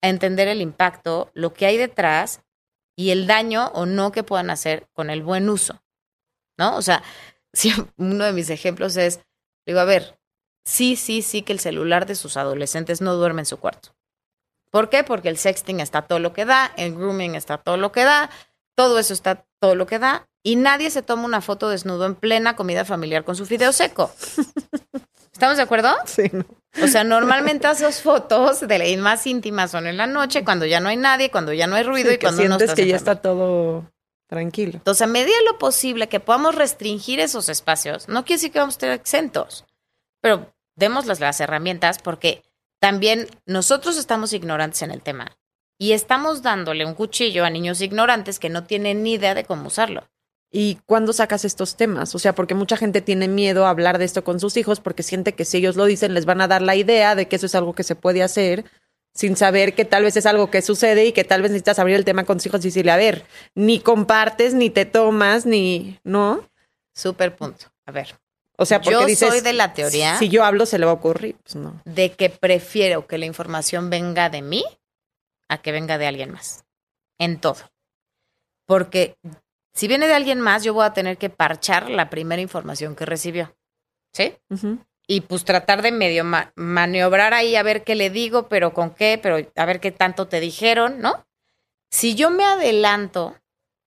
a 0.03 0.09
entender 0.09 0.49
el 0.49 0.61
impacto, 0.61 1.31
lo 1.35 1.55
que 1.55 1.67
hay 1.67 1.79
detrás 1.79 2.43
y 2.97 3.11
el 3.11 3.27
daño 3.27 3.69
o 3.75 3.87
no 3.87 4.13
que 4.13 4.23
puedan 4.23 4.51
hacer 4.51 4.87
con 4.93 5.11
el 5.11 5.23
buen 5.23 5.49
uso. 5.49 5.83
¿No? 6.59 6.77
O 6.77 6.83
sea, 6.83 7.03
uno 7.97 8.25
de 8.25 8.33
mis 8.33 8.51
ejemplos 8.51 8.97
es, 8.97 9.21
digo, 9.67 9.81
a 9.81 9.85
ver, 9.85 10.19
sí, 10.65 10.97
sí, 10.97 11.23
sí 11.23 11.43
que 11.43 11.53
el 11.53 11.61
celular 11.61 12.07
de 12.07 12.15
sus 12.15 12.37
adolescentes 12.37 13.01
no 13.01 13.15
duerme 13.15 13.43
en 13.43 13.47
su 13.47 13.59
cuarto. 13.59 13.95
¿Por 14.71 14.89
qué? 14.89 15.05
Porque 15.05 15.29
el 15.29 15.39
sexting 15.39 15.81
está 15.81 16.03
todo 16.03 16.19
lo 16.19 16.33
que 16.33 16.45
da, 16.45 16.73
el 16.77 16.95
grooming 16.95 17.35
está 17.37 17.59
todo 17.59 17.77
lo 17.77 17.93
que 17.93 18.05
da, 18.05 18.31
todo 18.75 18.99
eso 18.99 19.13
está 19.13 19.45
todo 19.61 19.77
lo 19.77 19.87
que 19.87 19.99
da, 19.99 20.29
y 20.43 20.57
nadie 20.57 20.91
se 20.91 21.03
toma 21.03 21.25
una 21.25 21.41
foto 21.41 21.69
desnudo 21.69 22.07
en 22.07 22.15
plena 22.17 22.57
comida 22.57 22.85
familiar 22.85 23.25
con 23.25 23.37
su 23.37 23.47
fideo 23.47 23.73
seco. 23.73 24.13
¿Estamos 25.33 25.57
de 25.57 25.63
acuerdo? 25.63 25.95
Sí, 26.07 26.31
no. 26.33 26.45
O 26.83 26.89
sea, 26.89 27.05
normalmente 27.05 27.71
esas 27.71 28.03
fotos 28.03 28.67
de 28.67 28.79
ley 28.79 28.97
más 28.97 29.27
íntimas 29.27 29.71
son 29.71 29.87
en 29.87 29.97
la 29.97 30.07
noche, 30.07 30.45
cuando 30.45 30.67
ya 30.67 30.81
no 30.81 30.89
hay 30.89 30.97
nadie, 30.97 31.31
cuando 31.31 31.53
ya 31.53 31.67
no 31.67 31.77
hay 31.77 31.85
ruido 31.85 32.11
Sí, 32.11 32.17
y 32.17 32.19
que 32.19 32.27
cuando 32.27 32.43
no 32.43 32.49
sientes 32.49 32.71
estás 32.71 32.77
que 32.77 32.87
ya 32.89 32.97
está 32.97 33.17
todo 33.17 33.91
tranquilo. 34.35 34.73
Entonces, 34.75 35.03
a 35.03 35.07
medida 35.07 35.37
de 35.39 35.45
lo 35.45 35.59
posible 35.59 36.09
que 36.09 36.21
podamos 36.21 36.55
restringir 36.57 37.21
esos 37.21 37.49
espacios, 37.49 38.09
no 38.09 38.25
quiere 38.25 38.39
decir 38.39 38.53
que 38.53 38.59
vamos 38.59 38.75
a 38.75 38.77
estar 38.77 38.91
exentos, 38.91 39.65
pero 40.21 40.53
démosles 40.77 41.21
las 41.21 41.41
herramientas 41.41 41.99
porque 41.99 42.43
también 42.81 43.29
nosotros 43.47 43.97
estamos 43.97 44.33
ignorantes 44.33 44.83
en 44.83 44.91
el 44.91 45.03
tema 45.03 45.37
y 45.79 45.93
estamos 45.93 46.43
dándole 46.43 46.85
un 46.85 46.95
cuchillo 46.95 47.45
a 47.45 47.51
niños 47.51 47.81
ignorantes 47.81 48.39
que 48.39 48.51
no 48.51 48.65
tienen 48.65 49.03
ni 49.03 49.15
idea 49.15 49.35
de 49.35 49.45
cómo 49.45 49.69
usarlo. 49.69 50.09
¿Y 50.51 50.77
cuándo 50.87 51.13
sacas 51.13 51.45
estos 51.45 51.77
temas? 51.77 52.15
O 52.15 52.19
sea, 52.19 52.35
porque 52.35 52.55
mucha 52.55 52.77
gente 52.77 53.01
tiene 53.01 53.27
miedo 53.27 53.67
a 53.67 53.71
hablar 53.71 53.99
de 53.99 54.05
esto 54.05 54.23
con 54.23 54.39
sus 54.39 54.57
hijos 54.57 54.81
porque 54.81 55.03
siente 55.03 55.33
que 55.33 55.45
si 55.45 55.59
ellos 55.59 55.77
lo 55.77 55.85
dicen 55.85 56.15
les 56.15 56.27
van 56.27 56.41
a 56.41 56.49
dar 56.49 56.63
la 56.63 56.77
idea 56.77 57.15
de 57.15 57.27
que 57.27 57.37
eso 57.37 57.47
es 57.47 57.55
algo 57.55 57.75
que 57.75 57.83
se 57.83 57.97
puede 57.97 58.23
hacer 58.23 58.65
sin 59.15 59.37
saber 59.37 59.75
que 59.75 59.85
tal 59.85 60.03
vez 60.03 60.17
es 60.17 60.27
algo 60.27 60.51
que 60.51 60.61
sucede 60.61 61.07
y 61.07 61.13
que 61.13 61.25
tal 61.25 61.41
vez 61.41 61.51
necesitas 61.53 61.79
abrir 61.79 61.97
el 61.97 62.05
tema 62.05 62.25
con 62.25 62.39
tus 62.39 62.47
hijos 62.47 62.61
y 62.61 62.69
decirle, 62.69 62.91
a 62.91 62.97
ver, 62.97 63.25
ni 63.55 63.79
compartes, 63.79 64.55
ni 64.55 64.71
te 64.71 64.85
tomas, 64.85 65.47
ni, 65.47 65.99
¿no? 66.03 66.49
Súper 66.95 67.37
punto. 67.37 67.67
A 67.87 67.93
ver, 67.93 68.19
O 68.57 68.67
sea, 68.67 68.81
porque 68.81 68.93
yo 68.93 69.07
dices, 69.07 69.29
soy 69.29 69.41
de 69.41 69.53
la 69.53 69.73
teoría 69.73 70.19
si 70.19 70.29
yo 70.29 70.45
hablo 70.45 70.67
se 70.67 70.79
le 70.79 70.87
va 70.87 70.93
a 70.93 70.95
ocurrir. 70.95 71.37
Pues 71.43 71.57
no. 71.57 71.81
de 71.85 72.13
que 72.13 72.31
prefiero 72.31 73.07
que 73.07 73.19
la 73.19 73.27
información 73.27 73.91
venga 73.91 74.31
de 74.31 74.43
mí 74.43 74.65
a 75.49 75.59
que 75.59 75.73
venga 75.73 75.99
de 75.99 76.07
alguien 76.07 76.33
más. 76.33 76.65
En 77.19 77.39
todo. 77.39 77.71
Porque 78.67 79.17
si 79.75 79.89
viene 79.89 80.07
de 80.07 80.15
alguien 80.15 80.41
más, 80.41 80.65
yo 80.65 80.75
voy 80.75 80.85
a 80.85 80.93
tener 80.93 81.19
que 81.19 81.31
parchar 81.31 81.91
la 81.91 82.11
primera 82.11 82.41
información 82.41 82.97
que 82.97 83.05
recibió. 83.05 83.55
¿Sí? 84.13 84.37
Y 85.07 85.21
pues 85.23 85.45
tratar 85.45 85.83
de 85.83 85.93
medio 85.93 86.25
ma- 86.25 86.53
maniobrar 86.57 87.35
ahí 87.35 87.57
a 87.57 87.63
ver 87.63 87.85
qué 87.85 87.95
le 87.95 88.11
digo, 88.11 88.49
pero 88.49 88.73
con 88.73 88.91
qué, 88.91 89.19
pero 89.23 89.37
a 89.55 89.65
ver 89.67 89.81
qué 89.81 89.93
tanto 89.93 90.27
te 90.29 90.41
dijeron, 90.41 91.01
¿no? 91.01 91.27
Si 91.91 92.15
yo 92.15 92.31
me 92.31 92.45
adelanto 92.45 93.37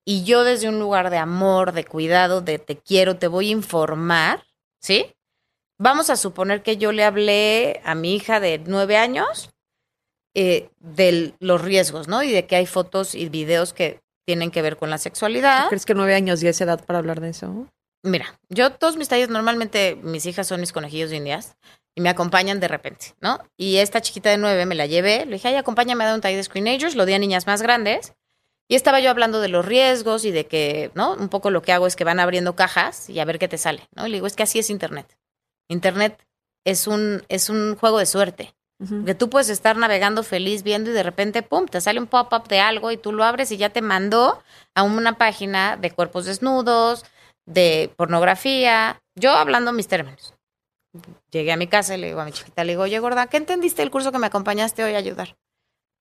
y 0.05 0.23
yo 0.23 0.43
desde 0.43 0.69
un 0.69 0.79
lugar 0.79 1.09
de 1.09 1.17
amor, 1.17 1.71
de 1.71 1.85
cuidado, 1.85 2.41
de 2.41 2.59
te 2.59 2.77
quiero, 2.77 3.17
te 3.17 3.27
voy 3.27 3.49
a 3.49 3.53
informar, 3.53 4.45
¿sí? 4.79 5.15
Vamos 5.79 6.09
a 6.09 6.15
suponer 6.15 6.61
que 6.63 6.77
yo 6.77 6.91
le 6.91 7.03
hablé 7.03 7.81
a 7.83 7.95
mi 7.95 8.15
hija 8.15 8.39
de 8.39 8.59
nueve 8.65 8.97
años 8.97 9.49
eh, 10.35 10.69
de 10.79 11.33
los 11.39 11.61
riesgos, 11.61 12.07
¿no? 12.07 12.23
Y 12.23 12.31
de 12.31 12.45
que 12.45 12.55
hay 12.55 12.65
fotos 12.67 13.15
y 13.15 13.27
videos 13.29 13.73
que 13.73 13.99
tienen 14.25 14.51
que 14.51 14.61
ver 14.61 14.77
con 14.77 14.89
la 14.89 14.97
sexualidad. 14.97 15.67
¿Crees 15.67 15.85
que 15.85 15.93
nueve 15.95 16.13
años 16.15 16.41
ya 16.41 16.51
es 16.51 16.61
edad 16.61 16.83
para 16.85 16.99
hablar 16.99 17.21
de 17.21 17.29
eso? 17.29 17.67
Mira, 18.07 18.39
yo 18.49 18.71
todos 18.71 18.97
mis 18.97 19.07
talleres, 19.07 19.29
normalmente 19.29 19.97
mis 20.01 20.25
hijas 20.25 20.47
son 20.47 20.59
mis 20.59 20.71
conejillos 20.71 21.09
de 21.09 21.17
indias 21.17 21.57
y 21.95 22.01
me 22.01 22.09
acompañan 22.09 22.59
de 22.59 22.67
repente, 22.67 23.15
¿no? 23.21 23.39
Y 23.57 23.77
esta 23.77 24.01
chiquita 24.01 24.29
de 24.29 24.37
nueve 24.37 24.65
me 24.65 24.75
la 24.75 24.85
llevé, 24.85 25.25
le 25.25 25.33
dije, 25.33 25.49
ay, 25.49 25.55
acompáñame 25.55 26.03
a 26.03 26.07
dar 26.07 26.15
un 26.15 26.21
taller 26.21 26.37
de 26.37 26.43
screenagers, 26.43 26.95
lo 26.95 27.05
di 27.05 27.13
a 27.13 27.19
niñas 27.19 27.47
más 27.47 27.61
grandes. 27.61 28.13
Y 28.69 28.75
estaba 28.75 28.99
yo 28.99 29.09
hablando 29.09 29.39
de 29.39 29.47
los 29.47 29.65
riesgos 29.65 30.25
y 30.25 30.31
de 30.31 30.45
que, 30.45 30.91
¿no? 30.93 31.13
Un 31.13 31.29
poco 31.29 31.49
lo 31.51 31.61
que 31.61 31.71
hago 31.71 31.87
es 31.87 31.95
que 31.95 32.03
van 32.03 32.19
abriendo 32.19 32.55
cajas 32.55 33.09
y 33.09 33.19
a 33.19 33.25
ver 33.25 33.39
qué 33.39 33.47
te 33.47 33.57
sale, 33.57 33.87
¿no? 33.95 34.05
Y 34.05 34.09
le 34.09 34.17
digo, 34.17 34.27
es 34.27 34.35
que 34.35 34.43
así 34.43 34.59
es 34.59 34.69
Internet. 34.69 35.17
Internet 35.69 36.25
es 36.65 36.85
un, 36.85 37.23
es 37.29 37.49
un 37.49 37.75
juego 37.77 37.99
de 37.99 38.05
suerte. 38.05 38.53
Que 39.07 39.15
tú 39.15 39.27
puedes 39.31 39.49
estar 39.49 39.75
navegando 39.75 40.21
feliz 40.21 40.61
viendo 40.61 40.91
y 40.91 40.93
de 40.93 41.01
repente, 41.01 41.41
pum, 41.41 41.65
te 41.65 41.81
sale 41.81 41.99
un 41.99 42.05
pop-up 42.05 42.47
de 42.47 42.59
algo 42.59 42.91
y 42.91 42.97
tú 42.97 43.11
lo 43.11 43.23
abres 43.23 43.51
y 43.51 43.57
ya 43.57 43.69
te 43.69 43.81
mandó 43.81 44.43
a 44.75 44.83
una 44.83 45.17
página 45.17 45.77
de 45.77 45.89
cuerpos 45.89 46.25
desnudos, 46.25 47.03
de 47.47 47.91
pornografía. 47.95 49.01
Yo 49.15 49.31
hablando 49.31 49.73
mis 49.73 49.87
términos. 49.87 50.35
Llegué 51.31 51.51
a 51.51 51.57
mi 51.57 51.67
casa 51.67 51.95
y 51.95 51.97
le 51.99 52.07
digo 52.07 52.19
a 52.21 52.25
mi 52.25 52.31
chiquita, 52.31 52.63
le 52.63 52.73
digo, 52.73 52.83
oye, 52.83 52.99
gorda, 52.99 53.27
¿qué 53.27 53.37
entendiste 53.37 53.81
del 53.81 53.91
curso 53.91 54.11
que 54.11 54.19
me 54.19 54.27
acompañaste 54.27 54.83
hoy 54.83 54.93
a 54.93 54.97
ayudar? 54.97 55.37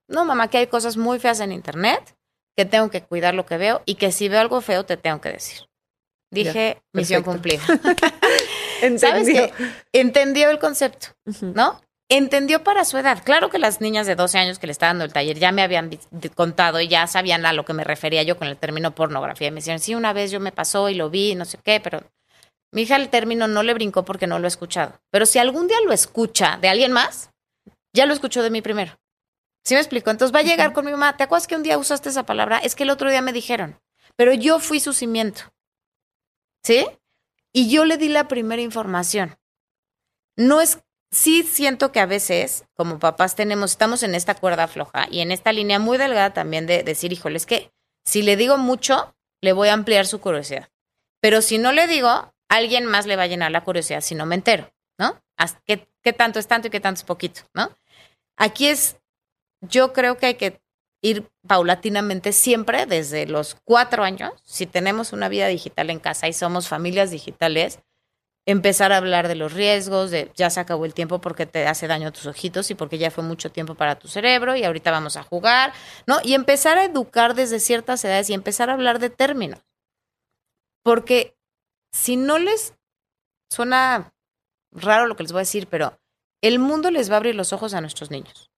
No, 0.08 0.24
mamá, 0.24 0.48
que 0.48 0.58
hay 0.58 0.66
cosas 0.66 0.96
muy 0.96 1.18
feas 1.18 1.40
en 1.40 1.52
internet, 1.52 2.16
que 2.56 2.64
tengo 2.64 2.90
que 2.90 3.02
cuidar 3.02 3.34
lo 3.34 3.44
que 3.46 3.56
veo 3.56 3.82
y 3.86 3.96
que 3.96 4.12
si 4.12 4.28
veo 4.28 4.40
algo 4.40 4.60
feo 4.60 4.84
te 4.84 4.96
tengo 4.96 5.20
que 5.20 5.30
decir. 5.30 5.68
Dije, 6.30 6.82
misión 6.92 7.22
perfecto. 7.24 7.30
cumplida. 7.32 7.98
¿Sabes 8.98 9.28
Entendido. 9.28 9.48
qué? 9.56 9.70
Entendió 9.92 10.50
el 10.50 10.58
concepto. 10.58 11.08
¿no? 11.40 11.80
Entendió 12.08 12.62
para 12.62 12.84
su 12.84 12.98
edad. 12.98 13.22
Claro 13.24 13.50
que 13.50 13.58
las 13.58 13.80
niñas 13.80 14.06
de 14.06 14.14
12 14.14 14.38
años 14.38 14.58
que 14.60 14.68
le 14.68 14.72
estaba 14.72 14.90
dando 14.90 15.04
el 15.04 15.12
taller 15.12 15.38
ya 15.38 15.50
me 15.50 15.62
habían 15.62 15.90
contado 16.36 16.80
y 16.80 16.86
ya 16.86 17.06
sabían 17.08 17.44
a 17.46 17.52
lo 17.52 17.64
que 17.64 17.72
me 17.72 17.82
refería 17.82 18.22
yo 18.22 18.36
con 18.36 18.46
el 18.46 18.56
término 18.56 18.94
pornografía. 18.94 19.50
Me 19.50 19.56
decían, 19.56 19.80
sí, 19.80 19.94
una 19.94 20.12
vez 20.12 20.30
yo 20.30 20.38
me 20.38 20.52
pasó 20.52 20.88
y 20.88 20.94
lo 20.94 21.10
vi, 21.10 21.34
no 21.34 21.44
sé 21.44 21.58
qué, 21.64 21.80
pero 21.80 22.04
mi 22.70 22.82
hija 22.82 22.94
el 22.96 23.08
término 23.08 23.48
no 23.48 23.64
le 23.64 23.74
brincó 23.74 24.04
porque 24.04 24.28
no 24.28 24.38
lo 24.38 24.44
ha 24.44 24.48
escuchado. 24.48 25.00
Pero 25.10 25.26
si 25.26 25.40
algún 25.40 25.66
día 25.66 25.78
lo 25.84 25.92
escucha 25.92 26.58
de 26.60 26.68
alguien 26.68 26.92
más, 26.92 27.30
ya 27.92 28.06
lo 28.06 28.12
escuchó 28.12 28.42
de 28.42 28.50
mí 28.50 28.62
primero. 28.62 28.96
¿Sí 29.64 29.74
me 29.74 29.80
explico? 29.80 30.10
Entonces 30.10 30.32
va 30.32 30.40
a 30.40 30.44
llegar 30.44 30.72
con 30.72 30.84
mi 30.84 30.92
mamá. 30.92 31.16
¿Te 31.16 31.24
acuerdas 31.24 31.48
que 31.48 31.56
un 31.56 31.64
día 31.64 31.76
usaste 31.76 32.10
esa 32.10 32.24
palabra? 32.24 32.58
Es 32.58 32.76
que 32.76 32.84
el 32.84 32.90
otro 32.90 33.10
día 33.10 33.20
me 33.20 33.32
dijeron, 33.32 33.80
pero 34.14 34.32
yo 34.32 34.60
fui 34.60 34.78
su 34.78 34.92
cimiento. 34.92 35.42
¿Sí? 36.62 36.86
Y 37.52 37.68
yo 37.68 37.84
le 37.84 37.96
di 37.96 38.08
la 38.08 38.28
primera 38.28 38.62
información. 38.62 39.36
No 40.36 40.60
es 40.60 40.78
sí 41.10 41.42
siento 41.42 41.92
que 41.92 42.00
a 42.00 42.06
veces, 42.06 42.64
como 42.74 42.98
papás, 42.98 43.36
tenemos, 43.36 43.72
estamos 43.72 44.02
en 44.02 44.14
esta 44.14 44.34
cuerda 44.34 44.68
floja 44.68 45.06
y 45.10 45.20
en 45.20 45.32
esta 45.32 45.52
línea 45.52 45.78
muy 45.78 45.98
delgada 45.98 46.32
también 46.32 46.66
de 46.66 46.82
decir, 46.82 47.12
híjole, 47.12 47.36
es 47.36 47.46
que 47.46 47.72
si 48.04 48.22
le 48.22 48.36
digo 48.36 48.56
mucho, 48.58 49.14
le 49.40 49.52
voy 49.52 49.68
a 49.68 49.74
ampliar 49.74 50.06
su 50.06 50.20
curiosidad. 50.20 50.68
Pero 51.20 51.42
si 51.42 51.58
no 51.58 51.72
le 51.72 51.86
digo, 51.86 52.32
alguien 52.48 52.86
más 52.86 53.06
le 53.06 53.16
va 53.16 53.24
a 53.24 53.26
llenar 53.26 53.50
la 53.50 53.64
curiosidad 53.64 54.00
si 54.00 54.14
no 54.14 54.26
me 54.26 54.34
entero, 54.34 54.72
¿no? 54.98 55.20
¿Qué, 55.64 55.88
qué 56.02 56.12
tanto 56.12 56.38
es 56.38 56.46
tanto 56.46 56.68
y 56.68 56.70
qué 56.70 56.80
tanto 56.80 57.00
es 57.00 57.04
poquito, 57.04 57.42
¿no? 57.54 57.70
Aquí 58.36 58.68
es, 58.68 58.96
yo 59.60 59.92
creo 59.92 60.18
que 60.18 60.26
hay 60.26 60.34
que 60.34 60.60
ir 61.02 61.30
paulatinamente 61.46 62.32
siempre 62.32 62.86
desde 62.86 63.26
los 63.26 63.56
cuatro 63.64 64.02
años, 64.02 64.32
si 64.44 64.66
tenemos 64.66 65.12
una 65.12 65.28
vida 65.28 65.46
digital 65.46 65.90
en 65.90 66.00
casa 66.00 66.28
y 66.28 66.32
somos 66.32 66.68
familias 66.68 67.10
digitales, 67.10 67.80
empezar 68.46 68.92
a 68.92 68.98
hablar 68.98 69.26
de 69.26 69.34
los 69.34 69.52
riesgos, 69.52 70.12
de 70.12 70.30
ya 70.36 70.50
se 70.50 70.60
acabó 70.60 70.84
el 70.84 70.94
tiempo 70.94 71.20
porque 71.20 71.46
te 71.46 71.66
hace 71.66 71.88
daño 71.88 72.08
a 72.08 72.12
tus 72.12 72.26
ojitos 72.26 72.70
y 72.70 72.74
porque 72.74 72.96
ya 72.96 73.10
fue 73.10 73.24
mucho 73.24 73.50
tiempo 73.50 73.74
para 73.74 73.98
tu 73.98 74.06
cerebro 74.06 74.54
y 74.54 74.62
ahorita 74.62 74.92
vamos 74.92 75.16
a 75.16 75.24
jugar, 75.24 75.72
¿no? 76.06 76.18
Y 76.22 76.34
empezar 76.34 76.78
a 76.78 76.84
educar 76.84 77.34
desde 77.34 77.58
ciertas 77.58 78.04
edades 78.04 78.30
y 78.30 78.34
empezar 78.34 78.70
a 78.70 78.74
hablar 78.74 79.00
de 79.00 79.10
términos. 79.10 79.60
Porque 80.84 81.36
si 81.92 82.16
no 82.16 82.38
les 82.38 82.74
suena 83.50 84.14
raro 84.70 85.06
lo 85.06 85.16
que 85.16 85.24
les 85.24 85.32
voy 85.32 85.40
a 85.40 85.42
decir, 85.42 85.66
pero 85.66 85.98
el 86.40 86.60
mundo 86.60 86.92
les 86.92 87.10
va 87.10 87.14
a 87.14 87.16
abrir 87.16 87.34
los 87.34 87.52
ojos 87.52 87.74
a 87.74 87.80
nuestros 87.80 88.12
niños. 88.12 88.52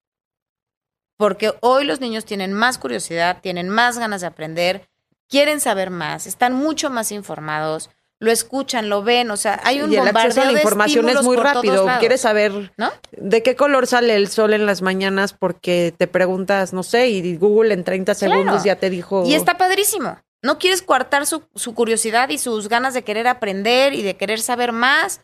Porque 1.17 1.55
hoy 1.63 1.85
los 1.85 2.01
niños 2.01 2.27
tienen 2.27 2.53
más 2.53 2.79
curiosidad, 2.79 3.41
tienen 3.41 3.71
más 3.71 3.99
ganas 3.99 4.21
de 4.21 4.27
aprender, 4.27 4.89
quieren 5.29 5.61
saber 5.61 5.91
más, 5.91 6.27
están 6.27 6.53
mucho 6.53 6.91
más 6.91 7.11
informados, 7.11 7.91
lo 8.21 8.33
escuchan, 8.33 8.89
lo 8.89 9.03
ven, 9.03 9.31
o 9.31 9.37
sea, 9.37 9.61
hay 9.63 9.81
un 9.81 9.93
y 9.93 9.97
el 9.97 10.09
acceso 10.09 10.43
a 10.43 10.47
la 10.47 10.53
información 10.53 11.09
es 11.09 11.23
muy 11.23 11.37
rápido. 11.37 11.87
Quieres 12.01 12.21
saber 12.23 12.73
¿no? 12.77 12.91
de 13.13 13.43
qué 13.43 13.55
color 13.55 13.87
sale 13.87 14.17
el 14.17 14.29
sol 14.29 14.55
en 14.55 14.67
las 14.67 14.83
mañanas 14.83 15.33
porque 15.33 15.95
te 15.97 16.09
preguntas, 16.09 16.73
no 16.73 16.83
sé, 16.83 17.09
y 17.09 17.37
Google 17.37 17.75
en 17.75 17.85
30 17.85 18.15
segundos 18.15 18.65
ya 18.65 18.77
te 18.77 18.91
dijo. 18.91 19.25
Y 19.25 19.35
está 19.35 19.57
padrísimo. 19.57 20.19
No 20.43 20.59
quieres 20.59 20.83
coartar 20.83 21.27
su, 21.27 21.43
su 21.55 21.75
curiosidad 21.75 22.29
y 22.29 22.39
sus 22.39 22.69
ganas 22.69 22.95
de 22.95 23.03
querer 23.03 23.27
aprender 23.27 23.95
y 23.95 24.03
de 24.03 24.17
querer 24.17 24.41
saber 24.41 24.73
más. 24.73 25.23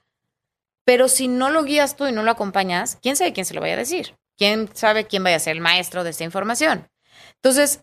Pero 0.85 1.09
si 1.09 1.29
no 1.29 1.51
lo 1.51 1.65
guías 1.65 1.97
tú 1.97 2.07
y 2.07 2.13
no 2.13 2.23
lo 2.23 2.31
acompañas, 2.31 2.99
¿quién 3.01 3.17
sabe 3.17 3.33
quién 3.33 3.47
se 3.47 3.55
lo 3.55 3.61
vaya 3.61 3.75
a 3.75 3.79
decir? 3.79 4.17
¿Quién 4.37 4.69
sabe 4.75 5.07
quién 5.07 5.25
vaya 5.25 5.37
a 5.37 5.41
ser 5.41 5.57
el 5.57 5.63
maestro 5.63 6.05
de 6.05 6.11
esta 6.11 6.25
información? 6.25 6.89
Entonces, 7.37 7.81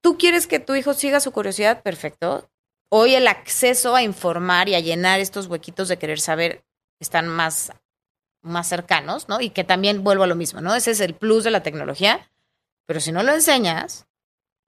tú 0.00 0.18
quieres 0.18 0.46
que 0.46 0.58
tu 0.60 0.74
hijo 0.74 0.94
siga 0.94 1.20
su 1.20 1.32
curiosidad, 1.32 1.82
perfecto. 1.82 2.50
Hoy 2.96 3.16
el 3.16 3.26
acceso 3.26 3.96
a 3.96 4.04
informar 4.04 4.68
y 4.68 4.76
a 4.76 4.78
llenar 4.78 5.18
estos 5.18 5.48
huequitos 5.48 5.88
de 5.88 5.98
querer 5.98 6.20
saber 6.20 6.64
están 7.00 7.26
más, 7.26 7.72
más 8.40 8.68
cercanos, 8.68 9.28
¿no? 9.28 9.40
Y 9.40 9.50
que 9.50 9.64
también 9.64 10.04
vuelvo 10.04 10.22
a 10.22 10.28
lo 10.28 10.36
mismo, 10.36 10.60
¿no? 10.60 10.76
Ese 10.76 10.92
es 10.92 11.00
el 11.00 11.16
plus 11.16 11.42
de 11.42 11.50
la 11.50 11.64
tecnología. 11.64 12.30
Pero 12.86 13.00
si 13.00 13.10
no 13.10 13.24
lo 13.24 13.32
enseñas, 13.32 14.06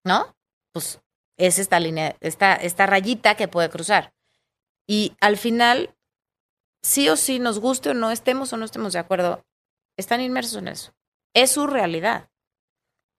¿no? 0.02 0.36
Pues 0.72 1.00
es 1.36 1.60
esta 1.60 1.78
línea, 1.78 2.16
esta, 2.18 2.56
esta 2.56 2.84
rayita 2.86 3.36
que 3.36 3.46
puede 3.46 3.70
cruzar. 3.70 4.12
Y 4.88 5.14
al 5.20 5.36
final, 5.36 5.94
sí 6.82 7.08
o 7.08 7.14
sí, 7.16 7.38
nos 7.38 7.60
guste 7.60 7.90
o 7.90 7.94
no, 7.94 8.10
estemos 8.10 8.52
o 8.52 8.56
no 8.56 8.64
estemos 8.64 8.92
de 8.92 8.98
acuerdo, 8.98 9.46
están 9.96 10.20
inmersos 10.20 10.56
en 10.56 10.66
eso. 10.66 10.92
Es 11.32 11.52
su 11.52 11.68
realidad. 11.68 12.28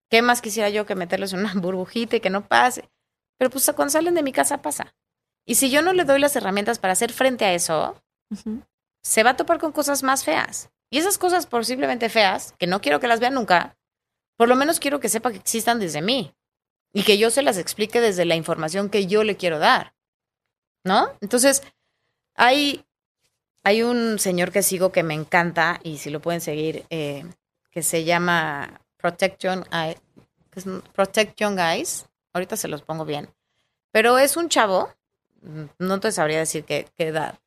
¿Qué 0.10 0.22
más 0.22 0.42
quisiera 0.42 0.70
yo 0.70 0.86
que 0.86 0.96
meterles 0.96 1.32
en 1.32 1.40
una 1.40 1.54
burbujita 1.56 2.18
y 2.18 2.20
que 2.20 2.30
no 2.30 2.46
pase? 2.46 2.90
Pero 3.38 3.50
pues 3.50 3.70
cuando 3.76 3.92
salen 3.92 4.14
de 4.16 4.24
mi 4.24 4.32
casa 4.32 4.62
pasa. 4.62 4.94
Y 5.46 5.56
si 5.56 5.70
yo 5.70 5.82
no 5.82 5.94
le 5.94 6.04
doy 6.04 6.20
las 6.20 6.36
herramientas 6.36 6.80
para 6.80 6.94
hacer 6.94 7.14
frente 7.14 7.46
a 7.46 7.54
eso, 7.54 7.96
se 9.02 9.24
va 9.24 9.32
a 9.32 9.38
topar 9.38 9.60
con 9.60 9.72
cosas 9.72 10.04
más 10.04 10.24
feas. 10.24 10.70
Y 10.90 10.98
esas 11.00 11.18
cosas 11.18 11.46
posiblemente 11.48 12.10
feas, 12.10 12.54
que 12.58 12.68
no 12.68 12.82
quiero 12.82 13.00
que 13.00 13.08
las 13.08 13.20
vean 13.20 13.34
nunca, 13.36 13.78
por 14.36 14.48
lo 14.50 14.56
menos 14.56 14.80
quiero 14.80 15.00
que 15.00 15.10
sepa 15.10 15.32
que 15.32 15.38
existan 15.38 15.80
desde 15.80 16.02
mí 16.02 16.34
y 16.94 17.04
que 17.04 17.18
yo 17.18 17.30
se 17.32 17.42
las 17.42 17.58
explique 17.58 18.00
desde 18.02 18.26
la 18.26 18.36
información 18.36 18.90
que 18.90 19.06
yo 19.08 19.24
le 19.24 19.36
quiero 19.38 19.60
dar. 19.60 19.94
¿No? 20.84 21.10
Entonces, 21.22 21.64
hay, 22.36 22.86
hay 23.64 23.84
un 23.84 24.20
señor 24.20 24.52
que 24.52 24.64
sigo 24.64 24.92
que 24.92 25.04
me 25.04 25.14
encanta 25.14 25.80
y 25.84 25.98
si 25.98 26.10
lo 26.10 26.22
pueden 26.22 26.40
seguir, 26.42 26.86
eh, 26.90 27.26
que 27.72 27.84
se 27.84 28.04
llama 28.06 28.80
Eye- 29.02 29.98
Protect 30.94 31.38
Young 31.40 31.60
Eyes. 31.60 32.06
Ahorita 32.34 32.56
se 32.58 32.68
los 32.68 32.82
pongo 32.82 33.06
bien. 33.06 33.30
Pero 33.92 34.18
es 34.18 34.38
un 34.38 34.50
chavo, 34.50 34.94
no 35.80 36.00
te 36.00 36.12
sabría 36.12 36.40
decir 36.40 36.64
qué, 36.64 36.88
qué 36.98 37.08
edad, 37.08 37.40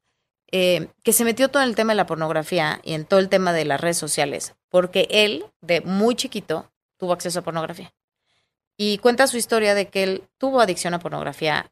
eh, 0.52 0.88
que 1.04 1.12
se 1.12 1.24
metió 1.24 1.48
todo 1.48 1.62
en 1.62 1.68
el 1.68 1.76
tema 1.76 1.92
de 1.92 1.98
la 1.98 2.06
pornografía 2.06 2.80
y 2.82 2.94
en 2.94 3.04
todo 3.04 3.20
el 3.20 3.28
tema 3.28 3.52
de 3.52 3.64
las 3.64 3.80
redes 3.80 3.98
sociales, 3.98 4.54
porque 4.68 5.06
él, 5.10 5.44
de 5.60 5.80
muy 5.80 6.16
chiquito, 6.16 6.70
tuvo 6.96 7.12
acceso 7.12 7.38
a 7.38 7.42
pornografía. 7.42 7.94
Y 8.76 8.98
cuenta 8.98 9.26
su 9.26 9.36
historia 9.36 9.74
de 9.74 9.88
que 9.88 10.02
él 10.02 10.28
tuvo 10.38 10.60
adicción 10.60 10.94
a 10.94 10.98
pornografía 10.98 11.70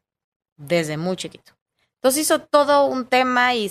desde 0.55 0.95
muy 0.97 1.17
chiquito. 1.17 1.53
Entonces 1.95 2.21
hizo 2.21 2.39
todo 2.39 2.85
un 2.85 3.05
tema 3.05 3.53
y 3.55 3.69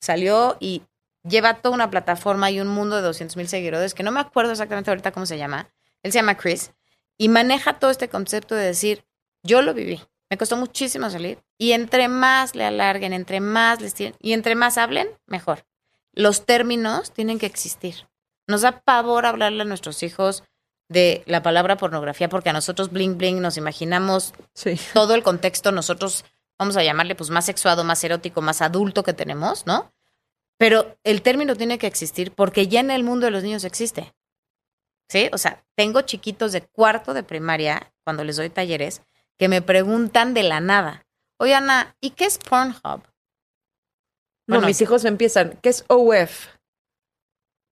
salió 0.00 0.56
y 0.60 0.82
lleva 1.22 1.54
toda 1.54 1.74
una 1.74 1.90
plataforma 1.90 2.50
y 2.50 2.60
un 2.60 2.68
mundo 2.68 2.96
de 2.96 3.02
200 3.02 3.36
mil 3.36 3.48
seguidores, 3.48 3.94
que 3.94 4.02
no 4.02 4.12
me 4.12 4.20
acuerdo 4.20 4.52
exactamente 4.52 4.90
ahorita 4.90 5.12
cómo 5.12 5.24
se 5.24 5.38
llama. 5.38 5.70
Él 6.02 6.12
se 6.12 6.18
llama 6.18 6.36
Chris 6.36 6.72
y 7.18 7.28
maneja 7.28 7.78
todo 7.78 7.90
este 7.90 8.08
concepto 8.08 8.54
de 8.54 8.64
decir, 8.66 9.04
yo 9.42 9.62
lo 9.62 9.74
viví, 9.74 10.00
me 10.30 10.36
costó 10.36 10.56
muchísimo 10.56 11.08
salir 11.10 11.38
y 11.58 11.72
entre 11.72 12.08
más 12.08 12.54
le 12.54 12.64
alarguen, 12.64 13.12
entre 13.12 13.40
más 13.40 13.80
les 13.80 13.94
tiren 13.94 14.14
y 14.20 14.32
entre 14.32 14.54
más 14.54 14.76
hablen, 14.78 15.08
mejor. 15.26 15.64
Los 16.12 16.46
términos 16.46 17.12
tienen 17.12 17.38
que 17.38 17.46
existir. 17.46 18.08
Nos 18.48 18.62
da 18.62 18.80
pavor 18.80 19.26
hablarle 19.26 19.62
a 19.62 19.66
nuestros 19.66 20.02
hijos 20.02 20.42
de 20.88 21.22
la 21.26 21.42
palabra 21.42 21.76
pornografía 21.76 22.28
porque 22.28 22.50
a 22.50 22.52
nosotros 22.52 22.90
bling 22.90 23.18
bling 23.18 23.40
nos 23.40 23.56
imaginamos 23.56 24.32
Sí. 24.54 24.78
todo 24.94 25.14
el 25.14 25.22
contexto 25.22 25.72
nosotros 25.72 26.24
vamos 26.58 26.76
a 26.76 26.82
llamarle 26.84 27.14
pues 27.16 27.28
más 27.30 27.44
sexuado, 27.44 27.84
más 27.84 28.02
erótico, 28.04 28.40
más 28.40 28.62
adulto 28.62 29.02
que 29.02 29.12
tenemos, 29.12 29.66
¿no? 29.66 29.92
Pero 30.58 30.96
el 31.04 31.22
término 31.22 31.54
tiene 31.56 31.78
que 31.78 31.86
existir 31.86 32.32
porque 32.32 32.66
ya 32.68 32.80
en 32.80 32.90
el 32.90 33.04
mundo 33.04 33.26
de 33.26 33.30
los 33.32 33.42
niños 33.42 33.64
existe. 33.64 34.14
¿Sí? 35.08 35.30
O 35.32 35.38
sea, 35.38 35.64
tengo 35.76 36.02
chiquitos 36.02 36.52
de 36.52 36.62
cuarto 36.62 37.14
de 37.14 37.22
primaria, 37.22 37.92
cuando 38.04 38.24
les 38.24 38.36
doy 38.36 38.50
talleres, 38.50 39.02
que 39.38 39.48
me 39.48 39.62
preguntan 39.62 40.34
de 40.34 40.42
la 40.42 40.60
nada. 40.60 41.06
Oye, 41.38 41.54
Ana, 41.54 41.96
¿y 42.00 42.10
qué 42.10 42.24
es 42.24 42.38
Pornhub? 42.38 43.02
No, 44.48 44.60
mis 44.60 44.80
hijos 44.80 45.04
empiezan. 45.04 45.58
¿Qué 45.60 45.68
es 45.68 45.84
OF? 45.88 46.48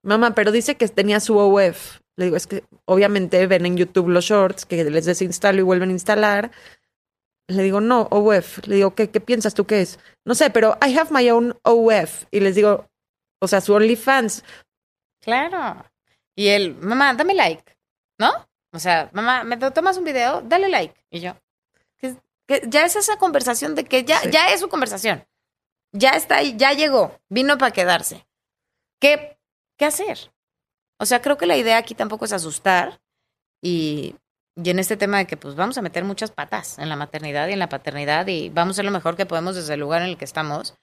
Mamá, 0.03 0.35
pero 0.35 0.53
dice 0.53 0.77
que 0.77 0.87
tenía 0.89 1.21
su 1.21 1.39
OF. 1.39 2.01
Le 2.17 2.27
digo, 2.27 2.37
es 2.37 2.47
que 2.47 2.65
obviamente 2.85 3.47
ven 3.47 3.67
en 3.67 3.77
YouTube 3.77 4.09
los 4.09 4.25
shorts 4.25 4.67
que 4.67 4.85
les 4.85 5.05
desinstalo 5.05 5.61
y 5.61 5.63
vuelven 5.63 5.91
a 5.91 5.93
instalar. 5.93 6.51
Le 7.49 7.63
digo, 7.63 7.81
no, 7.81 8.09
OF. 8.11 8.67
Le 8.67 8.77
digo, 8.77 8.95
¿qué, 8.95 9.11
qué 9.11 9.21
piensas 9.21 9.55
tú 9.55 9.67
que 9.67 9.83
es? 9.83 9.99
No 10.25 10.35
sé, 10.35 10.51
pero 10.51 10.77
I 10.87 10.97
have 10.97 11.11
my 11.11 11.31
own 11.31 11.57
OF. 11.63 12.25
Y 12.31 12.41
les 12.41 12.55
digo, 12.55 12.89
o 13.41 13.49
sea, 13.49 13.61
su 13.61 13.73
OnlyFans. 13.73 14.45
Claro. 15.21 15.85
Y 16.37 16.49
él, 16.49 16.75
mamá, 16.77 17.15
dame 17.15 17.35
like, 17.35 17.77
¿no? 18.19 18.33
O 18.73 18.79
sea, 18.79 19.09
mamá, 19.13 19.45
¿me 19.45 19.57
tomas 19.57 19.97
un 19.97 20.05
video? 20.05 20.43
Dale 20.43 20.69
like. 20.69 20.95
Y 21.11 21.21
yo, 21.21 21.35
que, 21.99 22.17
que 22.47 22.63
ya 22.67 22.85
es 22.85 22.97
esa 22.97 23.17
conversación 23.19 23.75
de 23.75 23.85
que 23.85 24.05
ya, 24.05 24.21
Sí. 24.21 24.31
ya 24.31 24.53
es 24.53 24.61
su 24.61 24.69
conversación. 24.69 25.25
Ya 25.93 26.11
está 26.11 26.37
ahí, 26.39 26.57
ya 26.57 26.73
llegó, 26.73 27.21
vino 27.29 27.57
para 27.57 27.71
quedarse. 27.73 28.27
¿Qué, 29.01 29.39
¿Qué 29.79 29.85
hacer? 29.85 30.33
O 30.99 31.07
sea, 31.07 31.23
creo 31.23 31.37
que 31.39 31.47
la 31.47 31.57
idea 31.57 31.77
aquí 31.79 31.95
tampoco 31.95 32.25
es 32.25 32.33
asustar 32.33 33.01
y, 33.63 34.17
y 34.57 34.71
en 34.71 34.79
este 34.81 34.97
tema 34.97 35.19
de 35.19 35.27
que 35.27 35.37
pues 35.37 35.55
vamos 35.55 35.79
a 35.79 35.83
meter 35.83 36.03
muchas 36.05 36.31
patas 36.33 36.79
en 36.79 36.89
la 36.89 36.97
maternidad 36.97 37.47
y 37.49 37.53
en 37.53 37.59
la 37.61 37.69
paternidad 37.69 38.27
y 38.27 38.49
vamos 38.51 38.73
a 38.73 38.75
hacer 38.77 38.85
lo 38.85 38.91
mejor 38.91 39.17
que 39.17 39.27
podemos 39.27 39.55
desde 39.55 39.75
el 39.75 39.81
lugar 39.81 40.03
en 40.03 40.09
el 40.09 40.17
que 40.19 40.25
estamos, 40.25 40.75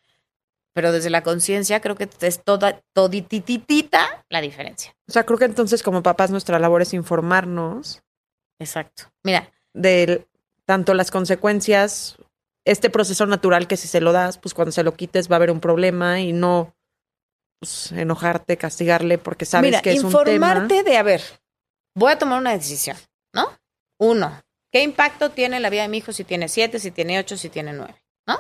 pero 0.74 0.92
desde 0.92 1.10
la 1.10 1.24
conciencia 1.24 1.82
creo 1.82 1.96
que 1.96 2.10
es 2.22 2.44
toda, 2.44 2.82
todititita 2.94 4.26
la 4.30 4.42
diferencia. 4.42 4.96
O 5.08 5.12
sea, 5.12 5.26
creo 5.26 5.38
que 5.40 5.46
entonces 5.46 5.84
como 5.84 6.04
papás 6.04 6.32
nuestra 6.32 6.60
labor 6.60 6.82
es 6.82 6.94
informarnos 6.94 8.04
Exacto. 8.62 9.12
Mira, 9.24 9.52
de 9.74 10.28
tanto 10.66 10.94
las 10.94 11.10
consecuencias, 11.10 12.18
este 12.64 12.92
proceso 12.92 13.26
natural 13.26 13.68
que 13.68 13.76
si 13.76 13.88
se 13.88 14.02
lo 14.02 14.12
das, 14.12 14.38
pues 14.38 14.54
cuando 14.54 14.72
se 14.72 14.84
lo 14.84 14.94
quites 14.94 15.30
va 15.30 15.36
a 15.36 15.38
haber 15.38 15.50
un 15.50 15.60
problema 15.60 16.22
y 16.22 16.32
no 16.32 16.76
pues, 17.60 17.92
enojarte, 17.92 18.58
castigarle 18.58 19.18
porque 19.18 19.46
sabes 19.46 19.72
mira, 19.72 19.82
que 19.82 19.94
es 19.94 20.04
un 20.04 20.12
tema. 20.12 20.32
informarte 20.32 20.84
de, 20.84 20.98
a 20.98 21.04
ver, 21.04 21.24
voy 21.96 22.12
a 22.12 22.20
tomar 22.20 22.40
una 22.40 22.52
decisión, 22.52 22.98
¿no? 23.34 23.50
Uno, 24.00 24.40
¿qué 24.72 24.84
impacto 24.84 25.32
tiene 25.32 25.56
en 25.56 25.64
la 25.64 25.72
vida 25.72 25.82
de 25.82 25.88
mi 25.88 25.98
hijo 25.98 26.14
si 26.14 26.24
tiene 26.24 26.48
siete, 26.48 26.80
si 26.80 26.92
tiene 26.92 27.18
ocho, 27.18 27.38
si 27.38 27.50
tiene 27.50 27.74
nueve? 27.74 27.96
¿No? 28.28 28.40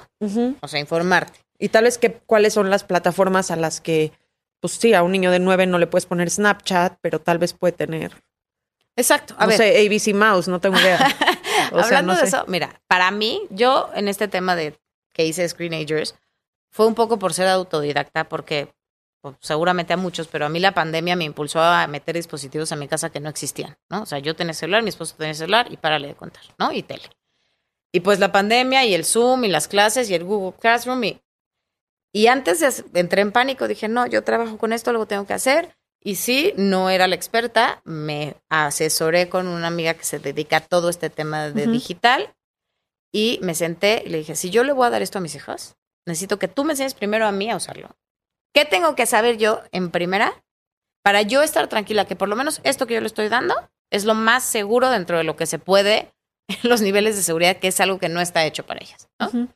O 0.61 0.67
sea, 0.67 0.79
informarte. 0.79 1.39
Y 1.61 1.69
tal 1.69 1.85
vez 1.85 1.97
que 1.97 2.11
cuáles 2.11 2.53
son 2.53 2.69
las 2.69 2.83
plataformas 2.83 3.51
a 3.51 3.55
las 3.55 3.79
que, 3.79 4.11
pues 4.59 4.73
sí, 4.73 4.93
a 4.93 5.03
un 5.03 5.11
niño 5.11 5.31
de 5.31 5.39
nueve 5.39 5.67
no 5.67 5.77
le 5.77 5.87
puedes 5.87 6.07
poner 6.07 6.29
Snapchat, 6.29 6.97
pero 7.01 7.19
tal 7.19 7.37
vez 7.37 7.53
puede 7.53 7.71
tener, 7.71 8.11
Exacto. 8.95 9.35
A 9.37 9.43
no 9.43 9.49
ver, 9.49 9.57
sé, 9.57 9.85
ABC 9.85 10.13
Mouse, 10.13 10.47
no 10.47 10.59
tengo 10.59 10.79
idea. 10.79 10.99
O 11.73 11.77
sea, 11.83 11.99
hablando 11.99 12.13
no 12.13 12.19
de 12.19 12.27
sé. 12.27 12.35
eso, 12.35 12.45
mira, 12.47 12.81
para 12.87 13.11
mí, 13.11 13.43
yo 13.49 13.89
en 13.93 14.07
este 14.09 14.27
tema 14.27 14.57
de 14.57 14.77
que 15.13 15.25
hice 15.25 15.47
Screenagers, 15.47 16.15
fue 16.69 16.85
un 16.87 16.95
poco 16.95 17.17
por 17.17 17.33
ser 17.33 17.47
autodidacta, 17.47 18.27
porque 18.27 18.73
pues, 19.21 19.35
seguramente 19.39 19.93
a 19.93 19.97
muchos, 19.97 20.27
pero 20.27 20.47
a 20.47 20.49
mí 20.49 20.59
la 20.59 20.73
pandemia 20.73 21.15
me 21.15 21.23
impulsó 21.23 21.61
a 21.61 21.87
meter 21.87 22.15
dispositivos 22.15 22.71
a 22.71 22.75
mi 22.75 22.87
casa 22.87 23.09
que 23.09 23.21
no 23.21 23.29
existían, 23.29 23.77
¿no? 23.89 24.01
O 24.01 24.05
sea, 24.05 24.19
yo 24.19 24.35
tenía 24.35 24.53
celular, 24.53 24.83
mi 24.83 24.89
esposo 24.89 25.15
tenía 25.17 25.33
celular 25.33 25.71
y 25.71 25.77
párale 25.77 26.09
de 26.09 26.15
contar, 26.15 26.43
¿no? 26.57 26.73
Y 26.73 26.83
tele. 26.83 27.09
Y 27.93 28.01
pues 28.01 28.19
la 28.19 28.31
pandemia 28.31 28.83
y 28.85 28.93
el 28.93 29.05
Zoom 29.05 29.45
y 29.45 29.47
las 29.47 29.67
clases 29.67 30.09
y 30.09 30.15
el 30.15 30.23
Google 30.23 30.57
Classroom 30.59 31.03
y, 31.03 31.21
y 32.13 32.27
antes 32.27 32.59
de 32.59 32.99
entré 32.99 33.21
en 33.21 33.31
pánico, 33.31 33.67
dije, 33.67 33.87
no, 33.87 34.05
yo 34.07 34.23
trabajo 34.23 34.57
con 34.57 34.73
esto, 34.73 34.91
lo 34.91 35.05
tengo 35.05 35.25
que 35.25 35.33
hacer. 35.33 35.75
Y 36.03 36.15
sí, 36.15 36.53
no 36.57 36.89
era 36.89 37.07
la 37.07 37.15
experta, 37.15 37.81
me 37.85 38.35
asesoré 38.49 39.29
con 39.29 39.47
una 39.47 39.67
amiga 39.67 39.93
que 39.93 40.03
se 40.03 40.17
dedica 40.17 40.57
a 40.57 40.61
todo 40.61 40.89
este 40.89 41.11
tema 41.11 41.49
de 41.49 41.63
Ujú. 41.63 41.71
digital 41.73 42.33
y 43.13 43.39
me 43.43 43.53
senté 43.53 44.01
y 44.05 44.09
le 44.09 44.17
dije, 44.19 44.35
si 44.35 44.49
yo 44.49 44.63
le 44.63 44.73
voy 44.73 44.87
a 44.87 44.89
dar 44.89 45.03
esto 45.03 45.19
a 45.19 45.21
mis 45.21 45.35
hijas, 45.35 45.77
necesito 46.07 46.39
que 46.39 46.47
tú 46.47 46.63
me 46.63 46.73
enseñes 46.73 46.95
primero 46.95 47.27
a 47.27 47.31
mí 47.31 47.51
a 47.51 47.55
usarlo. 47.55 47.95
¿Qué 48.53 48.65
tengo 48.65 48.95
que 48.95 49.05
saber 49.05 49.37
yo 49.37 49.61
en 49.71 49.91
primera 49.91 50.43
para 51.03 51.21
yo 51.21 51.43
estar 51.43 51.67
tranquila 51.67 52.05
que 52.05 52.15
por 52.15 52.29
lo 52.29 52.35
menos 52.35 52.61
esto 52.63 52.87
que 52.87 52.95
yo 52.95 53.01
le 53.01 53.07
estoy 53.07 53.29
dando 53.29 53.55
es 53.91 54.03
lo 54.05 54.15
más 54.15 54.43
seguro 54.43 54.89
dentro 54.89 55.17
de 55.17 55.23
lo 55.23 55.35
que 55.35 55.45
se 55.45 55.59
puede 55.59 56.11
en 56.47 56.69
los 56.69 56.81
niveles 56.81 57.15
de 57.15 57.21
seguridad, 57.21 57.57
que 57.57 57.67
es 57.67 57.79
algo 57.79 57.99
que 57.99 58.09
no 58.09 58.21
está 58.21 58.43
hecho 58.45 58.65
para 58.65 58.81
ellas? 58.81 59.07
¿no? 59.19 59.27
Ujú. 59.27 59.47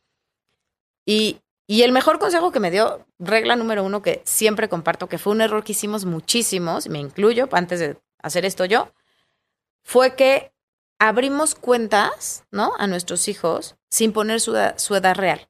Y, 1.08 1.40
y 1.68 1.82
el 1.84 1.92
mejor 1.92 2.20
consejo 2.20 2.52
que 2.52 2.60
me 2.60 2.72
dio, 2.72 3.06
regla 3.20 3.56
número 3.56 3.84
uno 3.84 4.02
que 4.02 4.22
siempre 4.26 4.70
comparto, 4.70 5.08
que 5.10 5.18
fue 5.18 5.34
un 5.34 5.42
error 5.42 5.64
que 5.64 5.72
hicimos 5.72 6.06
muchísimos, 6.06 6.88
me 6.90 7.00
incluyo 7.00 7.48
antes 7.52 7.80
de 7.80 7.98
hacer 8.22 8.46
esto 8.46 8.66
yo, 8.66 8.92
fue 9.84 10.16
que 10.16 10.52
abrimos 11.00 11.56
cuentas, 11.56 12.44
¿no? 12.52 12.74
A 12.78 12.88
nuestros 12.88 13.28
hijos 13.28 13.76
sin 13.90 14.14
poner 14.14 14.40
su, 14.42 14.54
edad- 14.56 14.78
su 14.78 14.96
edad 14.96 15.16
real, 15.16 15.48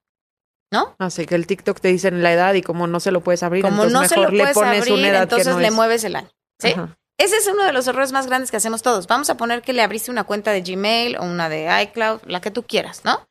¿no? 0.72 0.96
Así 1.00 1.26
que 1.26 1.36
el 1.36 1.48
TikTok 1.48 1.80
te 1.80 1.90
dicen 1.90 2.22
la 2.24 2.34
edad 2.34 2.54
y 2.54 2.62
como 2.62 2.88
no 2.88 3.00
se 3.00 3.12
lo 3.12 3.22
puedes 3.22 3.44
abrir, 3.44 3.64
Como 3.64 3.84
entonces 3.84 3.94
no 3.94 4.08
se 4.08 4.16
mejor 4.18 4.34
lo 4.34 4.44
le 4.46 4.54
pones 4.54 4.80
abrir, 4.80 4.94
una 4.94 5.08
edad 5.10 5.24
entonces 5.24 5.48
que 5.48 5.54
no 5.54 5.60
le 5.60 5.68
es. 5.68 5.74
mueves 5.74 6.04
el 6.04 6.16
año, 6.16 6.30
¿sí? 6.60 6.70
Ajá. 6.72 6.98
Ese 7.18 7.38
es 7.38 7.48
uno 7.48 7.64
de 7.64 7.72
los 7.72 7.88
errores 7.88 8.12
más 8.12 8.28
grandes 8.28 8.52
que 8.52 8.58
hacemos 8.58 8.82
todos. 8.82 9.08
Vamos 9.08 9.30
a 9.30 9.38
poner 9.38 9.62
que 9.62 9.72
le 9.72 9.82
abriste 9.82 10.12
una 10.12 10.26
cuenta 10.26 10.52
de 10.52 10.62
Gmail 10.62 11.16
o 11.18 11.24
una 11.24 11.48
de 11.48 11.70
iCloud, 11.84 12.20
la 12.26 12.42
que 12.42 12.52
tú 12.52 12.64
quieras, 12.64 13.06
¿no? 13.06 13.26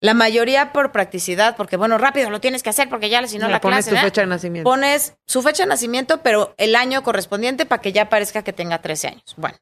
La 0.00 0.14
mayoría 0.14 0.72
por 0.72 0.92
practicidad, 0.92 1.56
porque 1.56 1.76
bueno, 1.76 1.98
rápido 1.98 2.30
lo 2.30 2.40
tienes 2.40 2.62
que 2.62 2.70
hacer 2.70 2.88
porque 2.88 3.10
ya 3.10 3.26
si 3.26 3.38
no 3.38 3.48
la 3.48 3.60
pones 3.60 3.86
clase, 3.86 4.00
tu 4.00 4.06
fecha 4.06 4.20
de 4.22 4.26
nacimiento. 4.26 4.68
pones 4.68 5.14
su 5.26 5.42
fecha 5.42 5.64
de 5.64 5.68
nacimiento, 5.68 6.22
pero 6.22 6.54
el 6.56 6.74
año 6.74 7.02
correspondiente 7.02 7.66
para 7.66 7.82
que 7.82 7.92
ya 7.92 8.08
parezca 8.08 8.42
que 8.42 8.54
tenga 8.54 8.80
13 8.80 9.08
años. 9.08 9.34
Bueno, 9.36 9.58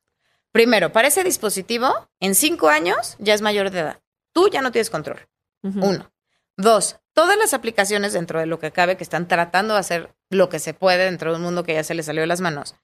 primero, 0.53 0.93
para 0.93 1.09
ese 1.09 1.25
dispositivo, 1.25 2.09
en 2.21 2.37
5 2.37 2.69
años 2.69 3.17
ya 3.19 3.35
es 3.35 3.43
mayor 3.43 3.71
de 3.71 3.81
edad. 3.81 4.01
Tú 4.33 4.49
ya 4.49 4.63
no 4.63 4.71
tienes 4.71 4.91
control. 4.91 5.29
Uno. 5.63 6.13
Dos, 6.57 6.97
todas 7.13 7.37
las 7.37 7.55
aplicaciones 7.55 8.13
dentro 8.13 8.39
de 8.39 8.47
lo 8.47 8.61
que 8.61 8.71
cabe 8.71 8.97
que 8.97 9.03
están 9.03 9.27
tratando 9.27 9.75
de 9.75 9.81
hacer 9.81 10.15
lo 10.31 10.49
que 10.49 10.59
se 10.59 10.75
puede 10.75 11.05
dentro 11.05 11.31
de 11.31 11.37
un 11.37 11.43
mundo 11.43 11.65
que 11.65 11.75
ya 11.75 11.85
se 11.85 11.95
les 11.95 12.07
salió 12.07 12.21
de 12.23 12.27
las 12.27 12.41
manos, 12.41 12.77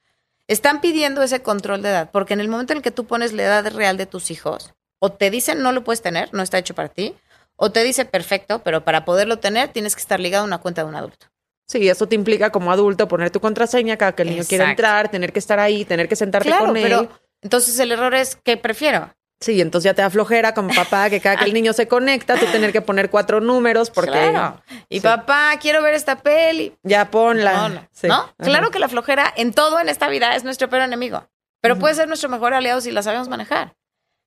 están 0.47 0.81
pidiendo 0.81 1.23
ese 1.23 1.43
control 1.43 1.83
de 1.83 1.89
edad, 1.91 2.11
porque 2.13 2.35
en 2.35 2.41
el 2.41 2.49
momento 2.49 2.73
en 2.73 2.79
el 2.79 2.83
que 2.83 2.91
tú 2.91 3.07
pones 3.07 3.33
la 3.33 3.45
edad 3.45 3.73
real 3.73 3.97
de 3.97 4.07
tus 4.07 4.31
hijos, 4.31 4.75
o 4.99 5.13
te 5.13 5.31
dicen 5.31 5.63
no 5.63 5.73
lo 5.73 5.85
puedes 5.85 6.03
tener, 6.03 6.33
no 6.33 6.43
está 6.43 6.59
hecho 6.59 6.75
para 6.75 6.89
ti, 6.89 7.17
o 7.57 7.71
te 7.71 7.83
dice 7.85 8.05
perfecto, 8.05 8.63
pero 8.63 8.85
para 8.85 9.05
poderlo 9.05 9.39
tener 9.39 9.69
tienes 9.69 9.95
que 9.95 10.01
estar 10.03 10.21
ligado 10.21 10.43
a 10.45 10.47
una 10.47 10.59
cuenta 10.59 10.83
de 10.83 10.89
un 10.89 10.97
adulto. 10.97 11.27
Sí, 11.67 11.89
eso 11.89 12.07
te 12.07 12.15
implica 12.15 12.51
como 12.51 12.71
adulto 12.73 13.09
poner 13.09 13.31
tu 13.31 13.41
contraseña 13.41 13.97
cada 13.97 14.13
que 14.15 14.23
el 14.23 14.31
niño 14.31 14.45
quiera 14.47 14.69
entrar, 14.71 15.11
tener 15.11 15.33
que 15.33 15.39
estar 15.39 15.59
ahí, 15.59 15.85
tener 15.85 16.09
que 16.09 16.17
sentarte 16.17 16.49
Claro, 16.49 16.67
con 16.67 16.77
él. 16.77 16.83
pero 16.83 17.09
entonces 17.43 17.79
el 17.79 17.91
error 17.93 18.15
es 18.15 18.37
que 18.37 18.57
prefiero. 18.57 19.15
Sí, 19.41 19.61
entonces 19.61 19.85
ya 19.91 19.95
te 19.95 20.01
da 20.03 20.11
flojera 20.11 20.55
como 20.55 20.73
papá 20.75 21.11
que 21.11 21.21
cada 21.21 21.37
que 21.37 21.45
el 21.45 21.53
niño 21.53 21.73
se 21.73 21.89
conecta, 21.89 22.37
tú 22.39 22.47
tener 22.47 22.73
que 22.73 22.81
poner 22.81 23.11
cuatro 23.11 23.41
números 23.41 23.91
porque 23.91 24.11
Claro. 24.13 24.63
Y 24.89 24.97
Sí. 25.01 25.03
papá, 25.03 25.53
quiero 25.61 25.83
ver 25.83 25.95
esta 25.95 26.17
peli. 26.21 26.77
ya 26.83 27.11
ponla. 27.11 27.53
No, 27.53 27.69
no. 27.71 27.89
Sí. 27.93 28.07
¿No? 28.09 28.31
Claro 28.39 28.71
que 28.71 28.79
la 28.79 28.89
flojera 28.89 29.33
en 29.37 29.53
todo 29.53 29.81
en 29.81 29.89
esta 29.89 30.09
vida 30.09 30.37
es 30.37 30.45
nuestro 30.45 30.69
peor 30.71 30.83
enemigo, 30.83 31.29
pero 31.61 31.79
puede 31.79 31.95
ser 31.95 32.09
nuestro 32.09 32.29
mejor 32.29 32.55
aliado 32.55 32.81
si 32.81 32.91
la 32.91 33.03
sabemos 33.03 33.29
manejar. 33.29 33.75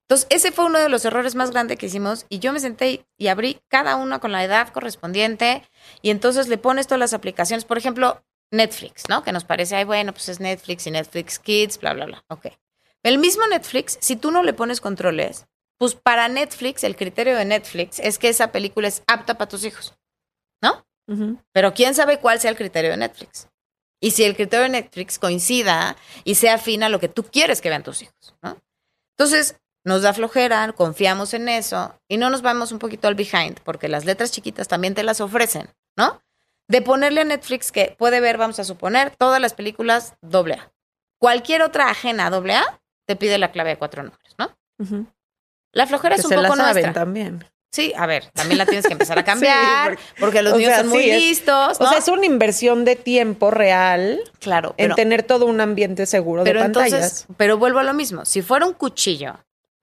Entonces, 0.08 0.26
ese 0.30 0.52
fue 0.52 0.64
uno 0.64 0.78
de 0.78 0.88
los 0.88 1.04
errores 1.04 1.34
más 1.34 1.50
grandes 1.50 1.76
que 1.76 1.84
hicimos 1.84 2.24
y 2.30 2.38
yo 2.38 2.54
me 2.54 2.60
senté 2.60 3.04
y 3.18 3.26
abrí 3.26 3.60
cada 3.68 3.96
una 3.96 4.20
con 4.20 4.32
la 4.32 4.42
edad 4.42 4.68
correspondiente 4.68 5.62
y 6.00 6.08
entonces 6.08 6.48
le 6.48 6.56
pones 6.56 6.86
todas 6.86 6.98
las 6.98 7.12
aplicaciones, 7.12 7.66
por 7.66 7.76
ejemplo, 7.76 8.24
Netflix, 8.50 9.02
¿no? 9.10 9.22
Que 9.22 9.32
nos 9.32 9.44
parece, 9.44 9.76
ay, 9.76 9.84
bueno, 9.84 10.12
pues 10.12 10.30
es 10.30 10.40
Netflix 10.40 10.86
y 10.86 10.92
Netflix 10.92 11.38
Kids, 11.38 11.78
bla, 11.78 11.92
bla, 11.92 12.06
bla. 12.06 12.24
Ok. 12.28 12.46
El 13.02 13.18
mismo 13.18 13.46
Netflix, 13.48 13.98
si 14.00 14.16
tú 14.16 14.30
no 14.30 14.42
le 14.42 14.54
pones 14.54 14.80
controles, 14.80 15.46
pues 15.76 15.94
para 15.94 16.26
Netflix, 16.28 16.84
el 16.84 16.96
criterio 16.96 17.36
de 17.36 17.44
Netflix 17.44 17.98
es 18.00 18.18
que 18.18 18.30
esa 18.30 18.50
película 18.50 18.88
es 18.88 19.02
apta 19.06 19.36
para 19.36 19.50
tus 19.50 19.64
hijos, 19.64 19.94
¿no? 20.62 20.86
Pero 21.52 21.74
quién 21.74 21.94
sabe 21.94 22.18
cuál 22.18 22.40
sea 22.40 22.50
el 22.50 22.56
criterio 22.56 22.90
de 22.92 22.96
Netflix. 22.96 23.48
Y 24.00 24.12
si 24.12 24.24
el 24.24 24.36
criterio 24.36 24.64
de 24.64 24.70
Netflix 24.70 25.18
coincida 25.18 25.96
y 26.24 26.36
sea 26.36 26.54
afín 26.54 26.82
a 26.82 26.88
lo 26.88 26.98
que 26.98 27.08
tú 27.08 27.24
quieres 27.24 27.60
que 27.60 27.68
vean 27.68 27.82
tus 27.82 28.00
hijos, 28.02 28.34
¿no? 28.42 28.56
Entonces, 29.16 29.56
nos 29.84 30.02
da 30.02 30.12
flojera, 30.12 30.72
confiamos 30.72 31.34
en 31.34 31.48
eso 31.48 31.94
y 32.08 32.16
no 32.16 32.30
nos 32.30 32.42
vamos 32.42 32.72
un 32.72 32.78
poquito 32.78 33.08
al 33.08 33.14
behind, 33.14 33.60
porque 33.60 33.88
las 33.88 34.04
letras 34.04 34.30
chiquitas 34.30 34.68
también 34.68 34.94
te 34.94 35.02
las 35.02 35.20
ofrecen, 35.20 35.68
¿no? 35.96 36.22
De 36.68 36.82
ponerle 36.82 37.22
a 37.22 37.24
Netflix 37.24 37.72
que 37.72 37.94
puede 37.98 38.20
ver, 38.20 38.36
vamos 38.36 38.58
a 38.58 38.64
suponer, 38.64 39.14
todas 39.16 39.40
las 39.40 39.54
películas 39.54 40.14
doble 40.20 40.54
A. 40.54 40.72
Cualquier 41.18 41.62
otra 41.62 41.88
ajena 41.88 42.30
doble 42.30 42.54
A 42.54 42.80
te 43.06 43.16
pide 43.16 43.38
la 43.38 43.50
clave 43.50 43.70
de 43.70 43.76
cuatro 43.76 44.02
números, 44.02 44.34
¿no? 44.38 44.54
La 45.72 45.86
flojera 45.86 46.16
es 46.16 46.24
un 46.24 46.30
poco 46.32 46.56
nuestra. 46.56 46.92
también. 46.92 47.44
Sí, 47.70 47.92
a 47.96 48.06
ver, 48.06 48.30
también 48.32 48.58
la 48.58 48.66
tienes 48.66 48.86
que 48.86 48.92
empezar 48.92 49.18
a 49.18 49.24
cambiar, 49.24 49.98
porque, 50.18 50.42
los 50.42 50.56
niños 50.56 50.74
son 50.76 50.88
muy 50.88 51.06
listos. 51.06 51.78
O 51.80 51.88
sea, 51.88 51.98
es 51.98 52.08
una 52.08 52.26
inversión 52.26 52.84
de 52.84 52.96
tiempo 52.96 53.50
real. 53.50 54.20
Claro. 54.40 54.74
en 54.76 54.94
tener 54.94 55.22
todo 55.22 55.46
un 55.46 55.60
ambiente 55.60 56.06
seguro 56.06 56.44
de 56.44 56.54
pantallas. 56.54 57.26
pero 57.36 57.58
vuelvo 57.58 57.78
a 57.78 57.82
lo 57.82 57.94
mismo. 57.94 58.24
Si 58.24 58.42
fuera 58.42 58.66
un 58.66 58.72
cuchillo 58.72 59.38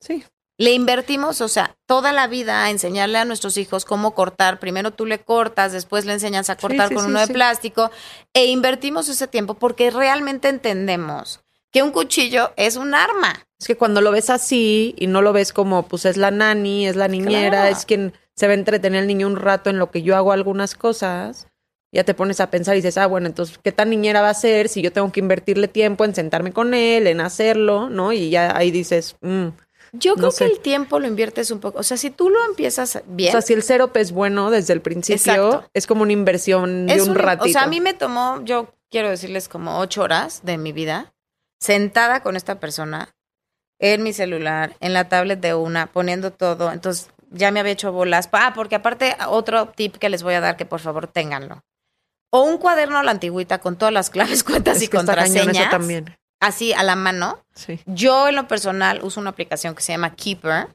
Sí. 0.05 0.23
Le 0.57 0.71
invertimos, 0.71 1.41
o 1.41 1.49
sea, 1.49 1.75
toda 1.85 2.13
la 2.13 2.27
vida 2.27 2.63
a 2.63 2.69
enseñarle 2.69 3.17
a 3.17 3.25
nuestros 3.25 3.57
hijos 3.57 3.83
cómo 3.83 4.15
cortar. 4.15 4.59
Primero 4.59 4.91
tú 4.91 5.05
le 5.05 5.19
cortas, 5.19 5.73
después 5.73 6.05
le 6.05 6.13
enseñas 6.13 6.49
a 6.49 6.55
cortar 6.55 6.93
con 6.93 7.05
uno 7.05 7.19
de 7.19 7.27
plástico. 7.33 7.91
E 8.33 8.45
invertimos 8.45 9.09
ese 9.09 9.27
tiempo 9.27 9.55
porque 9.55 9.91
realmente 9.91 10.47
entendemos 10.47 11.41
que 11.71 11.83
un 11.83 11.91
cuchillo 11.91 12.53
es 12.55 12.77
un 12.77 12.95
arma. 12.95 13.45
Es 13.59 13.67
que 13.67 13.75
cuando 13.75 13.99
lo 13.99 14.11
ves 14.11 14.29
así 14.29 14.95
y 14.97 15.07
no 15.07 15.21
lo 15.21 15.33
ves 15.33 15.51
como, 15.51 15.87
pues 15.87 16.05
es 16.05 16.15
la 16.15 16.31
nani, 16.31 16.87
es 16.87 16.95
la 16.95 17.09
niñera, 17.09 17.69
es 17.69 17.85
quien 17.85 18.13
se 18.33 18.47
va 18.47 18.51
a 18.51 18.55
entretener 18.55 19.01
el 19.01 19.07
niño 19.07 19.27
un 19.27 19.35
rato 19.35 19.69
en 19.69 19.77
lo 19.77 19.91
que 19.91 20.03
yo 20.03 20.15
hago 20.15 20.31
algunas 20.31 20.75
cosas, 20.75 21.47
ya 21.91 22.03
te 22.05 22.13
pones 22.13 22.39
a 22.39 22.49
pensar 22.49 22.75
y 22.75 22.79
dices, 22.79 22.97
ah, 22.97 23.07
bueno, 23.07 23.27
entonces, 23.27 23.57
¿qué 23.61 23.71
tan 23.71 23.89
niñera 23.89 24.21
va 24.21 24.29
a 24.29 24.33
ser 24.33 24.69
si 24.69 24.81
yo 24.81 24.91
tengo 24.91 25.11
que 25.11 25.21
invertirle 25.21 25.67
tiempo 25.67 26.05
en 26.05 26.15
sentarme 26.15 26.51
con 26.53 26.73
él, 26.73 27.07
en 27.07 27.21
hacerlo, 27.21 27.89
¿no? 27.89 28.13
Y 28.13 28.29
ya 28.29 28.55
ahí 28.55 28.71
dices, 28.71 29.17
mmm 29.21 29.49
yo 29.97 30.15
creo 30.15 30.31
que 30.31 30.45
el 30.45 30.59
tiempo 30.59 30.99
lo 30.99 31.07
inviertes 31.07 31.51
un 31.51 31.59
poco. 31.59 31.79
O 31.79 31.83
sea, 31.83 31.97
si 31.97 32.09
tú 32.09 32.29
lo 32.29 32.43
empiezas 32.45 33.01
bien. 33.07 33.29
O 33.29 33.31
sea, 33.31 33.41
si 33.41 33.53
el 33.53 33.63
cero 33.63 33.91
es 33.93 34.11
bueno 34.11 34.49
desde 34.49 34.73
el 34.73 34.81
principio, 34.81 35.69
es 35.73 35.87
como 35.87 36.03
una 36.03 36.13
inversión 36.13 36.87
de 36.87 37.01
un, 37.01 37.15
ratito. 37.15 37.45
O 37.45 37.51
sea, 37.51 37.63
a 37.63 37.67
mí 37.67 37.81
me 37.81 37.93
tomó, 37.93 38.41
yo 38.43 38.73
quiero 38.89 39.09
decirles, 39.09 39.47
como 39.47 39.79
ocho 39.79 40.01
horas 40.01 40.41
de 40.43 40.57
mi 40.57 40.71
vida 40.71 41.13
sentada 41.59 42.21
con 42.21 42.35
esta 42.35 42.59
persona 42.59 43.15
en 43.79 44.03
mi 44.03 44.13
celular, 44.13 44.75
en 44.79 44.93
la 44.93 45.09
tablet 45.09 45.39
de 45.39 45.53
una, 45.53 45.87
poniendo 45.87 46.31
todo. 46.31 46.71
Entonces, 46.71 47.09
ya 47.31 47.51
me 47.51 47.59
había 47.59 47.73
hecho 47.73 47.91
bolas. 47.91 48.29
Ah, 48.31 48.53
porque 48.55 48.75
aparte, 48.75 49.15
otro 49.27 49.69
tip 49.69 49.97
que 49.97 50.09
les 50.09 50.23
voy 50.23 50.35
a 50.35 50.41
dar, 50.41 50.57
que 50.57 50.65
por 50.65 50.79
favor 50.79 51.07
ténganlo. 51.07 51.63
O 52.31 52.43
un 52.43 52.57
cuaderno 52.57 52.97
a 52.97 53.03
la 53.03 53.11
antigüita 53.11 53.59
con 53.59 53.77
todas 53.77 53.93
las 53.93 54.09
claves, 54.09 54.43
cuentas 54.45 54.81
y 54.81 54.87
contraseñas. 54.87 55.69
también 55.69 56.15
así 56.39 56.73
a 56.73 56.83
la 56.83 56.95
mano. 56.95 57.43
Yo 57.85 58.27
en 58.27 58.35
lo 58.35 58.47
personal 58.47 58.99
uso 59.03 59.19
una 59.19 59.31
aplicación 59.31 59.75
que 59.75 59.81
se 59.81 59.93
llama 59.93 60.15
Keeper, 60.15 60.67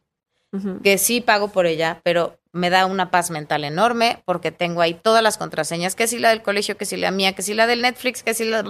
que 0.83 0.99
sí 0.99 1.21
pago 1.21 1.49
por 1.49 1.67
ella, 1.67 2.01
pero 2.03 2.39
me 2.53 2.71
da 2.71 2.87
una 2.87 3.11
paz 3.11 3.31
mental 3.31 3.65
enorme 3.65 4.23
porque 4.25 4.51
tengo 4.51 4.81
ahí 4.81 4.95
todas 4.95 5.23
las 5.23 5.39
contraseñas, 5.39 5.95
que 5.95 6.09
si 6.09 6.19
la 6.19 6.31
del 6.31 6.43
colegio, 6.43 6.77
que 6.77 6.85
si 6.85 6.97
la 6.97 7.13
mía, 7.13 7.35
que 7.35 7.43
si 7.43 7.55
la 7.55 7.67
del 7.67 7.83
Netflix, 7.83 8.23
que 8.23 8.35
si 8.35 8.45
la... 8.45 8.65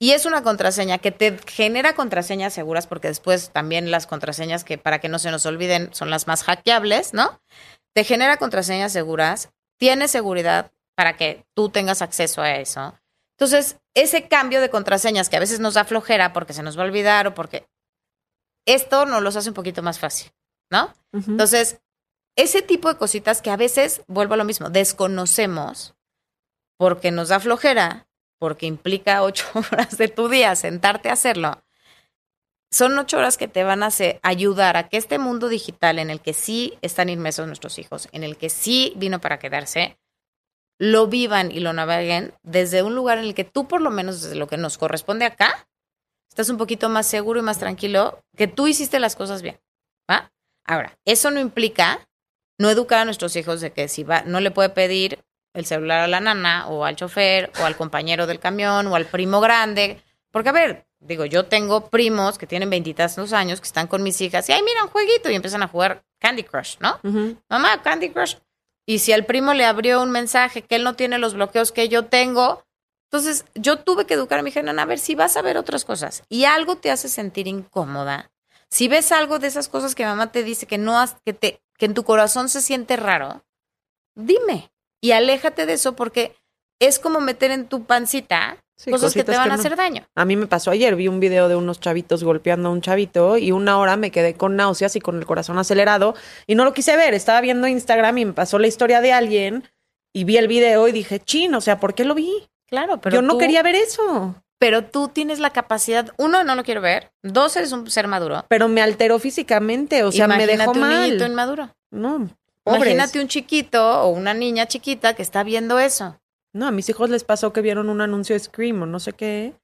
Y 0.00 0.10
es 0.10 0.26
una 0.26 0.42
contraseña 0.42 0.98
que 0.98 1.12
te 1.12 1.38
genera 1.46 1.94
contraseñas 1.94 2.52
seguras, 2.52 2.88
porque 2.88 3.06
después 3.06 3.50
también 3.50 3.92
las 3.92 4.08
contraseñas 4.08 4.64
que 4.64 4.76
para 4.76 4.98
que 4.98 5.08
no 5.08 5.20
se 5.20 5.30
nos 5.30 5.46
olviden 5.46 5.90
son 5.94 6.10
las 6.10 6.26
más 6.26 6.42
hackeables, 6.42 7.14
¿no? 7.14 7.40
Te 7.94 8.02
genera 8.02 8.38
contraseñas 8.38 8.92
seguras, 8.92 9.50
tiene 9.78 10.08
seguridad 10.08 10.72
para 10.96 11.16
que 11.16 11.44
tú 11.54 11.68
tengas 11.68 12.02
acceso 12.02 12.42
a 12.42 12.56
eso. 12.56 12.98
Entonces, 13.42 13.80
ese 13.94 14.28
cambio 14.28 14.60
de 14.60 14.70
contraseñas 14.70 15.28
que 15.28 15.36
a 15.36 15.40
veces 15.40 15.58
nos 15.58 15.74
da 15.74 15.84
flojera 15.84 16.32
porque 16.32 16.52
se 16.52 16.62
nos 16.62 16.78
va 16.78 16.82
a 16.82 16.86
olvidar 16.86 17.26
o 17.26 17.34
porque 17.34 17.66
esto 18.66 19.04
nos 19.04 19.20
los 19.20 19.34
hace 19.34 19.48
un 19.48 19.54
poquito 19.54 19.82
más 19.82 19.98
fácil, 19.98 20.30
¿no? 20.70 20.94
Entonces, 21.12 21.80
ese 22.36 22.62
tipo 22.62 22.88
de 22.88 22.98
cositas 22.98 23.42
que 23.42 23.50
a 23.50 23.56
veces, 23.56 24.02
vuelvo 24.06 24.34
a 24.34 24.36
lo 24.36 24.44
mismo, 24.44 24.70
desconocemos 24.70 25.96
porque 26.78 27.10
nos 27.10 27.30
da 27.30 27.40
flojera, 27.40 28.06
porque 28.38 28.66
implica 28.66 29.24
ocho 29.24 29.46
horas 29.72 29.98
de 29.98 30.06
tu 30.06 30.28
día 30.28 30.54
sentarte 30.54 31.10
a 31.10 31.14
hacerlo, 31.14 31.64
son 32.70 32.96
ocho 32.96 33.18
horas 33.18 33.36
que 33.36 33.48
te 33.48 33.64
van 33.64 33.82
a 33.82 33.86
hacer, 33.86 34.20
ayudar 34.22 34.76
a 34.76 34.88
que 34.88 34.98
este 34.98 35.18
mundo 35.18 35.48
digital 35.48 35.98
en 35.98 36.10
el 36.10 36.20
que 36.20 36.32
sí 36.32 36.78
están 36.80 37.08
inmersos 37.08 37.48
nuestros 37.48 37.80
hijos, 37.80 38.08
en 38.12 38.22
el 38.22 38.36
que 38.36 38.50
sí 38.50 38.92
vino 38.94 39.20
para 39.20 39.40
quedarse, 39.40 39.98
lo 40.82 41.06
vivan 41.06 41.52
y 41.52 41.60
lo 41.60 41.72
naveguen 41.72 42.34
desde 42.42 42.82
un 42.82 42.96
lugar 42.96 43.18
en 43.18 43.26
el 43.26 43.34
que 43.34 43.44
tú, 43.44 43.68
por 43.68 43.80
lo 43.80 43.92
menos 43.92 44.20
desde 44.20 44.34
lo 44.34 44.48
que 44.48 44.56
nos 44.56 44.78
corresponde 44.78 45.24
acá, 45.24 45.68
estás 46.28 46.48
un 46.48 46.56
poquito 46.56 46.88
más 46.88 47.06
seguro 47.06 47.38
y 47.38 47.44
más 47.44 47.60
tranquilo 47.60 48.24
que 48.36 48.48
tú 48.48 48.66
hiciste 48.66 48.98
las 48.98 49.14
cosas 49.14 49.42
bien. 49.42 49.60
¿va? 50.10 50.32
Ahora, 50.64 50.98
eso 51.04 51.30
no 51.30 51.38
implica 51.38 52.00
no 52.58 52.68
educar 52.68 52.98
a 52.98 53.04
nuestros 53.04 53.36
hijos 53.36 53.60
de 53.60 53.72
que 53.72 53.86
si 53.86 54.02
va, 54.02 54.22
no 54.22 54.40
le 54.40 54.50
puede 54.50 54.70
pedir 54.70 55.20
el 55.54 55.66
celular 55.66 56.00
a 56.00 56.08
la 56.08 56.18
nana 56.18 56.66
o 56.66 56.84
al 56.84 56.96
chofer 56.96 57.52
o 57.60 57.64
al 57.64 57.76
compañero 57.76 58.26
del 58.26 58.40
camión 58.40 58.88
o 58.88 58.96
al 58.96 59.06
primo 59.06 59.40
grande. 59.40 60.02
Porque, 60.32 60.48
a 60.48 60.52
ver, 60.52 60.88
digo, 60.98 61.26
yo 61.26 61.44
tengo 61.44 61.90
primos 61.90 62.38
que 62.38 62.48
tienen 62.48 62.70
veintitantos 62.70 63.32
años 63.32 63.60
que 63.60 63.68
están 63.68 63.86
con 63.86 64.02
mis 64.02 64.20
hijas 64.20 64.48
y, 64.48 64.52
ay, 64.52 64.64
mira 64.64 64.82
un 64.82 64.90
jueguito 64.90 65.30
y 65.30 65.36
empiezan 65.36 65.62
a 65.62 65.68
jugar 65.68 66.02
Candy 66.18 66.42
Crush, 66.42 66.78
¿no? 66.80 66.98
Mamá, 67.48 67.80
Candy 67.82 68.10
Crush. 68.10 68.34
Y 68.86 68.98
si 68.98 69.12
al 69.12 69.24
primo 69.26 69.54
le 69.54 69.64
abrió 69.64 70.02
un 70.02 70.10
mensaje 70.10 70.62
que 70.62 70.76
él 70.76 70.84
no 70.84 70.94
tiene 70.94 71.18
los 71.18 71.34
bloqueos 71.34 71.72
que 71.72 71.88
yo 71.88 72.06
tengo, 72.06 72.64
entonces 73.12 73.44
yo 73.54 73.78
tuve 73.78 74.06
que 74.06 74.14
educar 74.14 74.38
a 74.38 74.42
mi 74.42 74.48
hija, 74.50 74.60
a 74.60 74.84
ver 74.86 74.98
si 74.98 75.14
vas 75.14 75.36
a 75.36 75.42
ver 75.42 75.58
otras 75.58 75.84
cosas 75.84 76.22
y 76.28 76.44
algo 76.44 76.76
te 76.76 76.90
hace 76.90 77.08
sentir 77.08 77.46
incómoda. 77.46 78.32
Si 78.70 78.88
ves 78.88 79.12
algo 79.12 79.38
de 79.38 79.48
esas 79.48 79.68
cosas 79.68 79.94
que 79.94 80.06
mamá 80.06 80.32
te 80.32 80.42
dice 80.42 80.66
que 80.66 80.78
no 80.78 80.98
has, 80.98 81.16
que 81.24 81.34
te 81.34 81.62
que 81.76 81.86
en 81.86 81.94
tu 81.94 82.04
corazón 82.04 82.48
se 82.48 82.62
siente 82.62 82.96
raro, 82.96 83.44
dime 84.14 84.72
y 85.00 85.12
aléjate 85.12 85.66
de 85.66 85.74
eso 85.74 85.94
porque 85.94 86.34
es 86.78 86.98
como 86.98 87.20
meter 87.20 87.50
en 87.50 87.68
tu 87.68 87.84
pancita 87.84 88.64
cosas 88.90 89.14
que 89.14 89.24
te 89.24 89.36
van 89.36 89.50
a 89.50 89.54
hacer 89.54 89.76
daño. 89.76 90.06
A 90.14 90.24
mí 90.24 90.36
me 90.36 90.46
pasó 90.46 90.70
ayer, 90.70 90.96
vi 90.96 91.08
un 91.08 91.20
video 91.20 91.48
de 91.48 91.56
unos 91.56 91.80
chavitos 91.80 92.24
golpeando 92.24 92.68
a 92.68 92.72
un 92.72 92.80
chavito 92.80 93.36
y 93.38 93.52
una 93.52 93.78
hora 93.78 93.96
me 93.96 94.10
quedé 94.10 94.34
con 94.34 94.56
náuseas 94.56 94.96
y 94.96 95.00
con 95.00 95.16
el 95.18 95.26
corazón 95.26 95.58
acelerado 95.58 96.14
y 96.46 96.54
no 96.54 96.64
lo 96.64 96.72
quise 96.72 96.96
ver. 96.96 97.14
Estaba 97.14 97.40
viendo 97.40 97.66
Instagram 97.66 98.18
y 98.18 98.24
me 98.26 98.32
pasó 98.32 98.58
la 98.58 98.66
historia 98.66 99.00
de 99.00 99.12
alguien 99.12 99.64
y 100.12 100.24
vi 100.24 100.36
el 100.36 100.48
video 100.48 100.88
y 100.88 100.92
dije, 100.92 101.20
chin, 101.20 101.54
o 101.54 101.60
sea, 101.60 101.80
¿por 101.80 101.94
qué 101.94 102.04
lo 102.04 102.14
vi? 102.14 102.30
Claro, 102.66 103.00
pero 103.00 103.16
yo 103.16 103.22
no 103.22 103.38
quería 103.38 103.62
ver 103.62 103.74
eso. 103.74 104.34
Pero 104.58 104.84
tú 104.84 105.08
tienes 105.08 105.40
la 105.40 105.50
capacidad, 105.50 106.12
uno, 106.18 106.44
no 106.44 106.54
lo 106.54 106.62
quiero 106.62 106.80
ver, 106.80 107.12
dos, 107.22 107.56
eres 107.56 107.72
un 107.72 107.90
ser 107.90 108.06
maduro. 108.06 108.44
Pero 108.48 108.68
me 108.68 108.80
alteró 108.80 109.18
físicamente, 109.18 110.04
o 110.04 110.12
sea, 110.12 110.28
me 110.28 110.46
dejó 110.46 110.72
mal. 110.74 110.92
un 110.92 111.02
niñito 111.02 111.26
inmaduro. 111.26 111.74
No, 111.90 112.28
Imagínate 112.64 113.20
un 113.20 113.28
chiquito 113.28 114.02
o 114.02 114.08
una 114.08 114.34
niña 114.34 114.66
chiquita 114.66 115.14
que 115.14 115.22
está 115.22 115.42
viendo 115.42 115.78
eso. 115.78 116.18
No, 116.52 116.66
a 116.66 116.70
mis 116.70 116.88
hijos 116.88 117.08
les 117.10 117.24
pasó 117.24 117.52
que 117.52 117.62
vieron 117.62 117.88
un 117.88 118.00
anuncio 118.00 118.34
de 118.34 118.40
Scream 118.40 118.82
o 118.82 118.86
no 118.86 119.00
sé 119.00 119.14
qué, 119.14 119.54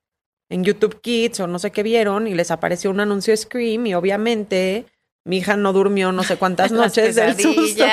en 0.48 0.64
YouTube 0.64 1.00
Kids 1.00 1.40
o 1.40 1.46
no 1.46 1.58
sé 1.58 1.70
qué 1.70 1.82
vieron 1.82 2.26
y 2.26 2.34
les 2.34 2.50
apareció 2.50 2.90
un 2.90 3.00
anuncio 3.00 3.32
de 3.32 3.36
Scream 3.36 3.86
y 3.86 3.94
obviamente 3.94 4.86
mi 5.24 5.38
hija 5.38 5.56
no 5.56 5.72
durmió 5.72 6.12
no 6.12 6.22
sé 6.22 6.36
cuántas 6.36 6.72
noches 6.72 7.16
del 7.16 7.38
susto. 7.38 7.84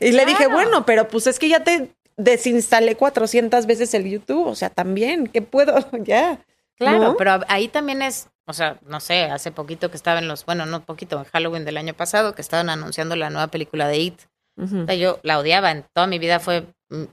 Y 0.00 0.12
le 0.12 0.26
dije, 0.26 0.48
bueno, 0.48 0.84
pero 0.84 1.08
pues 1.08 1.26
es 1.26 1.38
que 1.38 1.48
ya 1.48 1.62
te 1.62 1.90
desinstalé 2.16 2.96
400 2.96 3.66
veces 3.66 3.94
el 3.94 4.08
YouTube, 4.08 4.46
o 4.46 4.54
sea, 4.54 4.70
también, 4.70 5.26
¿qué 5.26 5.42
puedo? 5.42 5.74
ya. 6.04 6.44
Claro, 6.76 7.14
pero 7.16 7.38
ahí 7.46 7.68
también 7.68 8.02
es, 8.02 8.28
o 8.46 8.52
sea, 8.52 8.78
no 8.84 8.98
sé, 8.98 9.24
hace 9.24 9.52
poquito 9.52 9.90
que 9.90 9.96
estaba 9.96 10.18
en 10.18 10.26
los, 10.26 10.44
bueno, 10.44 10.66
no 10.66 10.84
poquito, 10.84 11.18
en 11.20 11.24
Halloween 11.26 11.64
del 11.64 11.76
año 11.76 11.94
pasado, 11.94 12.34
que 12.34 12.42
estaban 12.42 12.68
anunciando 12.68 13.14
la 13.14 13.30
nueva 13.30 13.46
película 13.46 13.86
de 13.86 13.98
It. 13.98 14.20
o 14.58 14.66
sea, 14.66 14.96
yo 14.96 15.20
la 15.22 15.38
odiaba, 15.38 15.70
en 15.70 15.84
toda 15.92 16.08
mi 16.08 16.18
vida 16.18 16.40
fue 16.40 16.66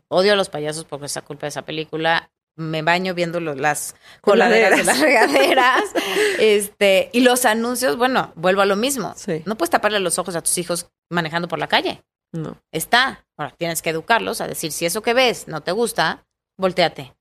odio 0.07 0.34
a 0.34 0.36
los 0.36 0.49
payasos 0.49 0.86
porque 0.86 1.05
esa 1.07 1.22
culpa 1.22 1.45
de 1.45 1.49
esa 1.49 1.63
película. 1.63 2.32
Me 2.57 2.82
baño 2.82 3.13
viendo 3.13 3.39
las 3.39 3.95
coladeras 4.19 4.78
de 4.78 4.84
las 4.84 4.99
regaderas. 4.99 5.84
este, 6.39 7.09
y 7.13 7.22
los 7.22 7.45
anuncios, 7.45 7.95
bueno, 7.95 8.34
vuelvo 8.36 8.61
a 8.61 8.65
lo 8.65 8.76
mismo. 8.76 9.15
No 9.45 9.55
puedes 9.57 9.69
taparle 9.69 10.01
los 10.01 10.19
ojos 10.19 10.36
a 10.36 10.41
tus 10.41 10.57
hijos 10.57 10.91
manejando 11.09 11.47
por 11.47 11.59
la 11.59 11.67
calle. 11.67 12.03
No. 12.34 12.61
Está. 12.74 13.26
Ahora 13.38 13.55
tienes 13.57 13.82
que 13.82 13.89
educarlos 13.91 14.41
a 14.41 14.47
decir, 14.47 14.74
si 14.74 14.86
eso 14.86 15.01
que 15.01 15.13
ves 15.13 15.47
no 15.47 15.61
te 15.61 15.72
gusta, 15.72 16.26
volteate. 16.57 17.15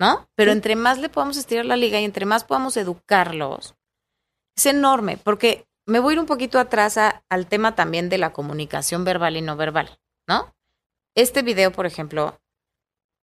¿No? 0.00 0.26
Pero 0.34 0.52
entre 0.52 0.74
más 0.74 0.98
le 0.98 1.10
podamos 1.10 1.36
estirar 1.36 1.66
la 1.66 1.76
liga 1.76 2.00
y 2.00 2.04
entre 2.04 2.24
más 2.26 2.44
podamos 2.44 2.76
educarlos, 2.78 3.74
es 4.56 4.66
enorme, 4.66 5.18
porque 5.18 5.66
me 5.86 6.00
voy 6.00 6.12
a 6.12 6.14
ir 6.14 6.20
un 6.20 6.26
poquito 6.26 6.58
atrás 6.58 6.96
a- 6.98 7.22
al 7.30 7.46
tema 7.46 7.74
también 7.74 8.08
de 8.08 8.18
la 8.18 8.32
comunicación 8.32 9.04
verbal 9.04 9.36
y 9.36 9.42
no 9.42 9.56
verbal, 9.56 9.98
¿no? 10.28 10.54
Este 11.16 11.42
video, 11.42 11.72
por 11.72 11.86
ejemplo, 11.86 12.38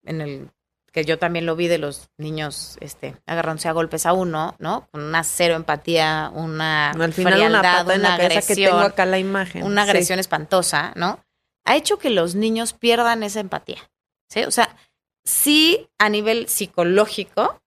en 0.04 0.20
el 0.20 0.52
que 0.92 1.06
yo 1.06 1.18
también 1.18 1.46
lo 1.46 1.56
vi 1.56 1.68
de 1.68 1.78
los 1.78 2.10
niños 2.18 2.78
este, 2.82 3.16
agarrándose 3.26 3.68
a 3.68 3.72
golpes 3.72 4.06
a 4.06 4.14
uno, 4.14 4.56
¿no? 4.60 4.88
Con 4.92 5.02
una 5.04 5.24
cero 5.24 5.56
empatía, 5.56 6.32
una 6.34 6.92
Al 6.92 7.14
final 7.14 7.34
una 7.34 7.38
frialdad, 7.50 7.62
patada 7.62 7.96
en 7.96 8.02
la 8.02 8.08
una 8.10 8.18
cabeza 8.18 8.48
que 8.48 8.56
tengo 8.56 8.70
agresión, 8.78 8.92
acá 8.92 9.06
la 9.06 9.20
imagen. 9.20 9.64
una 9.64 9.84
Sí. 9.86 9.90
agresión 9.90 10.20
espantosa, 10.20 10.94
¿no? 10.96 11.24
Ha 11.66 11.76
hecho 11.76 11.98
que 11.98 12.10
los 12.10 12.36
niños 12.36 12.74
pierdan 12.74 13.24
esa 13.24 13.40
empatía, 13.40 13.90
¿sí? 14.30 14.44
O 14.44 14.52
sea, 14.52 14.76
sí 15.24 15.88
a 15.98 16.10
nivel 16.10 16.48
psicológico, 16.48 17.62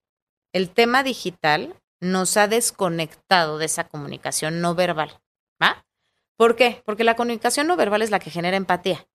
el 0.52 0.70
tema 0.70 1.02
digital 1.02 1.74
nos 2.00 2.36
ha 2.36 2.46
desconectado 2.46 3.58
de 3.58 3.66
esa 3.66 3.88
comunicación 3.88 4.60
no 4.60 4.74
verbal, 4.74 5.20
¿va? 5.62 5.84
¿Por 6.36 6.54
qué? 6.54 6.82
Porque 6.84 7.04
la 7.04 7.16
comunicación 7.16 7.66
no 7.66 7.76
verbal 7.76 8.02
es 8.02 8.10
la 8.10 8.18
que 8.18 8.30
genera 8.30 8.56
empatía. 8.56 9.06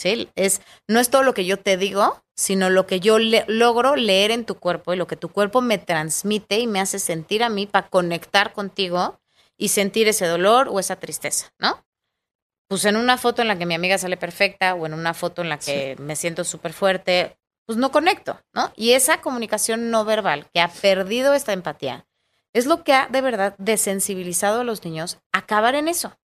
¿Sí? 0.00 0.30
Es, 0.34 0.62
no 0.88 0.98
es 0.98 1.10
todo 1.10 1.22
lo 1.22 1.34
que 1.34 1.44
yo 1.44 1.58
te 1.58 1.76
digo, 1.76 2.22
sino 2.34 2.70
lo 2.70 2.86
que 2.86 3.00
yo 3.00 3.18
le- 3.18 3.44
logro 3.48 3.96
leer 3.96 4.30
en 4.30 4.46
tu 4.46 4.54
cuerpo 4.54 4.94
y 4.94 4.96
lo 4.96 5.06
que 5.06 5.16
tu 5.16 5.28
cuerpo 5.28 5.60
me 5.60 5.76
transmite 5.76 6.58
y 6.58 6.66
me 6.66 6.80
hace 6.80 6.98
sentir 6.98 7.42
a 7.42 7.50
mí 7.50 7.66
para 7.66 7.88
conectar 7.90 8.54
contigo 8.54 9.20
y 9.58 9.68
sentir 9.68 10.08
ese 10.08 10.26
dolor 10.26 10.68
o 10.70 10.80
esa 10.80 10.96
tristeza, 10.96 11.52
¿no? 11.58 11.84
Pues 12.66 12.86
en 12.86 12.96
una 12.96 13.18
foto 13.18 13.42
en 13.42 13.48
la 13.48 13.58
que 13.58 13.66
mi 13.66 13.74
amiga 13.74 13.98
sale 13.98 14.16
perfecta 14.16 14.74
o 14.74 14.86
en 14.86 14.94
una 14.94 15.12
foto 15.12 15.42
en 15.42 15.50
la 15.50 15.58
que 15.58 15.96
me 15.98 16.16
siento 16.16 16.44
súper 16.44 16.72
fuerte, 16.72 17.36
pues 17.66 17.76
no 17.76 17.90
conecto, 17.92 18.40
¿no? 18.54 18.72
Y 18.76 18.92
esa 18.92 19.20
comunicación 19.20 19.90
no 19.90 20.06
verbal 20.06 20.48
que 20.54 20.60
ha 20.60 20.68
perdido 20.68 21.34
esta 21.34 21.52
empatía 21.52 22.06
es 22.54 22.64
lo 22.64 22.84
que 22.84 22.94
ha 22.94 23.06
de 23.08 23.20
verdad 23.20 23.54
desensibilizado 23.58 24.62
a 24.62 24.64
los 24.64 24.82
niños 24.82 25.18
a 25.34 25.38
acabar 25.40 25.74
en 25.74 25.88
eso, 25.88 26.16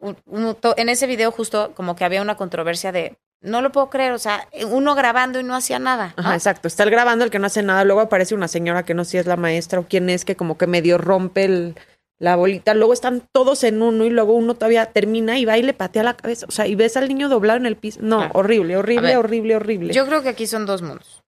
En 0.00 0.88
ese 0.88 1.06
video 1.06 1.30
justo 1.30 1.72
como 1.74 1.96
que 1.96 2.04
había 2.04 2.22
una 2.22 2.36
controversia 2.36 2.92
de, 2.92 3.16
no 3.40 3.62
lo 3.62 3.72
puedo 3.72 3.90
creer, 3.90 4.12
o 4.12 4.18
sea, 4.18 4.48
uno 4.68 4.94
grabando 4.94 5.40
y 5.40 5.44
no 5.44 5.54
hacía 5.54 5.78
nada. 5.78 6.14
¿no? 6.16 6.22
Ajá, 6.24 6.34
exacto. 6.34 6.68
Está 6.68 6.82
el 6.84 6.90
grabando 6.90 7.24
el 7.24 7.30
que 7.30 7.38
no 7.38 7.46
hace 7.46 7.62
nada. 7.62 7.84
Luego 7.84 8.00
aparece 8.00 8.34
una 8.34 8.48
señora 8.48 8.84
que 8.84 8.94
no 8.94 9.04
sé 9.04 9.10
si 9.12 9.18
es 9.18 9.26
la 9.26 9.36
maestra 9.36 9.80
o 9.80 9.86
quién 9.88 10.10
es, 10.10 10.24
que 10.24 10.36
como 10.36 10.56
que 10.58 10.66
medio 10.66 10.98
rompe 10.98 11.44
el- 11.44 11.76
la 12.20 12.34
bolita. 12.34 12.74
Luego 12.74 12.92
están 12.92 13.22
todos 13.32 13.62
en 13.62 13.80
uno 13.80 14.04
y 14.04 14.10
luego 14.10 14.32
uno 14.34 14.54
todavía 14.54 14.86
termina 14.86 15.38
y 15.38 15.44
va 15.44 15.56
y 15.56 15.62
le 15.62 15.72
patea 15.72 16.02
la 16.02 16.16
cabeza. 16.16 16.46
O 16.48 16.50
sea, 16.50 16.66
y 16.66 16.74
ves 16.74 16.96
al 16.96 17.06
niño 17.06 17.28
doblado 17.28 17.58
en 17.60 17.66
el 17.66 17.76
piso. 17.76 18.00
No, 18.02 18.28
horrible, 18.34 18.76
horrible, 18.76 19.08
ver, 19.08 19.16
horrible, 19.18 19.54
horrible. 19.54 19.94
Yo 19.94 20.04
creo 20.04 20.22
que 20.22 20.28
aquí 20.30 20.48
son 20.48 20.66
dos 20.66 20.82
mundos. 20.82 21.22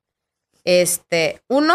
Este, 0.65 1.41
uno, 1.49 1.75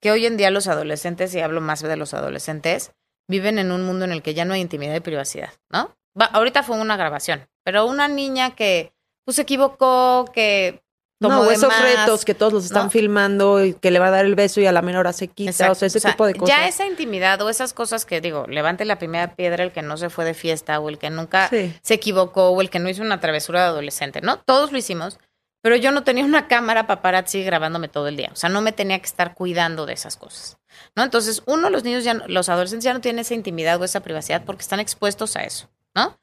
que 0.00 0.10
hoy 0.10 0.26
en 0.26 0.36
día 0.36 0.50
los 0.50 0.66
adolescentes, 0.68 1.34
y 1.34 1.40
hablo 1.40 1.60
más 1.62 1.80
de 1.82 1.96
los 1.96 2.12
adolescentes, 2.14 2.92
viven 3.26 3.58
en 3.58 3.72
un 3.72 3.84
mundo 3.84 4.04
en 4.04 4.12
el 4.12 4.22
que 4.22 4.34
ya 4.34 4.44
no 4.44 4.52
hay 4.54 4.60
intimidad 4.60 4.94
y 4.94 5.00
privacidad, 5.00 5.50
¿no? 5.70 5.96
Va, 6.20 6.26
ahorita 6.26 6.62
fue 6.62 6.76
una 6.78 6.96
grabación, 6.96 7.48
pero 7.64 7.86
una 7.86 8.08
niña 8.08 8.54
que 8.54 8.92
pues, 9.24 9.36
se 9.36 9.42
equivocó, 9.42 10.30
que 10.34 10.82
tomó 11.20 11.44
no, 11.44 11.50
esos 11.50 11.68
más, 11.68 11.80
retos 11.82 12.24
que 12.24 12.34
todos 12.34 12.52
los 12.52 12.64
están 12.64 12.84
¿no? 12.86 12.90
filmando 12.90 13.64
y 13.64 13.74
que 13.74 13.90
le 13.92 13.98
va 14.00 14.08
a 14.08 14.10
dar 14.10 14.24
el 14.24 14.34
beso 14.34 14.60
y 14.60 14.66
a 14.66 14.72
la 14.72 14.82
menor 14.82 15.10
se 15.12 15.28
quita. 15.28 15.50
Exacto. 15.52 15.72
O 15.72 15.74
sea, 15.76 15.86
ese 15.86 15.98
O 15.98 16.00
sea, 16.00 16.10
tipo 16.10 16.26
de 16.26 16.34
cosas. 16.34 16.56
Ya 16.56 16.66
esa 16.66 16.84
intimidad 16.84 17.40
o 17.42 17.48
esas 17.48 17.72
cosas 17.72 18.04
que 18.04 18.20
digo, 18.20 18.46
levante 18.48 18.84
la 18.84 18.98
primera 18.98 19.36
piedra 19.36 19.62
el 19.62 19.70
que 19.72 19.82
no 19.82 19.96
se 19.96 20.10
fue 20.10 20.24
de 20.24 20.34
fiesta 20.34 20.80
o 20.80 20.88
el 20.88 20.98
que 20.98 21.10
nunca 21.10 21.48
Sí. 21.48 21.72
se 21.82 21.94
equivocó 21.94 22.48
o 22.50 22.60
el 22.60 22.70
que 22.70 22.80
no 22.80 22.88
hizo 22.88 23.02
una 23.02 23.20
travesura 23.20 23.60
de 23.62 23.66
adolescente, 23.68 24.20
¿no? 24.20 24.38
Todos 24.38 24.72
lo 24.72 24.78
hicimos, 24.78 25.18
pero 25.62 25.76
yo 25.76 25.92
no 25.92 26.02
tenía 26.02 26.24
una 26.24 26.48
cámara 26.48 26.88
paparazzi 26.88 27.44
grabándome 27.44 27.86
todo 27.86 28.08
el 28.08 28.16
día. 28.16 28.30
O 28.32 28.36
sea, 28.36 28.50
no 28.50 28.60
me 28.60 28.72
tenía 28.72 28.98
que 28.98 29.06
estar 29.06 29.34
cuidando 29.34 29.86
de 29.86 29.92
esas 29.92 30.16
cosas, 30.16 30.58
¿no? 30.96 31.04
Entonces, 31.04 31.42
uno, 31.46 31.70
los 31.70 31.84
niños 31.84 32.02
ya, 32.02 32.14
los 32.26 32.48
adolescentes 32.48 32.84
ya 32.84 32.94
no 32.94 33.00
tienen 33.00 33.20
esa 33.20 33.34
intimidad 33.34 33.80
o 33.80 33.84
esa 33.84 34.00
privacidad 34.00 34.42
porque 34.44 34.62
están 34.62 34.80
expuestos 34.80 35.36
a 35.36 35.44
eso, 35.44 35.68
¿no? 35.94 36.18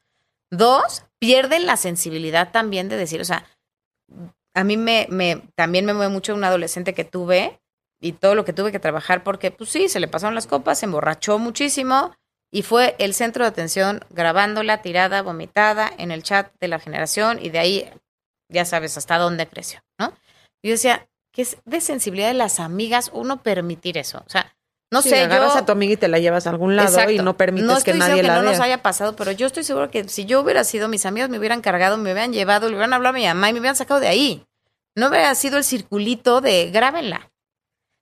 Dos, 0.50 1.04
pierden 1.18 1.66
la 1.66 1.76
sensibilidad 1.76 2.50
también 2.50 2.88
de 2.88 2.96
decir, 2.96 3.20
o 3.20 3.24
sea, 3.24 3.46
a 4.54 4.64
mí 4.64 4.76
me, 4.76 5.06
me 5.10 5.42
también 5.54 5.84
me 5.84 5.94
mueve 5.94 6.12
mucho 6.12 6.34
un 6.34 6.44
adolescente 6.44 6.94
que 6.94 7.04
tuve 7.04 7.60
y 8.00 8.12
todo 8.12 8.34
lo 8.34 8.44
que 8.44 8.52
tuve 8.52 8.72
que 8.72 8.80
trabajar 8.80 9.22
porque, 9.22 9.50
pues 9.50 9.70
sí, 9.70 9.88
se 9.88 10.00
le 10.00 10.08
pasaron 10.08 10.34
las 10.34 10.46
copas, 10.46 10.80
se 10.80 10.86
emborrachó 10.86 11.38
muchísimo 11.38 12.16
y 12.50 12.62
fue 12.62 12.96
el 12.98 13.14
centro 13.14 13.44
de 13.44 13.50
atención 13.50 14.00
grabándola 14.10 14.82
tirada, 14.82 15.22
vomitada 15.22 15.90
en 15.98 16.10
el 16.10 16.22
chat 16.22 16.52
de 16.58 16.68
la 16.68 16.80
generación 16.80 17.38
y 17.40 17.50
de 17.50 17.58
ahí 17.60 17.90
ya 18.48 18.64
sabes 18.64 18.96
hasta 18.96 19.18
dónde 19.18 19.46
creció, 19.46 19.80
¿no? 19.98 20.12
Yo 20.62 20.72
decía, 20.72 21.08
que 21.32 21.42
es 21.42 21.58
de 21.64 21.80
sensibilidad 21.80 22.28
de 22.28 22.34
las 22.34 22.60
amigas 22.60 23.10
uno 23.12 23.42
permitir 23.42 23.98
eso. 23.98 24.22
O 24.26 24.30
sea, 24.30 24.54
no 24.90 25.02
Sí, 25.02 25.10
sé, 25.10 25.20
agarras 25.22 25.54
yo... 25.54 25.58
a 25.60 25.66
tu 25.66 25.72
amiga 25.72 25.92
y 25.92 25.96
te 25.96 26.08
la 26.08 26.18
llevas 26.18 26.46
a 26.46 26.50
algún 26.50 26.74
lado 26.76 26.88
Exacto. 26.88 27.12
y 27.12 27.18
no 27.18 27.36
permites 27.36 27.66
No 27.68 27.80
que 27.80 27.94
nadie 27.94 28.14
diciendo 28.14 28.22
la 28.32 28.34
que 28.34 28.40
no 28.40 28.42
vea. 28.50 28.50
nos 28.58 28.60
haya 28.60 28.82
pasado, 28.82 29.14
pero 29.16 29.30
yo 29.32 29.46
estoy 29.46 29.62
seguro 29.64 29.90
que 29.90 30.08
si 30.08 30.24
yo 30.26 30.40
hubiera 30.40 30.64
sido, 30.64 30.88
mis 30.88 31.06
amigos 31.06 31.30
me 31.30 31.38
hubieran 31.38 31.60
cargado, 31.60 31.96
me 31.96 32.10
hubieran 32.12 32.32
llevado, 32.32 32.68
le 32.68 32.74
hubieran 32.74 32.92
hablado 32.92 33.14
a 33.14 33.18
mi 33.18 33.24
mamá 33.26 33.50
y 33.50 33.52
me 33.52 33.60
hubieran 33.60 33.76
sacado 33.76 34.00
de 34.00 34.08
ahí. 34.08 34.44
No 34.96 35.08
hubiera 35.08 35.34
sido 35.36 35.56
el 35.58 35.64
circulito 35.64 36.40
de 36.40 36.70
grábenla. 36.70 37.30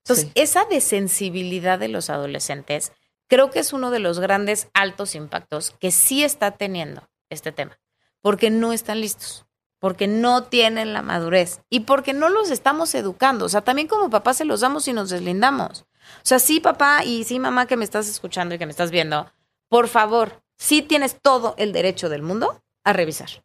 Entonces, 0.05 0.27
Sí. 0.27 0.33
esa 0.35 0.65
desensibilidad 0.65 1.79
de 1.79 1.89
los 1.89 2.09
adolescentes 2.11 2.93
creo 3.29 3.51
que 3.51 3.59
es 3.59 3.73
uno 3.75 3.91
de 3.91 3.99
los 3.99 4.21
grandes 4.21 4.69
altos 4.73 5.15
impactos 5.15 5.73
que 5.79 5.91
sí 5.91 6.25
está 6.25 6.53
teniendo 6.53 7.09
este 7.29 7.53
tema, 7.53 7.79
porque 8.23 8.49
no 8.49 8.73
están 8.73 9.03
listos, 9.03 9.45
porque 9.79 10.07
no 10.07 10.45
tienen 10.45 10.95
la 10.95 11.03
madurez 11.03 11.61
y 11.69 11.81
porque 11.81 12.15
no 12.15 12.31
los 12.31 12.51
estamos 12.51 12.95
educando. 12.95 13.45
O 13.45 13.49
sea, 13.51 13.61
también 13.61 13.87
como 13.87 14.09
papás 14.09 14.39
se 14.39 14.47
los 14.47 14.61
damos 14.61 14.89
y 14.89 14.95
nos 14.95 15.11
deslindamos. 15.11 15.85
O 16.17 16.27
sea, 16.29 16.39
sí, 16.39 16.61
papá 16.61 17.05
y 17.05 17.25
sí, 17.25 17.39
mamá, 17.39 17.67
que 17.67 17.77
me 17.77 17.85
estás 17.85 18.09
escuchando 18.09 18.55
y 18.55 18.59
que 18.59 18.67
me 18.67 18.73
estás 18.73 18.91
viendo, 18.91 19.33
por 19.69 19.89
favor, 19.89 20.43
sí 20.57 20.83
tienes 20.83 21.21
todo 21.21 21.55
el 21.59 21.73
derecho 21.73 22.09
del 22.09 22.23
mundo 22.23 22.63
a 22.85 22.93
revisar. 22.93 23.29
Y 23.31 23.43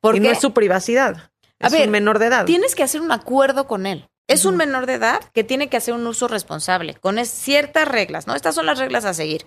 Porque 0.00 0.20
no 0.20 0.30
es 0.30 0.40
su 0.40 0.52
privacidad. 0.52 1.30
A 1.60 1.66
Es 1.68 1.72
ver, 1.72 1.86
un 1.86 1.90
menor 1.90 2.18
de 2.18 2.26
edad. 2.26 2.44
tienes 2.44 2.74
que 2.74 2.82
hacer 2.82 3.00
un 3.00 3.12
acuerdo 3.12 3.66
con 3.66 3.86
él. 3.86 4.08
Es 4.28 4.44
un 4.44 4.56
menor 4.56 4.86
de 4.86 4.94
edad 4.94 5.20
que 5.32 5.44
tiene 5.44 5.68
que 5.68 5.76
hacer 5.76 5.94
un 5.94 6.04
uso 6.06 6.26
responsable, 6.26 6.94
con 6.94 7.24
ciertas 7.24 7.86
reglas, 7.86 8.26
¿no? 8.26 8.34
Estas 8.34 8.56
son 8.56 8.66
las 8.66 8.78
reglas 8.78 9.04
a 9.04 9.14
seguir. 9.14 9.46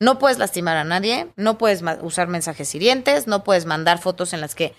No 0.00 0.18
puedes 0.18 0.38
lastimar 0.38 0.76
a 0.76 0.84
nadie, 0.84 1.32
no 1.36 1.56
puedes 1.58 1.82
usar 2.02 2.28
mensajes 2.28 2.72
hirientes, 2.74 3.26
no 3.26 3.42
puedes 3.42 3.64
mandar 3.64 3.98
fotos 3.98 4.32
en 4.34 4.40
las 4.42 4.54
que 4.54 4.74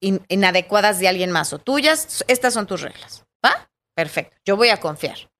in- 0.00 0.24
inadecuadas 0.28 0.98
de 0.98 1.06
alguien 1.08 1.30
más 1.30 1.52
o 1.52 1.58
tuyas. 1.60 2.24
Estas 2.26 2.52
son 2.52 2.66
tus 2.66 2.80
reglas, 2.82 3.24
¿va? 3.44 3.70
Perfecto, 3.94 4.36
yo 4.44 4.56
voy 4.56 4.70
a 4.70 4.80
confiar. 4.80 5.30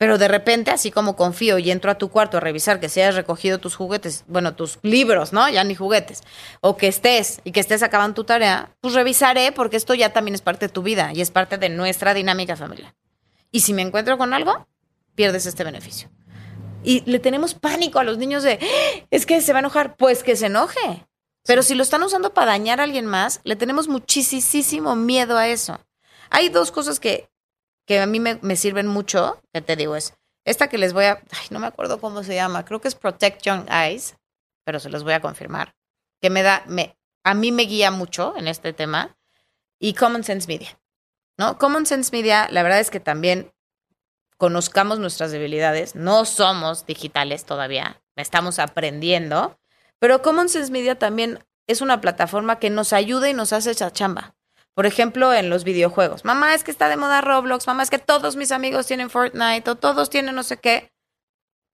Pero 0.00 0.16
de 0.16 0.28
repente, 0.28 0.70
así 0.70 0.90
como 0.90 1.14
confío 1.14 1.58
y 1.58 1.70
entro 1.70 1.90
a 1.90 1.98
tu 1.98 2.08
cuarto 2.08 2.38
a 2.38 2.40
revisar 2.40 2.80
que 2.80 2.88
se 2.88 3.02
hayas 3.02 3.16
recogido 3.16 3.58
tus 3.58 3.76
juguetes, 3.76 4.24
bueno, 4.28 4.54
tus 4.54 4.78
libros, 4.80 5.34
¿no? 5.34 5.46
Ya 5.50 5.62
ni 5.62 5.74
juguetes, 5.74 6.22
o 6.62 6.78
que 6.78 6.88
estés 6.88 7.42
y 7.44 7.52
que 7.52 7.60
estés 7.60 7.82
acabando 7.82 8.14
tu 8.14 8.24
tarea, 8.24 8.74
pues 8.80 8.94
revisaré 8.94 9.52
porque 9.52 9.76
esto 9.76 9.92
ya 9.92 10.10
también 10.14 10.34
es 10.34 10.40
parte 10.40 10.68
de 10.68 10.72
tu 10.72 10.82
vida 10.82 11.12
y 11.14 11.20
es 11.20 11.30
parte 11.30 11.58
de 11.58 11.68
nuestra 11.68 12.14
dinámica 12.14 12.56
familiar. 12.56 12.94
Y 13.50 13.60
si 13.60 13.74
me 13.74 13.82
encuentro 13.82 14.16
con 14.16 14.32
algo, 14.32 14.66
pierdes 15.14 15.44
este 15.44 15.64
beneficio. 15.64 16.08
Y 16.82 17.02
le 17.04 17.18
tenemos 17.18 17.52
pánico 17.52 17.98
a 17.98 18.04
los 18.04 18.16
niños 18.16 18.42
de, 18.42 18.58
"¡Ah! 18.62 19.06
es 19.10 19.26
que 19.26 19.42
se 19.42 19.52
va 19.52 19.58
a 19.58 19.60
enojar, 19.60 19.96
pues 19.96 20.22
que 20.22 20.34
se 20.34 20.46
enoje. 20.46 21.06
Pero 21.44 21.62
si 21.62 21.74
lo 21.74 21.82
están 21.82 22.02
usando 22.02 22.32
para 22.32 22.52
dañar 22.52 22.80
a 22.80 22.84
alguien 22.84 23.04
más, 23.04 23.40
le 23.44 23.54
tenemos 23.54 23.86
muchísimo 23.86 24.96
miedo 24.96 25.36
a 25.36 25.46
eso. 25.48 25.78
Hay 26.30 26.48
dos 26.48 26.72
cosas 26.72 27.00
que, 27.00 27.29
que 27.86 28.00
a 28.00 28.06
mí 28.06 28.20
me, 28.20 28.38
me 28.42 28.56
sirven 28.56 28.86
mucho, 28.86 29.40
que 29.52 29.60
te 29.60 29.76
digo, 29.76 29.96
es 29.96 30.14
esta 30.44 30.68
que 30.68 30.78
les 30.78 30.92
voy 30.92 31.04
a, 31.04 31.22
ay, 31.32 31.46
no 31.50 31.58
me 31.58 31.66
acuerdo 31.66 32.00
cómo 32.00 32.22
se 32.22 32.34
llama, 32.34 32.64
creo 32.64 32.80
que 32.80 32.88
es 32.88 32.94
Protect 32.94 33.42
Young 33.42 33.68
Eyes, 33.70 34.16
pero 34.64 34.80
se 34.80 34.88
los 34.88 35.04
voy 35.04 35.12
a 35.12 35.20
confirmar, 35.20 35.74
que 36.20 36.30
me 36.30 36.42
da, 36.42 36.64
me, 36.66 36.96
a 37.24 37.34
mí 37.34 37.52
me 37.52 37.64
guía 37.64 37.90
mucho 37.90 38.34
en 38.36 38.48
este 38.48 38.72
tema, 38.72 39.16
y 39.78 39.94
Common 39.94 40.24
Sense 40.24 40.46
Media, 40.46 40.78
¿no? 41.38 41.58
Common 41.58 41.86
Sense 41.86 42.10
Media, 42.12 42.48
la 42.50 42.62
verdad 42.62 42.80
es 42.80 42.90
que 42.90 43.00
también 43.00 43.52
conozcamos 44.36 44.98
nuestras 44.98 45.32
debilidades, 45.32 45.94
no 45.94 46.24
somos 46.24 46.86
digitales 46.86 47.44
todavía, 47.44 48.02
estamos 48.16 48.58
aprendiendo, 48.58 49.58
pero 49.98 50.22
Common 50.22 50.48
Sense 50.48 50.72
Media 50.72 50.98
también 50.98 51.44
es 51.66 51.80
una 51.80 52.00
plataforma 52.00 52.58
que 52.58 52.70
nos 52.70 52.92
ayuda 52.92 53.28
y 53.28 53.34
nos 53.34 53.52
hace 53.52 53.70
esa 53.70 53.92
chamba. 53.92 54.34
Por 54.74 54.86
ejemplo, 54.86 55.32
en 55.32 55.50
los 55.50 55.64
videojuegos. 55.64 56.24
Mamá, 56.24 56.54
es 56.54 56.64
que 56.64 56.70
está 56.70 56.88
de 56.88 56.96
moda 56.96 57.20
Roblox. 57.20 57.66
Mamá, 57.66 57.82
es 57.82 57.90
que 57.90 57.98
todos 57.98 58.36
mis 58.36 58.52
amigos 58.52 58.86
tienen 58.86 59.10
Fortnite 59.10 59.68
o 59.70 59.74
todos 59.74 60.10
tienen 60.10 60.34
no 60.34 60.42
sé 60.42 60.58
qué. 60.58 60.92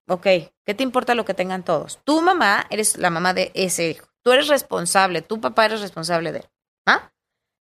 Ok, 0.09 0.23
¿qué 0.65 0.75
te 0.75 0.83
importa 0.83 1.15
lo 1.15 1.25
que 1.25 1.35
tengan 1.35 1.65
todos? 1.65 2.01
Tu 2.05 2.21
mamá 2.23 2.67
eres 2.71 2.97
la 2.97 3.11
mamá 3.11 3.35
de 3.35 3.51
ese 3.55 3.91
hijo. 3.91 4.07
Tú 4.23 4.33
eres 4.33 4.49
responsable, 4.49 5.23
tu 5.23 5.41
papá 5.41 5.67
eres 5.67 5.81
responsable 5.81 6.33
de 6.33 6.39
él. 6.39 6.47
¿Ah? 6.87 7.13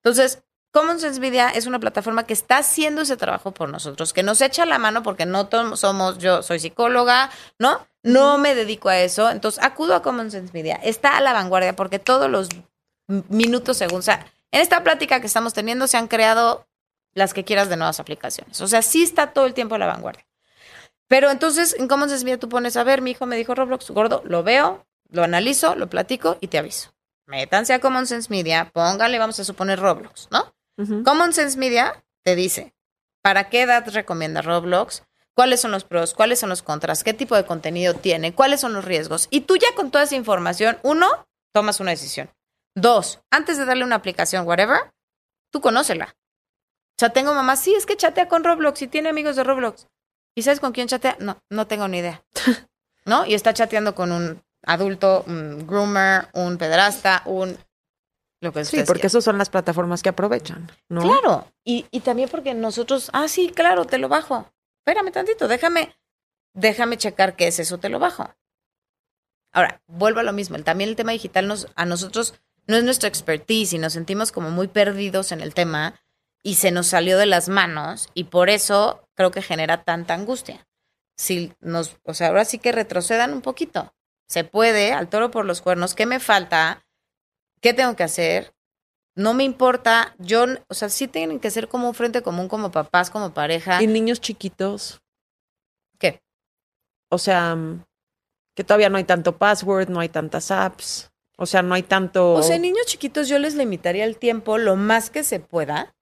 Entonces, 0.04 0.44
Common 0.72 1.00
Sense 1.00 1.20
Media 1.20 1.50
es 1.50 1.66
una 1.66 1.80
plataforma 1.80 2.26
que 2.26 2.34
está 2.34 2.60
haciendo 2.60 3.02
ese 3.02 3.18
trabajo 3.18 3.54
por 3.54 3.70
nosotros, 3.70 4.14
que 4.14 4.24
nos 4.24 4.40
echa 4.42 4.66
la 4.66 4.78
mano 4.78 5.04
porque 5.04 5.26
no 5.26 5.50
somos, 5.76 6.20
yo 6.20 6.44
soy 6.44 6.60
psicóloga, 6.60 7.30
¿no? 7.58 7.86
No 8.04 8.38
me 8.38 8.56
dedico 8.56 8.90
a 8.90 9.00
eso. 9.00 9.30
Entonces, 9.30 9.64
acudo 9.64 9.96
a 9.96 10.02
Common 10.02 10.32
Sense 10.32 10.54
Media. 10.54 10.76
Está 10.76 11.18
a 11.18 11.22
la 11.22 11.34
vanguardia 11.34 11.76
porque 11.76 12.00
todos 12.00 12.30
los 12.30 12.50
minutos 13.08 13.78
según, 13.78 14.00
o 14.00 14.04
sea, 14.04 14.26
en 14.52 14.62
esta 14.62 14.84
plática 14.84 15.20
que 15.20 15.28
estamos 15.28 15.54
teniendo 15.54 15.88
se 15.88 15.98
han 15.98 16.08
creado 16.08 16.68
las 17.14 17.34
que 17.34 17.44
quieras 17.44 17.70
de 17.70 17.78
nuevas 17.78 18.00
aplicaciones. 18.00 18.62
O 18.62 18.68
sea, 18.68 18.82
sí 18.82 19.04
está 19.04 19.34
todo 19.34 19.46
el 19.46 19.54
tiempo 19.54 19.76
a 19.76 19.80
la 19.80 19.88
vanguardia. 19.88 20.26
Pero 21.08 21.32
entonces, 21.32 21.76
en 21.78 21.88
Common 21.88 22.10
Sense 22.10 22.24
Media 22.24 22.40
tú 22.40 22.50
pones, 22.50 22.78
a 22.78 22.84
ver, 22.84 23.02
mi 23.02 23.12
hijo 23.12 23.26
me 23.26 23.36
dijo 23.36 23.56
Roblox, 23.56 23.90
gordo, 23.90 24.22
lo 24.26 24.44
veo, 24.44 24.86
lo 25.10 25.24
analizo, 25.24 25.76
lo 25.76 25.90
platico 25.90 26.38
y 26.40 26.48
te 26.48 26.60
aviso. 26.60 26.94
Métanse 27.26 27.74
a 27.74 27.80
Common 27.80 28.06
Sense 28.06 28.30
Media, 28.30 28.72
póngale, 28.74 29.18
vamos 29.18 29.40
a 29.40 29.44
suponer 29.44 29.80
Roblox, 29.80 30.30
¿no? 30.32 30.54
Common 31.04 31.34
Sense 31.34 31.58
Media 31.58 32.04
te 32.24 32.36
dice, 32.36 32.74
¿para 33.22 33.50
qué 33.50 33.64
edad 33.64 33.86
recomienda 33.90 34.42
Roblox? 34.42 35.04
¿Cuáles 35.34 35.62
son 35.62 35.72
los 35.72 35.84
pros? 35.84 36.14
¿Cuáles 36.14 36.40
son 36.40 36.50
los 36.50 36.62
contras? 36.62 37.04
¿Qué 37.04 37.14
tipo 37.14 37.36
de 37.36 37.46
contenido 37.46 37.96
tiene? 37.96 38.34
¿Cuáles 38.34 38.62
son 38.62 38.74
los 38.74 38.86
riesgos? 38.86 39.28
Y 39.30 39.42
tú 39.42 39.58
ya 39.58 39.68
con 39.76 39.92
toda 39.92 40.06
esa 40.06 40.16
información, 40.16 40.78
uno, 40.84 41.08
tomas 41.52 41.80
una 41.80 41.92
decisión. 41.92 42.30
Dos, 42.76 43.22
antes 43.32 43.58
de 43.58 43.66
darle 43.66 43.84
una 43.84 43.96
aplicación, 43.96 44.48
whatever, 44.48 44.94
tú 45.52 45.62
conócela. 45.62 46.16
O 46.16 47.00
sea, 47.00 47.10
tengo 47.10 47.34
mamá, 47.34 47.56
sí, 47.56 47.74
es 47.74 47.86
que 47.86 47.98
chatea 47.98 48.28
con 48.28 48.44
Roblox 48.44 48.82
y 48.82 48.88
tiene 48.88 49.10
amigos 49.10 49.36
de 49.36 49.44
Roblox. 49.44 49.88
¿Y 50.36 50.44
sabes 50.44 50.60
con 50.60 50.72
quién 50.72 50.88
chatea? 50.88 51.18
No, 51.20 51.42
no 51.50 51.68
tengo 51.68 51.88
ni 51.88 52.00
idea. 52.00 52.24
¿No? 53.06 53.26
Y 53.26 53.34
está 53.34 53.54
chateando 53.54 53.96
con 53.96 54.12
un 54.12 54.42
adulto, 54.66 55.24
un 55.28 55.66
groomer, 55.66 56.28
un 56.34 56.58
pederasta, 56.58 57.24
un... 57.26 57.58
Lo 58.42 58.54
que 58.54 58.64
Sí, 58.64 58.84
porque 58.86 59.08
esas 59.08 59.24
son 59.24 59.38
las 59.38 59.50
plataformas 59.50 60.02
que 60.02 60.10
aprovechan, 60.10 60.72
¿no? 60.88 61.02
Claro. 61.02 61.52
Y, 61.66 61.88
y 61.92 62.02
también 62.02 62.30
porque 62.30 62.54
nosotros, 62.54 63.10
ah, 63.12 63.28
sí, 63.28 63.50
claro, 63.50 63.86
te 63.86 63.98
lo 63.98 64.08
bajo. 64.08 64.50
Espérame 64.86 65.12
tantito, 65.12 65.50
déjame, 65.50 65.98
déjame 66.54 66.98
checar 66.98 67.36
qué 67.36 67.48
es 67.48 67.60
eso, 67.60 67.80
te 67.80 67.90
lo 67.90 68.00
bajo. 68.00 68.34
Ahora, 69.52 69.82
vuelvo 69.88 70.22
a 70.22 70.24
lo 70.24 70.32
mismo. 70.32 70.62
También 70.64 70.90
el 70.90 70.96
tema 70.96 71.12
digital 71.12 71.48
nos, 71.48 71.68
a 71.76 71.86
nosotros 71.86 72.40
no 72.70 72.76
es 72.76 72.84
nuestra 72.84 73.10
expertise 73.10 73.74
y 73.74 73.80
nos 73.80 73.94
sentimos 73.94 74.32
como 74.32 74.52
muy 74.52 74.68
perdidos 74.68 75.32
en 75.32 75.42
el 75.42 75.56
tema 75.56 76.00
y 76.44 76.56
se 76.56 76.70
nos 76.70 76.86
salió 76.86 77.18
de 77.18 77.26
las 77.26 77.50
manos 77.50 78.10
y 78.14 78.26
por 78.26 78.52
eso 78.52 79.10
creo 79.16 79.32
que 79.32 79.42
genera 79.42 79.84
tanta 79.84 80.14
angustia. 80.14 80.68
Si 81.18 81.52
nos, 81.62 81.98
o 82.04 82.14
sea, 82.14 82.28
ahora 82.28 82.46
sí 82.46 82.60
que 82.60 82.72
retrocedan 82.72 83.34
un 83.34 83.42
poquito. 83.42 83.96
Se 84.28 84.44
puede, 84.44 84.94
al 84.94 85.10
toro 85.10 85.32
por 85.32 85.46
los 85.46 85.64
cuernos, 85.64 85.96
¿qué 85.96 86.06
me 86.06 86.20
falta? 86.20 86.86
¿Qué 87.60 87.74
tengo 87.74 87.96
que 87.96 88.04
hacer? 88.04 88.54
No 89.16 89.34
me 89.34 89.46
importa, 89.46 90.14
yo, 90.20 90.46
o 90.68 90.76
sea, 90.76 90.90
sí 90.90 91.08
tienen 91.08 91.40
que 91.40 91.50
ser 91.50 91.70
como 91.70 91.88
un 91.88 91.96
frente 91.96 92.22
común 92.22 92.48
como 92.48 92.70
papás, 92.70 93.10
como 93.10 93.34
pareja. 93.34 93.82
Y 93.82 93.88
niños 93.88 94.22
chiquitos, 94.22 95.02
¿Qué? 95.98 96.22
o 97.10 97.18
sea, 97.18 97.58
que 98.54 98.64
todavía 98.64 98.90
no 98.90 98.98
hay 98.98 99.06
tanto 99.06 99.40
password, 99.40 99.90
no 99.90 100.00
hay 100.02 100.10
tantas 100.10 100.52
apps, 100.52 101.09
o 101.42 101.46
sea, 101.46 101.62
no 101.62 101.74
hay 101.74 101.84
tanto... 101.84 102.34
O 102.34 102.44
sea, 102.44 102.60
niños 102.60 102.86
chiquitos 102.86 103.30
yo 103.30 103.40
les 103.40 103.56
limitaría 103.56 104.04
el 104.04 104.18
tiempo 104.18 104.58
lo 104.58 104.76
más 104.76 105.10
que 105.10 105.24
se 105.24 105.40
pueda 105.40 105.96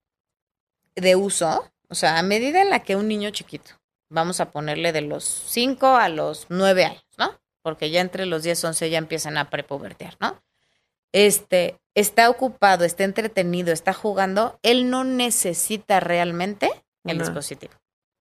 de 0.95 1.15
uso. 1.15 1.71
O 1.89 1.95
sea, 1.95 2.17
a 2.17 2.23
medida 2.23 2.63
en 2.63 2.71
la 2.71 2.79
que 2.79 2.95
un 2.95 3.07
niño 3.07 3.29
chiquito, 3.29 3.71
vamos 4.09 4.39
a 4.39 4.49
ponerle 4.49 4.91
de 4.93 5.01
los 5.01 5.23
5 5.23 5.95
a 5.95 6.09
los 6.09 6.47
9 6.49 6.85
años, 6.85 7.05
¿no? 7.19 7.39
Porque 7.61 7.91
ya 7.91 8.01
entre 8.01 8.25
los 8.25 8.41
10, 8.41 8.63
11 8.63 8.89
ya 8.89 8.97
empiezan 8.97 9.37
a 9.37 9.51
prepubertear, 9.51 10.17
¿no? 10.19 10.41
Este, 11.13 11.79
está 11.93 12.31
ocupado, 12.31 12.83
está 12.83 13.03
entretenido, 13.03 13.71
está 13.71 13.93
jugando, 13.93 14.59
él 14.63 14.89
no 14.89 15.03
necesita 15.03 15.99
realmente 15.99 16.71
el 17.05 17.19
dispositivo. 17.19 17.73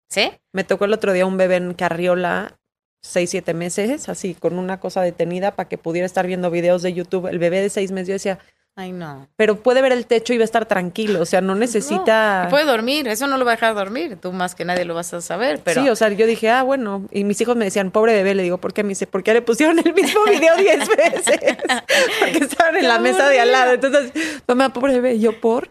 ¿Sí? 0.09 0.33
Me 0.51 0.65
tocó 0.65 0.83
el 0.83 0.93
otro 0.93 1.13
día 1.13 1.25
un 1.25 1.37
bebé 1.37 1.55
en 1.55 1.73
carriola, 1.73 2.59
seis, 3.05 3.29
siete 3.29 3.53
meses, 3.53 4.09
así, 4.09 4.33
con 4.33 4.57
una 4.57 4.79
cosa 4.79 5.01
detenida 5.01 5.51
para 5.55 5.69
que 5.69 5.77
pudiera 5.77 6.05
estar 6.05 6.25
viendo 6.27 6.49
videos 6.51 6.81
de 6.81 6.93
YouTube. 6.93 7.27
El 7.27 7.39
bebé 7.39 7.61
de 7.61 7.69
seis 7.69 7.91
meses, 7.91 8.07
yo 8.07 8.13
decía, 8.13 8.39
Ay, 8.77 8.91
no. 8.91 9.29
pero 9.37 9.55
puede 9.63 9.81
ver 9.81 9.93
el 9.93 10.05
techo 10.05 10.33
y 10.33 10.37
va 10.37 10.41
a 10.41 10.45
estar 10.45 10.65
tranquilo, 10.65 11.21
o 11.21 11.25
sea, 11.25 11.39
no 11.39 11.55
necesita... 11.55 12.47
Puede 12.49 12.65
dormir, 12.65 13.07
eso 13.07 13.25
no 13.25 13.37
lo 13.37 13.45
va 13.45 13.51
a 13.51 13.55
dejar 13.55 13.73
dormir. 13.73 14.17
Tú 14.21 14.33
más 14.33 14.53
que 14.53 14.65
nadie 14.65 14.83
lo 14.83 14.93
vas 14.93 15.13
a 15.13 15.21
saber, 15.21 15.61
pero. 15.63 15.81
Sí, 15.81 15.87
o 15.87 15.95
sea, 15.95 16.09
yo 16.09 16.27
dije, 16.27 16.49
ah, 16.49 16.61
bueno, 16.61 17.07
y 17.09 17.23
mis 17.23 17.39
hijos 17.39 17.55
me 17.55 17.63
decían, 17.63 17.91
pobre 17.91 18.11
bebé, 18.13 18.35
le 18.35 18.43
digo, 18.43 18.57
¿por 18.57 18.73
qué? 18.73 18.83
Me 18.83 18.89
dice, 18.89 19.07
porque 19.07 19.33
le 19.33 19.41
pusieron 19.41 19.79
el 19.79 19.93
mismo 19.93 20.25
video 20.25 20.57
diez 20.57 20.89
veces, 20.89 21.39
porque 22.19 22.37
estaban 22.39 22.75
en 22.75 22.87
la 22.89 22.99
mesa 22.99 23.29
de 23.29 23.39
al 23.39 23.51
lado. 23.53 23.71
Entonces, 23.71 24.11
mamá, 24.45 24.73
pobre 24.73 24.95
bebé, 24.95 25.13
y 25.13 25.21
yo, 25.21 25.39
¿por? 25.39 25.69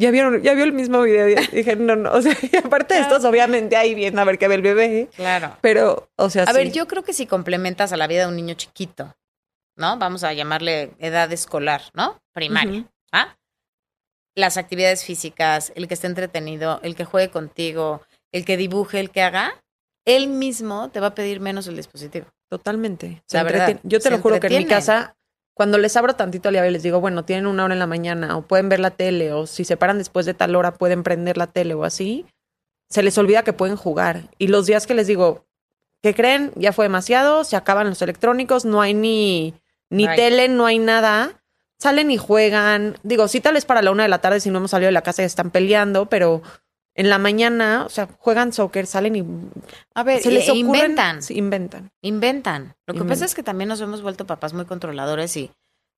Ya 0.00 0.10
vieron, 0.10 0.42
ya 0.42 0.54
vio 0.54 0.64
el 0.64 0.72
mismo 0.72 1.02
video. 1.02 1.28
Y 1.28 1.34
dije, 1.56 1.76
no, 1.76 1.94
no, 1.94 2.10
o 2.12 2.22
sea, 2.22 2.34
y 2.40 2.56
aparte 2.56 2.94
de 2.94 3.00
estos, 3.00 3.24
obviamente 3.24 3.76
ahí 3.76 3.94
viendo 3.94 4.20
a 4.20 4.24
ver 4.24 4.38
qué 4.38 4.48
ve 4.48 4.54
el 4.54 4.62
bebé, 4.62 5.08
Claro. 5.14 5.56
pero, 5.60 6.08
o 6.16 6.30
sea, 6.30 6.44
A 6.44 6.46
sí. 6.46 6.52
ver, 6.54 6.72
yo 6.72 6.86
creo 6.88 7.04
que 7.04 7.12
si 7.12 7.26
complementas 7.26 7.92
a 7.92 7.96
la 7.98 8.06
vida 8.06 8.22
de 8.22 8.28
un 8.28 8.36
niño 8.36 8.54
chiquito, 8.54 9.14
¿no? 9.76 9.98
Vamos 9.98 10.24
a 10.24 10.32
llamarle 10.32 10.92
edad 10.98 11.30
escolar, 11.32 11.82
¿no? 11.94 12.18
Primaria. 12.32 12.86
¿ah? 13.12 13.36
Las 14.34 14.56
actividades 14.56 15.04
físicas, 15.04 15.72
el 15.74 15.86
que 15.86 15.94
esté 15.94 16.06
entretenido, 16.06 16.80
el 16.82 16.94
que 16.94 17.04
juegue 17.04 17.30
contigo, 17.30 18.00
el 18.32 18.44
que 18.44 18.56
dibuje, 18.56 19.00
el 19.00 19.10
que 19.10 19.22
haga, 19.22 19.52
él 20.06 20.28
mismo 20.28 20.90
te 20.90 21.00
va 21.00 21.08
a 21.08 21.14
pedir 21.14 21.40
menos 21.40 21.66
el 21.66 21.76
dispositivo. 21.76 22.26
Totalmente. 22.48 23.22
Se 23.26 23.36
La 23.36 23.42
verdad. 23.42 23.78
Yo 23.82 24.00
te 24.00 24.10
lo 24.10 24.18
juro 24.18 24.40
que 24.40 24.46
en 24.46 24.56
mi 24.58 24.64
casa, 24.66 25.14
cuando 25.54 25.78
les 25.78 25.96
abro 25.96 26.14
tantito 26.14 26.48
a 26.48 26.66
y 26.66 26.70
les 26.70 26.82
digo, 26.82 27.00
bueno, 27.00 27.24
tienen 27.24 27.46
una 27.46 27.64
hora 27.64 27.74
en 27.74 27.80
la 27.80 27.86
mañana, 27.86 28.36
o 28.36 28.42
pueden 28.42 28.68
ver 28.68 28.80
la 28.80 28.90
tele, 28.90 29.32
o 29.32 29.46
si 29.46 29.64
se 29.64 29.76
paran 29.76 29.98
después 29.98 30.26
de 30.26 30.34
tal 30.34 30.56
hora, 30.56 30.72
pueden 30.74 31.02
prender 31.02 31.36
la 31.36 31.46
tele 31.48 31.74
o 31.74 31.84
así, 31.84 32.26
se 32.88 33.02
les 33.02 33.16
olvida 33.18 33.42
que 33.42 33.52
pueden 33.52 33.76
jugar. 33.76 34.22
Y 34.38 34.48
los 34.48 34.66
días 34.66 34.86
que 34.86 34.94
les 34.94 35.06
digo, 35.06 35.44
¿qué 36.02 36.14
creen? 36.14 36.52
Ya 36.56 36.72
fue 36.72 36.86
demasiado, 36.86 37.44
se 37.44 37.56
acaban 37.56 37.88
los 37.88 38.02
electrónicos, 38.02 38.64
no 38.64 38.80
hay 38.80 38.94
ni, 38.94 39.54
ni 39.90 40.06
Right. 40.06 40.16
tele, 40.16 40.48
no 40.48 40.66
hay 40.66 40.78
nada. 40.78 41.42
Salen 41.78 42.10
y 42.10 42.16
juegan. 42.16 42.98
Digo, 43.02 43.28
sí, 43.28 43.40
tal 43.40 43.54
vez 43.54 43.64
para 43.64 43.80
la 43.82 43.90
una 43.90 44.02
de 44.02 44.08
la 44.08 44.20
tarde, 44.20 44.40
si 44.40 44.50
no 44.50 44.58
hemos 44.58 44.70
salido 44.70 44.88
de 44.88 44.92
la 44.92 45.02
casa, 45.02 45.22
ya 45.22 45.26
están 45.26 45.50
peleando, 45.50 46.06
pero 46.06 46.42
en 47.00 47.08
la 47.10 47.18
mañana, 47.18 47.84
o 47.86 47.88
sea, 47.88 48.08
juegan 48.18 48.52
soccer, 48.52 48.86
salen 48.86 49.16
y 49.16 49.24
A 49.94 50.02
ver, 50.02 50.20
se 50.22 50.30
les 50.30 50.46
e- 50.48 50.52
ocurren- 50.52 50.58
inventan. 50.58 51.22
sí, 51.22 51.36
inventan. 51.38 51.90
Inventan. 52.02 52.62
Lo 52.86 52.92
que 52.94 52.98
Inventan. 52.98 53.08
pasa 53.08 53.24
es 53.24 53.34
que 53.34 53.42
también 53.42 53.68
nos 53.68 53.80
hemos 53.80 54.02
vuelto 54.02 54.26
papás 54.26 54.52
muy 54.52 54.66
controladores 54.66 55.36
y 55.36 55.50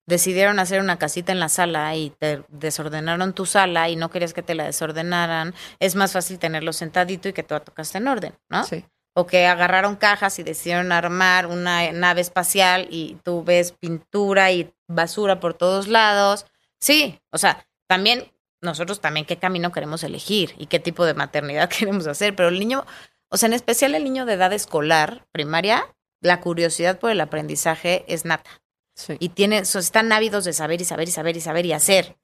decidieron 0.05 0.59
hacer 0.59 0.79
una 0.81 0.97
casita 0.99 1.31
en 1.31 1.39
la 1.39 1.49
sala 1.49 1.95
y 1.95 2.09
te 2.19 2.43
desordenaron 2.49 3.33
tu 3.33 3.45
sala 3.45 3.89
y 3.89 3.95
no 3.95 4.09
querías 4.09 4.33
que 4.33 4.43
te 4.43 4.55
la 4.55 4.65
desordenaran. 4.65 5.53
Es 5.79 5.95
más 5.95 6.13
fácil 6.13 6.39
tenerlo 6.39 6.73
sentadito 6.73 7.29
y 7.29 7.33
que 7.33 7.43
todo 7.43 7.61
tocaste 7.61 7.97
en 7.99 8.07
orden, 8.07 8.33
¿no? 8.49 8.63
Sí. 8.63 8.85
O 9.15 9.27
que 9.27 9.45
agarraron 9.45 9.95
cajas 9.95 10.39
y 10.39 10.43
decidieron 10.43 10.91
armar 10.91 11.47
una 11.47 11.91
nave 11.91 12.21
espacial 12.21 12.87
y 12.89 13.17
tú 13.23 13.43
ves 13.43 13.71
pintura 13.73 14.51
y 14.51 14.73
basura 14.87 15.39
por 15.39 15.53
todos 15.53 15.87
lados. 15.87 16.45
Sí, 16.79 17.19
o 17.31 17.37
sea, 17.37 17.65
también 17.87 18.31
nosotros 18.63 18.99
también 19.01 19.25
qué 19.25 19.37
camino 19.37 19.71
queremos 19.71 20.03
elegir 20.03 20.55
y 20.57 20.65
qué 20.67 20.79
tipo 20.79 21.05
de 21.05 21.13
maternidad 21.13 21.69
queremos 21.77 22.07
hacer, 22.07 22.35
pero 22.35 22.49
el 22.49 22.59
niño, 22.59 22.85
o 23.29 23.37
sea, 23.37 23.47
en 23.47 23.53
especial 23.53 23.93
el 23.95 24.03
niño 24.03 24.25
de 24.25 24.33
edad 24.33 24.51
escolar, 24.53 25.25
primaria, 25.31 25.85
la 26.21 26.39
curiosidad 26.41 26.99
por 26.99 27.11
el 27.11 27.21
aprendizaje 27.21 28.05
es 28.07 28.25
nata 28.25 28.49
Sí. 28.95 29.17
y 29.19 29.29
tiene, 29.29 29.65
so- 29.65 29.79
están 29.79 30.11
ávidos 30.11 30.45
de 30.45 30.53
saber 30.53 30.79
y 30.79 30.85
saber 30.85 31.07
y 31.07 31.11
saber 31.11 31.35
y 31.37 31.41
saber 31.41 31.65
y 31.65 31.73
hacer. 31.73 32.15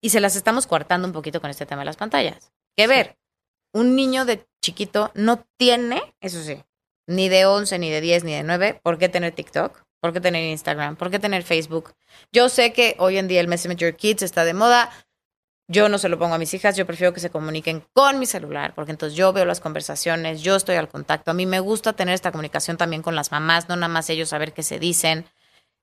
Y 0.00 0.10
se 0.10 0.20
las 0.20 0.36
estamos 0.36 0.66
coartando 0.68 1.06
un 1.06 1.12
poquito 1.12 1.40
con 1.40 1.50
este 1.50 1.66
tema 1.66 1.80
de 1.82 1.86
las 1.86 1.96
pantallas. 1.96 2.52
Que 2.76 2.86
ver, 2.86 3.18
un 3.72 3.96
niño 3.96 4.24
de 4.24 4.46
chiquito 4.62 5.10
no 5.14 5.44
tiene, 5.56 6.00
eso 6.20 6.40
sí, 6.42 6.62
ni 7.08 7.28
de 7.28 7.44
11, 7.46 7.78
ni 7.80 7.90
de 7.90 8.00
10, 8.00 8.22
ni 8.24 8.34
de 8.34 8.44
9, 8.44 8.80
¿por 8.84 8.98
qué 8.98 9.08
tener 9.08 9.32
TikTok? 9.34 9.82
¿Por 10.00 10.12
qué 10.12 10.20
tener 10.20 10.44
Instagram? 10.44 10.94
¿Por 10.96 11.10
qué 11.10 11.18
tener 11.18 11.42
Facebook? 11.42 11.92
Yo 12.32 12.48
sé 12.48 12.72
que 12.72 12.94
hoy 12.98 13.18
en 13.18 13.26
día 13.28 13.40
el 13.40 13.48
Messenger 13.48 13.94
Kids 13.96 14.22
está 14.22 14.44
de 14.44 14.54
moda. 14.54 14.90
Yo 15.72 15.88
no 15.88 15.96
se 15.96 16.10
lo 16.10 16.18
pongo 16.18 16.34
a 16.34 16.38
mis 16.38 16.52
hijas, 16.52 16.76
yo 16.76 16.86
prefiero 16.86 17.14
que 17.14 17.20
se 17.20 17.30
comuniquen 17.30 17.82
con 17.94 18.18
mi 18.18 18.26
celular, 18.26 18.74
porque 18.74 18.90
entonces 18.90 19.16
yo 19.16 19.32
veo 19.32 19.46
las 19.46 19.60
conversaciones, 19.60 20.42
yo 20.42 20.54
estoy 20.54 20.76
al 20.76 20.90
contacto. 20.90 21.30
A 21.30 21.34
mí 21.34 21.46
me 21.46 21.60
gusta 21.60 21.94
tener 21.94 22.14
esta 22.14 22.30
comunicación 22.30 22.76
también 22.76 23.00
con 23.00 23.16
las 23.16 23.32
mamás, 23.32 23.70
no 23.70 23.76
nada 23.76 23.88
más 23.88 24.10
ellos 24.10 24.28
saber 24.28 24.52
qué 24.52 24.62
se 24.62 24.78
dicen. 24.78 25.24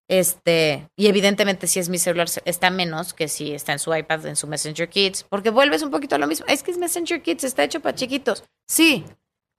Este, 0.07 0.87
y 0.95 1.07
evidentemente 1.07 1.65
si 1.65 1.79
es 1.79 1.89
mi 1.89 1.97
celular 1.97 2.27
está 2.45 2.69
menos 2.69 3.15
que 3.15 3.27
si 3.27 3.51
está 3.51 3.73
en 3.73 3.79
su 3.79 3.95
iPad, 3.95 4.27
en 4.27 4.35
su 4.35 4.45
Messenger 4.45 4.89
Kids, 4.89 5.23
porque 5.23 5.49
vuelves 5.49 5.81
un 5.81 5.89
poquito 5.89 6.13
a 6.13 6.19
lo 6.19 6.27
mismo. 6.27 6.45
Es 6.47 6.61
que 6.61 6.69
es 6.69 6.77
Messenger 6.77 7.23
Kids, 7.23 7.43
está 7.43 7.63
hecho 7.63 7.79
para 7.79 7.95
chiquitos. 7.95 8.43
Sí, 8.67 9.03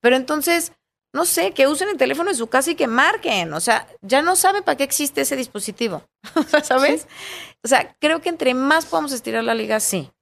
pero 0.01 0.15
entonces, 0.15 0.71
no 1.13 1.25
sé, 1.25 1.55
que 1.55 1.67
usen 1.67 1.89
el 1.89 1.97
teléfono 1.97 2.31
en 2.31 2.37
su 2.37 2.47
casa 2.47 2.71
y 2.71 2.77
que 2.77 2.87
marquen. 2.87 3.53
O 3.53 3.59
sea, 3.59 3.89
ya 4.01 4.23
no 4.23 4.37
sabe 4.37 4.63
para 4.63 4.77
qué 4.77 4.85
existe 4.85 5.23
ese 5.23 5.35
dispositivo. 5.35 6.05
¿Sabes? 6.63 7.09
O 7.65 7.69
sea, 7.69 7.97
creo 7.99 8.21
que 8.21 8.29
entre 8.29 8.55
más 8.55 8.87
podamos 8.87 9.11
estirar 9.11 9.43
la 9.43 9.57
liga, 9.57 9.81
sí. 9.81 10.13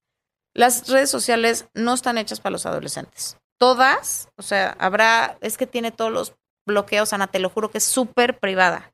Las 0.58 0.88
redes 0.88 1.08
sociales 1.08 1.68
no 1.72 1.94
están 1.94 2.18
hechas 2.18 2.40
para 2.40 2.50
los 2.50 2.66
adolescentes. 2.66 3.36
Todas, 3.60 4.28
o 4.36 4.42
sea, 4.42 4.74
habrá, 4.80 5.38
es 5.40 5.56
que 5.56 5.68
tiene 5.68 5.92
todos 5.92 6.10
los 6.10 6.34
bloqueos, 6.66 7.12
Ana, 7.12 7.28
te 7.28 7.38
lo 7.38 7.48
juro 7.48 7.70
que 7.70 7.78
es 7.78 7.84
súper 7.84 8.40
privada. 8.40 8.92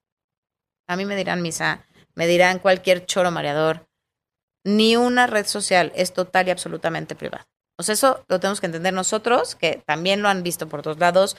A 0.86 0.96
mí 0.96 1.06
me 1.06 1.16
dirán 1.16 1.40
misa, 1.40 1.82
me 2.14 2.26
dirán 2.26 2.58
cualquier 2.58 3.06
choro 3.06 3.30
mareador. 3.30 3.88
Ni 4.62 4.96
una 4.96 5.26
red 5.26 5.46
social 5.46 5.90
es 5.94 6.12
total 6.12 6.48
y 6.48 6.50
absolutamente 6.50 7.14
privada. 7.14 7.46
O 7.78 7.82
sea, 7.82 7.94
eso 7.94 8.26
lo 8.28 8.40
tenemos 8.40 8.60
que 8.60 8.66
entender 8.66 8.92
nosotros, 8.92 9.54
que 9.54 9.82
también 9.86 10.20
lo 10.20 10.28
han 10.28 10.42
visto 10.42 10.68
por 10.68 10.82
todos 10.82 10.98
lados. 10.98 11.38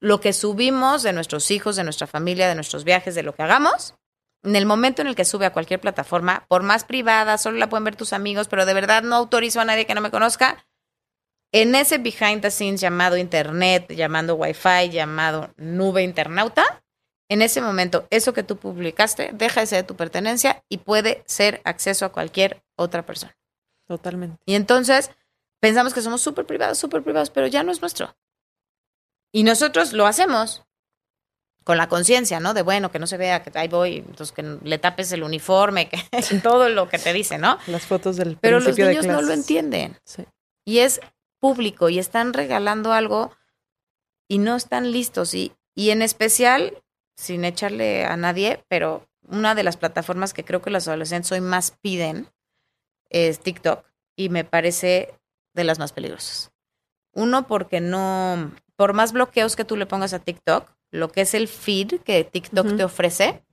Lo 0.00 0.18
que 0.18 0.32
subimos 0.32 1.02
de 1.02 1.12
nuestros 1.12 1.50
hijos, 1.50 1.76
de 1.76 1.84
nuestra 1.84 2.06
familia, 2.06 2.48
de 2.48 2.54
nuestros 2.54 2.84
viajes, 2.84 3.14
de 3.14 3.22
lo 3.22 3.34
que 3.34 3.42
hagamos, 3.42 3.96
en 4.42 4.56
el 4.56 4.66
momento 4.66 5.02
en 5.02 5.08
el 5.08 5.14
que 5.14 5.24
sube 5.24 5.46
a 5.46 5.52
cualquier 5.52 5.80
plataforma, 5.80 6.46
por 6.48 6.62
más 6.62 6.84
privada, 6.84 7.38
solo 7.38 7.58
la 7.58 7.68
pueden 7.68 7.84
ver 7.84 7.96
tus 7.96 8.12
amigos, 8.12 8.48
pero 8.48 8.66
de 8.66 8.74
verdad 8.74 9.02
no 9.02 9.16
autorizo 9.16 9.60
a 9.60 9.64
nadie 9.64 9.86
que 9.86 9.94
no 9.94 10.00
me 10.00 10.10
conozca, 10.10 10.64
en 11.52 11.74
ese 11.74 11.98
behind 11.98 12.42
the 12.42 12.50
scenes 12.50 12.80
llamado 12.80 13.16
internet, 13.16 13.92
llamando 13.92 14.34
wifi, 14.34 14.90
llamado 14.90 15.52
nube 15.56 16.02
internauta, 16.02 16.82
en 17.28 17.42
ese 17.42 17.60
momento 17.60 18.06
eso 18.10 18.32
que 18.32 18.42
tú 18.42 18.56
publicaste 18.56 19.30
deja 19.32 19.60
de 19.60 19.66
ser 19.66 19.82
de 19.82 19.88
tu 19.88 19.96
pertenencia 19.96 20.62
y 20.68 20.78
puede 20.78 21.24
ser 21.26 21.60
acceso 21.64 22.04
a 22.04 22.12
cualquier 22.12 22.62
otra 22.76 23.04
persona. 23.04 23.36
Totalmente. 23.86 24.38
Y 24.44 24.54
entonces 24.54 25.10
pensamos 25.60 25.94
que 25.94 26.02
somos 26.02 26.20
súper 26.20 26.46
privados, 26.46 26.78
súper 26.78 27.02
privados, 27.02 27.30
pero 27.30 27.46
ya 27.46 27.62
no 27.62 27.72
es 27.72 27.80
nuestro. 27.80 28.16
Y 29.32 29.42
nosotros 29.42 29.92
lo 29.92 30.06
hacemos 30.06 30.64
con 31.66 31.78
la 31.78 31.88
conciencia, 31.88 32.38
¿no? 32.38 32.54
De 32.54 32.62
bueno, 32.62 32.92
que 32.92 33.00
no 33.00 33.08
se 33.08 33.16
vea, 33.16 33.42
que 33.42 33.50
ahí 33.58 33.66
voy, 33.66 33.96
entonces 33.96 34.30
que 34.30 34.44
le 34.62 34.78
tapes 34.78 35.10
el 35.10 35.24
uniforme, 35.24 35.88
que 35.88 35.98
todo 36.42 36.68
lo 36.68 36.88
que 36.88 36.96
te 36.96 37.12
dice, 37.12 37.38
¿no? 37.38 37.58
Las 37.66 37.86
fotos 37.86 38.16
del 38.16 38.36
Pero 38.40 38.60
los 38.60 38.76
de 38.76 38.86
niños 38.86 39.04
no 39.04 39.20
lo 39.20 39.32
entienden. 39.32 39.98
Sí. 40.04 40.24
Y 40.64 40.78
es 40.78 41.00
público 41.40 41.88
y 41.88 41.98
están 41.98 42.34
regalando 42.34 42.92
algo 42.92 43.32
y 44.28 44.38
no 44.38 44.54
están 44.54 44.92
listos. 44.92 45.34
Y, 45.34 45.56
y 45.74 45.90
en 45.90 46.02
especial, 46.02 46.84
sin 47.16 47.44
echarle 47.44 48.04
a 48.04 48.16
nadie, 48.16 48.64
pero 48.68 49.08
una 49.26 49.56
de 49.56 49.64
las 49.64 49.76
plataformas 49.76 50.34
que 50.34 50.44
creo 50.44 50.62
que 50.62 50.70
los 50.70 50.86
adolescentes 50.86 51.32
hoy 51.32 51.40
más 51.40 51.72
piden 51.82 52.28
es 53.10 53.40
TikTok 53.40 53.84
y 54.14 54.28
me 54.28 54.44
parece 54.44 55.18
de 55.52 55.64
las 55.64 55.80
más 55.80 55.92
peligrosas. 55.92 56.52
Uno, 57.12 57.48
porque 57.48 57.80
no, 57.80 58.52
por 58.76 58.92
más 58.92 59.12
bloqueos 59.12 59.56
que 59.56 59.64
tú 59.64 59.76
le 59.76 59.86
pongas 59.86 60.12
a 60.12 60.20
TikTok, 60.20 60.75
lo 60.96 61.10
que 61.10 61.20
es 61.22 61.34
el 61.34 61.48
feed 61.48 62.00
que 62.00 62.24
TikTok 62.24 62.76
te 62.76 62.84
ofrece, 62.84 63.44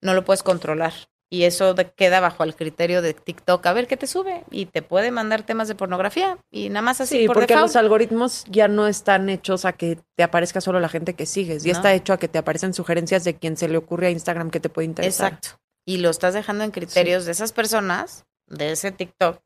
no 0.00 0.14
lo 0.14 0.24
puedes 0.24 0.42
controlar. 0.42 0.92
Y 1.32 1.44
eso 1.44 1.76
queda 1.94 2.18
bajo 2.18 2.42
el 2.42 2.56
criterio 2.56 3.02
de 3.02 3.14
TikTok. 3.14 3.64
A 3.66 3.72
ver 3.72 3.86
qué 3.86 3.96
te 3.96 4.08
sube. 4.08 4.42
Y 4.50 4.66
te 4.66 4.82
puede 4.82 5.12
mandar 5.12 5.44
temas 5.44 5.68
de 5.68 5.76
pornografía. 5.76 6.38
Y 6.50 6.70
nada 6.70 6.82
más 6.82 7.00
así 7.00 7.20
Sí, 7.20 7.26
por 7.28 7.34
porque 7.36 7.52
default. 7.54 7.68
los 7.68 7.76
algoritmos 7.76 8.44
ya 8.48 8.66
no 8.66 8.88
están 8.88 9.28
hechos 9.28 9.64
a 9.64 9.72
que 9.72 9.96
te 10.16 10.24
aparezca 10.24 10.60
solo 10.60 10.80
la 10.80 10.88
gente 10.88 11.14
que 11.14 11.26
sigues. 11.26 11.62
Ya 11.62 11.72
No. 11.74 11.78
está 11.78 11.94
hecho 11.94 12.12
a 12.14 12.18
que 12.18 12.26
te 12.26 12.38
aparecen 12.38 12.74
sugerencias 12.74 13.22
de 13.22 13.36
quien 13.36 13.56
se 13.56 13.68
le 13.68 13.76
ocurre 13.78 14.08
a 14.08 14.10
Instagram 14.10 14.50
que 14.50 14.58
te 14.58 14.70
puede 14.70 14.86
interesar. 14.86 15.34
Exacto. 15.34 15.60
Y 15.84 15.98
lo 15.98 16.10
estás 16.10 16.34
dejando 16.34 16.64
en 16.64 16.72
criterios 16.72 17.26
de 17.26 17.32
esas 17.32 17.52
personas, 17.52 18.24
de 18.48 18.72
ese 18.72 18.90
TikTok, 18.90 19.40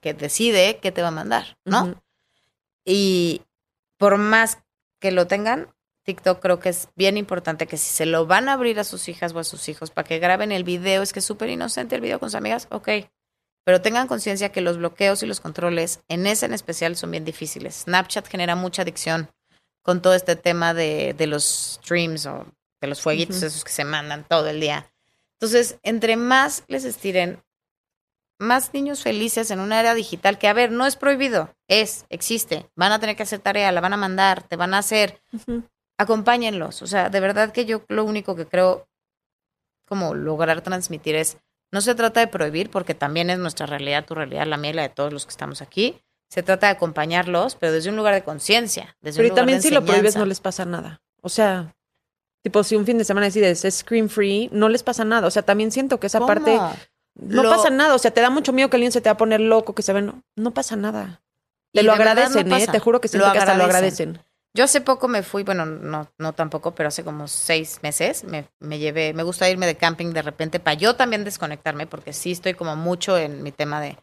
que 0.00 0.14
decide 0.14 0.78
qué 0.80 0.92
te 0.92 1.02
va 1.02 1.08
a 1.08 1.12
mandar, 1.12 1.58
¿no? 1.64 2.00
Y 2.84 3.42
por 3.96 4.18
más 4.18 4.58
que 5.00 5.10
lo 5.10 5.26
tengan, 5.26 5.74
TikTok 6.08 6.40
creo 6.40 6.58
que 6.58 6.70
es 6.70 6.88
bien 6.96 7.18
importante 7.18 7.66
que 7.66 7.76
si 7.76 7.94
se 7.94 8.06
lo 8.06 8.24
van 8.24 8.48
a 8.48 8.54
abrir 8.54 8.80
a 8.80 8.84
sus 8.84 9.10
hijas 9.10 9.34
o 9.34 9.40
a 9.40 9.44
sus 9.44 9.68
hijos 9.68 9.90
para 9.90 10.08
que 10.08 10.18
graben 10.18 10.52
el 10.52 10.64
video, 10.64 11.02
es 11.02 11.12
que 11.12 11.18
es 11.18 11.24
súper 11.26 11.50
inocente 11.50 11.96
el 11.96 12.00
video 12.00 12.18
con 12.18 12.30
sus 12.30 12.36
amigas, 12.36 12.66
ok. 12.70 12.88
Pero 13.62 13.82
tengan 13.82 14.08
conciencia 14.08 14.50
que 14.50 14.62
los 14.62 14.78
bloqueos 14.78 15.22
y 15.22 15.26
los 15.26 15.40
controles 15.40 16.00
en 16.08 16.26
ese 16.26 16.46
en 16.46 16.54
especial 16.54 16.96
son 16.96 17.10
bien 17.10 17.26
difíciles. 17.26 17.82
Snapchat 17.82 18.26
genera 18.26 18.56
mucha 18.56 18.80
adicción 18.80 19.28
con 19.82 20.00
todo 20.00 20.14
este 20.14 20.34
tema 20.34 20.72
de, 20.72 21.12
de 21.12 21.26
los 21.26 21.78
streams 21.82 22.24
o 22.24 22.46
de 22.80 22.88
los 22.88 23.02
fueguitos 23.02 23.42
esos 23.42 23.62
que 23.62 23.72
se 23.72 23.84
mandan 23.84 24.24
todo 24.26 24.48
el 24.48 24.60
día. 24.60 24.90
Entonces, 25.34 25.78
entre 25.82 26.16
más 26.16 26.64
les 26.68 26.86
estiren, 26.86 27.42
más 28.38 28.72
niños 28.72 29.02
felices 29.02 29.50
en 29.50 29.60
una 29.60 29.78
era 29.78 29.92
digital 29.92 30.38
que, 30.38 30.48
a 30.48 30.54
ver, 30.54 30.70
no 30.70 30.86
es 30.86 30.96
prohibido, 30.96 31.54
es, 31.68 32.06
existe. 32.08 32.66
Van 32.76 32.92
a 32.92 32.98
tener 32.98 33.14
que 33.14 33.24
hacer 33.24 33.40
tarea, 33.40 33.72
la 33.72 33.82
van 33.82 33.92
a 33.92 33.98
mandar, 33.98 34.42
te 34.42 34.56
van 34.56 34.72
a 34.72 34.78
hacer. 34.78 35.20
Acompáñenlos. 35.98 36.82
O 36.82 36.86
sea, 36.86 37.10
de 37.10 37.20
verdad 37.20 37.52
que 37.52 37.64
yo 37.64 37.82
lo 37.88 38.04
único 38.04 38.36
que 38.36 38.46
creo 38.46 38.86
como 39.88 40.14
lograr 40.14 40.60
transmitir 40.62 41.14
es, 41.16 41.38
no 41.72 41.80
se 41.80 41.94
trata 41.94 42.20
de 42.20 42.28
prohibir, 42.28 42.70
porque 42.70 42.94
también 42.94 43.30
es 43.30 43.38
nuestra 43.38 43.66
realidad, 43.66 44.04
tu 44.04 44.14
realidad, 44.14 44.46
la 44.46 44.56
mía 44.56 44.70
y 44.70 44.74
la 44.74 44.82
de 44.82 44.88
todos 44.90 45.12
los 45.12 45.24
que 45.26 45.30
estamos 45.30 45.60
aquí. 45.62 46.00
Se 46.30 46.42
trata 46.42 46.66
de 46.66 46.72
acompañarlos, 46.74 47.54
pero 47.56 47.72
desde 47.72 47.88
un 47.90 47.96
lugar 47.96 48.14
de 48.14 48.22
conciencia. 48.22 48.96
un 49.02 49.10
Pero 49.12 49.22
lugar 49.22 49.34
también 49.36 49.58
de 49.58 49.62
si 49.62 49.70
lo 49.74 49.84
prohíbes 49.84 50.16
no 50.16 50.26
les 50.26 50.40
pasa 50.40 50.64
nada. 50.66 51.00
O 51.22 51.30
sea, 51.30 51.74
tipo 52.42 52.62
si 52.64 52.76
un 52.76 52.84
fin 52.84 52.98
de 52.98 53.04
semana 53.04 53.26
decides 53.26 53.64
es 53.64 53.78
screen 53.78 54.10
free, 54.10 54.50
no 54.52 54.68
les 54.68 54.82
pasa 54.82 55.04
nada. 55.04 55.26
O 55.26 55.30
sea, 55.30 55.42
también 55.42 55.72
siento 55.72 55.98
que 55.98 56.06
esa 56.06 56.18
¿Cómo? 56.18 56.28
parte 56.28 56.58
no 57.14 57.42
Lo- 57.42 57.50
pasa 57.50 57.70
nada. 57.70 57.94
O 57.94 57.98
sea, 57.98 58.10
te 58.12 58.20
da 58.20 58.28
mucho 58.30 58.52
miedo 58.52 58.68
que 58.68 58.76
el 58.76 58.82
niño 58.82 58.92
se 58.92 59.00
te 59.00 59.08
va 59.08 59.14
a 59.14 59.16
poner 59.16 59.40
loco, 59.40 59.74
que 59.74 59.82
se 59.82 59.92
ve. 59.94 60.02
No, 60.02 60.22
no 60.36 60.50
pasa 60.52 60.76
nada. 60.76 61.22
Te 61.72 61.82
lo 61.82 61.92
no 61.92 61.94
agradecen, 61.96 62.52
¿eh? 62.52 62.66
Te 62.70 62.78
juro 62.78 63.00
que 63.00 63.08
Lo 63.08 63.10
siento 63.12 63.32
que 63.32 63.38
hasta 63.38 63.54
lo 63.54 63.64
agradecen. 63.64 64.22
Yo 64.58 64.64
hace 64.64 64.80
poco 64.80 65.06
me 65.06 65.22
fui, 65.22 65.44
bueno, 65.44 65.66
no, 65.66 66.10
no 66.18 66.32
tampoco, 66.32 66.74
pero 66.74 66.88
hace 66.88 67.04
como 67.04 67.28
seis 67.28 67.78
meses 67.84 68.24
me, 68.24 68.48
me 68.58 68.80
llevé, 68.80 69.14
me 69.14 69.22
gusta 69.22 69.48
irme 69.48 69.68
de 69.68 69.76
camping 69.76 70.12
de 70.12 70.20
repente 70.20 70.58
para 70.58 70.74
yo 70.74 70.96
también 70.96 71.22
desconectarme, 71.22 71.86
porque 71.86 72.12
sí 72.12 72.32
estoy 72.32 72.54
como 72.54 72.74
mucho 72.74 73.16
en 73.16 73.44
mi 73.44 73.52
tema 73.52 73.80
de, 73.80 73.96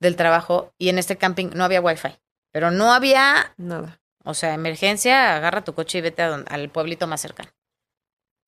del 0.00 0.16
trabajo 0.16 0.74
y 0.78 0.88
en 0.88 0.98
este 0.98 1.16
camping 1.16 1.50
no 1.54 1.62
había 1.62 1.80
wifi, 1.80 2.08
pero 2.50 2.72
no 2.72 2.92
había, 2.92 3.54
Nada. 3.56 4.00
o 4.24 4.34
sea, 4.34 4.54
emergencia, 4.54 5.36
agarra 5.36 5.62
tu 5.62 5.74
coche 5.74 5.98
y 5.98 6.00
vete 6.00 6.22
a 6.22 6.34
al 6.34 6.70
pueblito 6.70 7.06
más 7.06 7.20
cercano. 7.20 7.52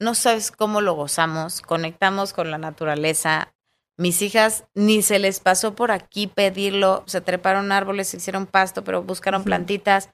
No 0.00 0.16
sabes 0.16 0.50
cómo 0.50 0.80
lo 0.80 0.94
gozamos, 0.94 1.62
conectamos 1.62 2.32
con 2.32 2.50
la 2.50 2.58
naturaleza. 2.58 3.54
Mis 3.96 4.20
hijas 4.20 4.64
ni 4.74 5.00
se 5.00 5.20
les 5.20 5.38
pasó 5.38 5.76
por 5.76 5.92
aquí 5.92 6.26
pedirlo, 6.26 7.04
se 7.06 7.20
treparon 7.20 7.70
árboles, 7.70 8.08
se 8.08 8.16
hicieron 8.16 8.46
pasto, 8.46 8.82
pero 8.82 9.04
buscaron 9.04 9.44
plantitas. 9.44 10.10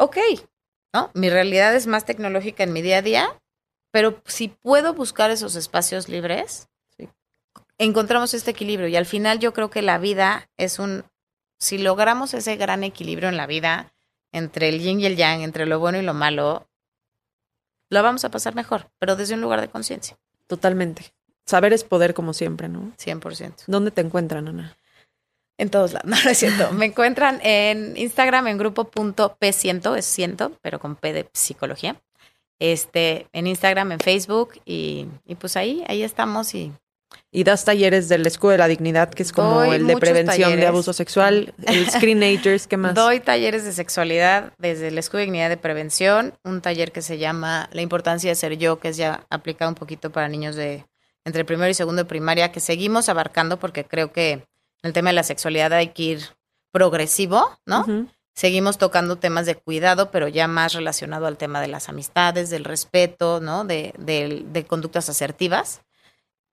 Ok, 0.00 0.16
¿no? 0.94 1.10
Mi 1.12 1.28
realidad 1.28 1.74
es 1.76 1.86
más 1.86 2.06
tecnológica 2.06 2.62
en 2.64 2.72
mi 2.72 2.80
día 2.80 2.98
a 2.98 3.02
día, 3.02 3.40
pero 3.90 4.22
si 4.24 4.48
puedo 4.48 4.94
buscar 4.94 5.30
esos 5.30 5.56
espacios 5.56 6.08
libres, 6.08 6.68
Sí. 6.96 7.06
encontramos 7.76 8.32
este 8.32 8.50
equilibrio. 8.52 8.88
Y 8.88 8.96
al 8.96 9.04
final 9.04 9.40
yo 9.40 9.52
creo 9.52 9.68
que 9.68 9.82
la 9.82 9.98
vida 9.98 10.48
es 10.56 10.78
un, 10.78 11.04
si 11.58 11.76
logramos 11.76 12.32
ese 12.32 12.56
gran 12.56 12.82
equilibrio 12.82 13.28
en 13.28 13.36
la 13.36 13.46
vida, 13.46 13.92
entre 14.32 14.70
el 14.70 14.80
yin 14.80 15.00
y 15.00 15.06
el 15.06 15.16
yang, 15.16 15.42
entre 15.42 15.66
lo 15.66 15.78
bueno 15.78 15.98
y 15.98 16.02
lo 16.02 16.14
malo, 16.14 16.66
lo 17.90 18.02
vamos 18.02 18.24
a 18.24 18.30
pasar 18.30 18.54
mejor, 18.54 18.90
pero 18.98 19.16
desde 19.16 19.34
un 19.34 19.42
lugar 19.42 19.60
de 19.60 19.68
conciencia, 19.68 20.16
Totalmente. 20.46 21.12
Saber 21.46 21.72
es 21.72 21.84
poder, 21.84 22.14
como 22.14 22.32
siempre, 22.32 22.68
¿no? 22.68 22.92
100%. 22.96 23.64
¿Dónde 23.66 23.90
te 23.90 24.00
encuentran, 24.00 24.48
Ana? 24.48 24.76
En 25.60 25.68
todos 25.68 25.92
lados, 25.92 26.08
no, 26.08 26.16
no 26.24 26.30
es 26.30 26.38
cierto. 26.38 26.72
Me 26.72 26.86
encuentran 26.86 27.38
en 27.42 27.96
Instagram 27.96 28.48
en 28.48 28.58
grupo.p100, 28.58 29.96
es 29.96 30.06
ciento, 30.06 30.52
pero 30.62 30.80
con 30.80 30.96
P 30.96 31.12
de 31.12 31.28
psicología. 31.34 31.96
Este, 32.58 33.26
en 33.32 33.46
Instagram, 33.46 33.92
en 33.92 34.00
Facebook, 34.00 34.60
y, 34.64 35.06
y 35.26 35.34
pues 35.34 35.56
ahí, 35.56 35.84
ahí 35.86 36.02
estamos 36.02 36.54
y 36.54 36.72
Y 37.30 37.44
das 37.44 37.64
talleres 37.64 38.08
del 38.08 38.26
escudo 38.26 38.52
de 38.52 38.58
la 38.58 38.68
dignidad, 38.68 39.10
que 39.10 39.22
es 39.22 39.32
como 39.32 39.60
Doy 39.60 39.76
el 39.76 39.86
de 39.86 39.96
prevención 39.96 40.56
de 40.56 40.66
abuso 40.66 40.92
sexual, 40.92 41.54
el 41.66 41.90
Screenagers, 41.90 42.66
¿qué 42.66 42.76
más? 42.76 42.94
Doy 42.94 43.20
talleres 43.20 43.64
de 43.64 43.72
sexualidad 43.72 44.52
desde 44.58 44.88
el 44.88 44.98
Escudo 44.98 45.18
de 45.18 45.24
Dignidad 45.24 45.48
de 45.48 45.56
Prevención, 45.56 46.34
un 46.44 46.60
taller 46.60 46.92
que 46.92 47.02
se 47.02 47.18
llama 47.18 47.68
La 47.72 47.82
importancia 47.82 48.30
de 48.30 48.34
ser 48.34 48.56
yo, 48.56 48.78
que 48.78 48.88
es 48.88 48.96
ya 48.96 49.26
aplicado 49.30 49.70
un 49.70 49.74
poquito 49.74 50.10
para 50.10 50.28
niños 50.28 50.56
de 50.56 50.86
entre 51.24 51.44
primero 51.44 51.70
y 51.70 51.74
segundo 51.74 52.02
de 52.02 52.08
primaria, 52.08 52.50
que 52.50 52.60
seguimos 52.60 53.10
abarcando 53.10 53.58
porque 53.58 53.84
creo 53.84 54.12
que 54.12 54.42
el 54.82 54.92
tema 54.92 55.10
de 55.10 55.14
la 55.14 55.22
sexualidad 55.22 55.72
hay 55.72 55.88
que 55.88 56.02
ir 56.02 56.20
progresivo, 56.72 57.58
¿no? 57.66 57.84
Seguimos 58.34 58.78
tocando 58.78 59.16
temas 59.16 59.44
de 59.44 59.56
cuidado, 59.56 60.10
pero 60.10 60.28
ya 60.28 60.46
más 60.48 60.72
relacionado 60.72 61.26
al 61.26 61.36
tema 61.36 61.60
de 61.60 61.68
las 61.68 61.88
amistades, 61.88 62.48
del 62.48 62.64
respeto, 62.64 63.40
¿no? 63.40 63.64
De, 63.64 63.92
de- 63.98 64.44
de 64.46 64.64
conductas 64.64 65.08
asertivas. 65.08 65.82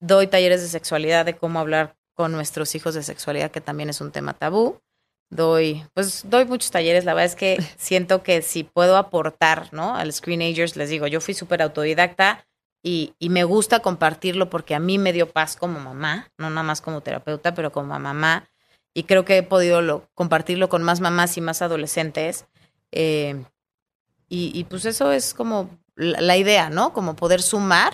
Doy 0.01 0.27
talleres 0.27 0.61
de 0.61 0.67
sexualidad, 0.67 1.25
de 1.25 1.37
cómo 1.37 1.59
hablar 1.59 1.95
con 2.13 2.31
nuestros 2.31 2.73
hijos 2.75 2.93
de 2.95 3.03
sexualidad, 3.03 3.51
que 3.51 3.61
también 3.61 3.89
es 3.89 4.01
un 4.01 4.11
tema 4.11 4.33
tabú. 4.33 4.81
Doy, 5.29 5.85
pues 5.93 6.23
doy 6.25 6.45
muchos 6.45 6.71
talleres. 6.71 7.05
La 7.05 7.13
verdad 7.13 7.25
es 7.31 7.35
que 7.35 7.57
siento 7.77 8.23
que 8.23 8.41
si 8.41 8.63
puedo 8.63 8.97
aportar, 8.97 9.69
¿no? 9.71 9.95
Al 9.95 10.11
Screenagers, 10.11 10.75
les 10.75 10.89
digo, 10.89 11.07
yo 11.07 11.21
fui 11.21 11.33
súper 11.35 11.61
autodidacta 11.61 12.45
y, 12.87 13.29
me 13.29 13.43
gusta 13.43 13.81
compartirlo 13.81 14.49
porque 14.49 14.75
a 14.75 14.79
mí 14.79 14.97
me 14.97 15.13
dio 15.13 15.29
paz 15.31 15.55
como 15.55 15.79
mamá, 15.79 16.29
no 16.37 16.49
nada 16.49 16.63
más 16.63 16.81
como 16.81 17.01
terapeuta, 17.01 17.53
pero 17.53 17.71
como 17.71 17.99
mamá 17.99 18.47
y 18.93 19.03
creo 19.03 19.25
que 19.25 19.37
he 19.37 19.43
podido 19.43 19.81
lo- 19.81 20.09
compartirlo 20.15 20.69
con 20.69 20.83
más 20.83 21.01
mamás 21.01 21.37
y 21.37 21.41
más 21.41 21.61
adolescentes. 21.61 22.45
eh, 22.91 23.43
y, 24.29 24.51
y, 24.57 24.65
pues 24.65 24.85
eso 24.85 25.11
es 25.11 25.33
como 25.33 25.69
la, 25.95 26.21
la 26.21 26.37
idea, 26.37 26.69
¿no? 26.69 26.93
Como 26.93 27.15
poder 27.15 27.41
sumar, 27.41 27.93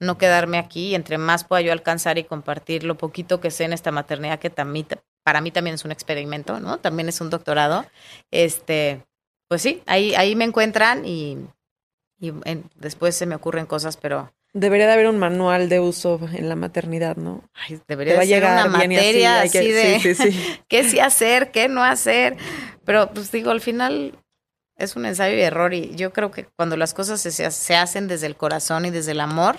no 0.00 0.18
quedarme 0.18 0.58
aquí, 0.58 0.88
y 0.90 0.94
entre 0.94 1.18
más 1.18 1.44
pueda 1.44 1.62
yo 1.62 1.72
alcanzar 1.72 2.18
y 2.18 2.24
compartir 2.24 2.84
lo 2.84 2.96
poquito 2.98 3.40
que 3.40 3.50
sé 3.50 3.64
en 3.64 3.72
esta 3.72 3.92
maternidad, 3.92 4.38
que 4.40 4.50
también, 4.50 4.86
para 5.24 5.40
mí 5.40 5.50
también 5.50 5.74
es 5.74 5.84
un 5.84 5.92
experimento, 5.92 6.58
¿no? 6.60 6.78
También 6.78 7.08
es 7.08 7.20
un 7.20 7.30
doctorado. 7.30 7.84
Este, 8.30 9.04
pues 9.48 9.62
sí, 9.62 9.82
ahí, 9.86 10.14
ahí 10.14 10.34
me 10.36 10.44
encuentran 10.44 11.04
y, 11.06 11.38
y 12.20 12.32
en- 12.44 12.70
después 12.76 13.16
se 13.16 13.26
me 13.26 13.34
ocurren 13.34 13.66
cosas, 13.66 13.96
pero 13.96 14.32
Debería 14.52 14.88
de 14.88 14.94
haber 14.94 15.06
un 15.06 15.18
manual 15.18 15.68
de 15.68 15.78
uso 15.78 16.18
en 16.32 16.48
la 16.48 16.56
maternidad, 16.56 17.16
¿no? 17.16 17.44
ay, 17.54 17.80
debería 17.86 18.14
de 18.18 18.26
ser 18.26 18.42
una 18.42 18.62
así, 18.62 18.68
materia 18.88 19.40
así, 19.42 19.50
que- 19.58 19.72
de... 19.72 20.00
sí, 20.00 20.14
sí, 20.16 20.32
sí. 20.32 20.58
qué 20.68 20.82
sí 20.82 20.98
hacer, 20.98 21.52
qué 21.52 21.68
no 21.68 21.84
hacer. 21.84 22.36
Pero 22.84 23.10
pues 23.14 23.30
digo, 23.30 23.52
al 23.52 23.60
final 23.60 24.18
es 24.76 24.96
un 24.96 25.06
ensayo 25.06 25.36
y 25.36 25.40
error 25.42 25.72
y 25.72 25.94
yo 25.94 26.12
creo 26.12 26.32
que 26.32 26.46
cuando 26.56 26.76
las 26.76 26.94
cosas 26.94 27.20
se, 27.20 27.30
se 27.30 27.76
hacen 27.76 28.08
desde 28.08 28.26
el 28.26 28.34
corazón 28.36 28.86
y 28.86 28.90
desde 28.90 29.12
el 29.12 29.20
amor, 29.20 29.56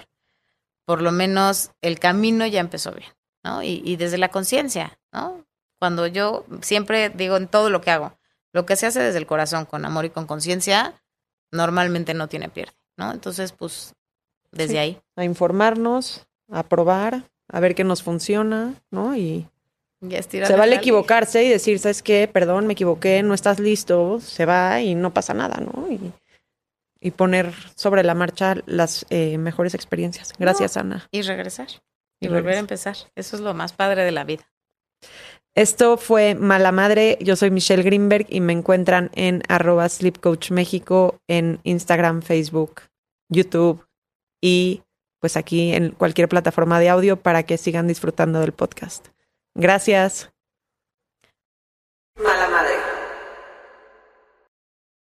por 0.86 1.02
lo 1.02 1.14
menos 1.14 1.72
el 1.82 1.98
camino 2.00 2.46
ya 2.46 2.60
empezó 2.60 2.92
bien, 2.92 3.10
¿no? 3.46 3.64
Y, 3.64 3.82
y 3.86 3.96
desde 3.96 4.18
la 4.18 4.28
conciencia, 4.30 5.00
¿no? 5.14 5.46
Cuando 5.80 6.06
yo 6.06 6.46
siempre 6.62 7.10
digo 7.10 7.38
en 7.38 7.48
todo 7.48 7.70
lo 7.70 7.80
que 7.82 7.92
hago, 7.92 8.18
lo 8.52 8.66
que 8.66 8.76
se 8.76 8.88
hace 8.88 9.00
desde 9.00 9.20
el 9.20 9.26
corazón, 9.26 9.66
con 9.66 9.86
amor 9.86 10.04
y 10.06 10.10
con 10.10 10.28
conciencia, 10.28 11.01
normalmente 11.52 12.14
no 12.14 12.28
tiene 12.28 12.50
pierde, 12.50 12.74
¿no? 12.98 13.12
Entonces, 13.12 13.52
pues, 13.52 13.94
desde 14.52 14.74
Sí. 14.74 14.78
ahí. 14.78 15.02
A 15.16 15.24
informarnos, 15.24 16.28
a 16.50 16.64
probar, 16.64 17.24
a 17.48 17.60
ver 17.60 17.76
qué 17.76 17.84
nos 17.84 18.04
funciona, 18.04 18.76
¿no? 18.92 19.16
Y 19.16 19.48
se 20.02 20.56
vale 20.56 20.76
equivocarse 20.76 21.44
y 21.44 21.50
decir, 21.50 21.78
¿sabes 21.80 22.02
qué? 22.02 22.28
Perdón, 22.32 22.66
me 22.68 22.74
equivoqué, 22.74 23.22
no 23.24 23.34
estás 23.34 23.60
listo, 23.60 24.20
se 24.20 24.46
va 24.46 24.82
y 24.82 24.96
no 24.96 25.14
pasa 25.14 25.34
nada, 25.34 25.58
¿no? 25.62 25.88
Y, 25.92 26.12
y 27.00 27.12
poner 27.12 27.54
sobre 27.76 28.04
la 28.04 28.16
marcha 28.16 28.56
las 28.66 29.06
eh, 29.10 29.38
mejores 29.38 29.74
experiencias. 29.76 30.34
Gracias, 30.40 30.78
Ana. 30.78 31.08
Y 31.12 31.22
regresar. 31.22 31.68
Y, 32.20 32.26
Y 32.26 32.30
volver 32.30 32.56
a 32.56 32.60
empezar. 32.60 32.96
Eso 33.16 33.36
es 33.36 33.42
lo 33.42 33.54
más 33.54 33.74
padre 33.74 34.04
de 34.04 34.12
la 34.12 34.24
vida. 34.24 34.48
Esto 35.56 35.98
fue 35.98 36.36
Mala 36.36 36.72
Madre. 36.72 37.18
Yo 37.22 37.36
soy 37.36 37.52
Michelle 37.52 37.84
Greenberg 37.84 38.26
y 38.30 38.40
me 38.40 38.54
encuentran 38.54 39.12
en 39.16 39.44
arroba 39.50 39.88
Coach 40.22 40.52
México 40.52 41.20
en 41.28 41.60
Instagram, 41.64 42.22
Facebook, 42.22 42.84
YouTube 43.28 43.86
y 44.42 44.84
pues 45.20 45.38
aquí 45.38 45.74
en 45.74 45.92
cualquier 45.92 46.30
plataforma 46.30 46.80
de 46.80 46.90
audio 46.90 47.22
para 47.22 47.44
que 47.44 47.58
sigan 47.58 47.88
disfrutando 47.88 48.40
del 48.40 48.54
podcast. 48.54 49.10
Gracias. 49.54 50.32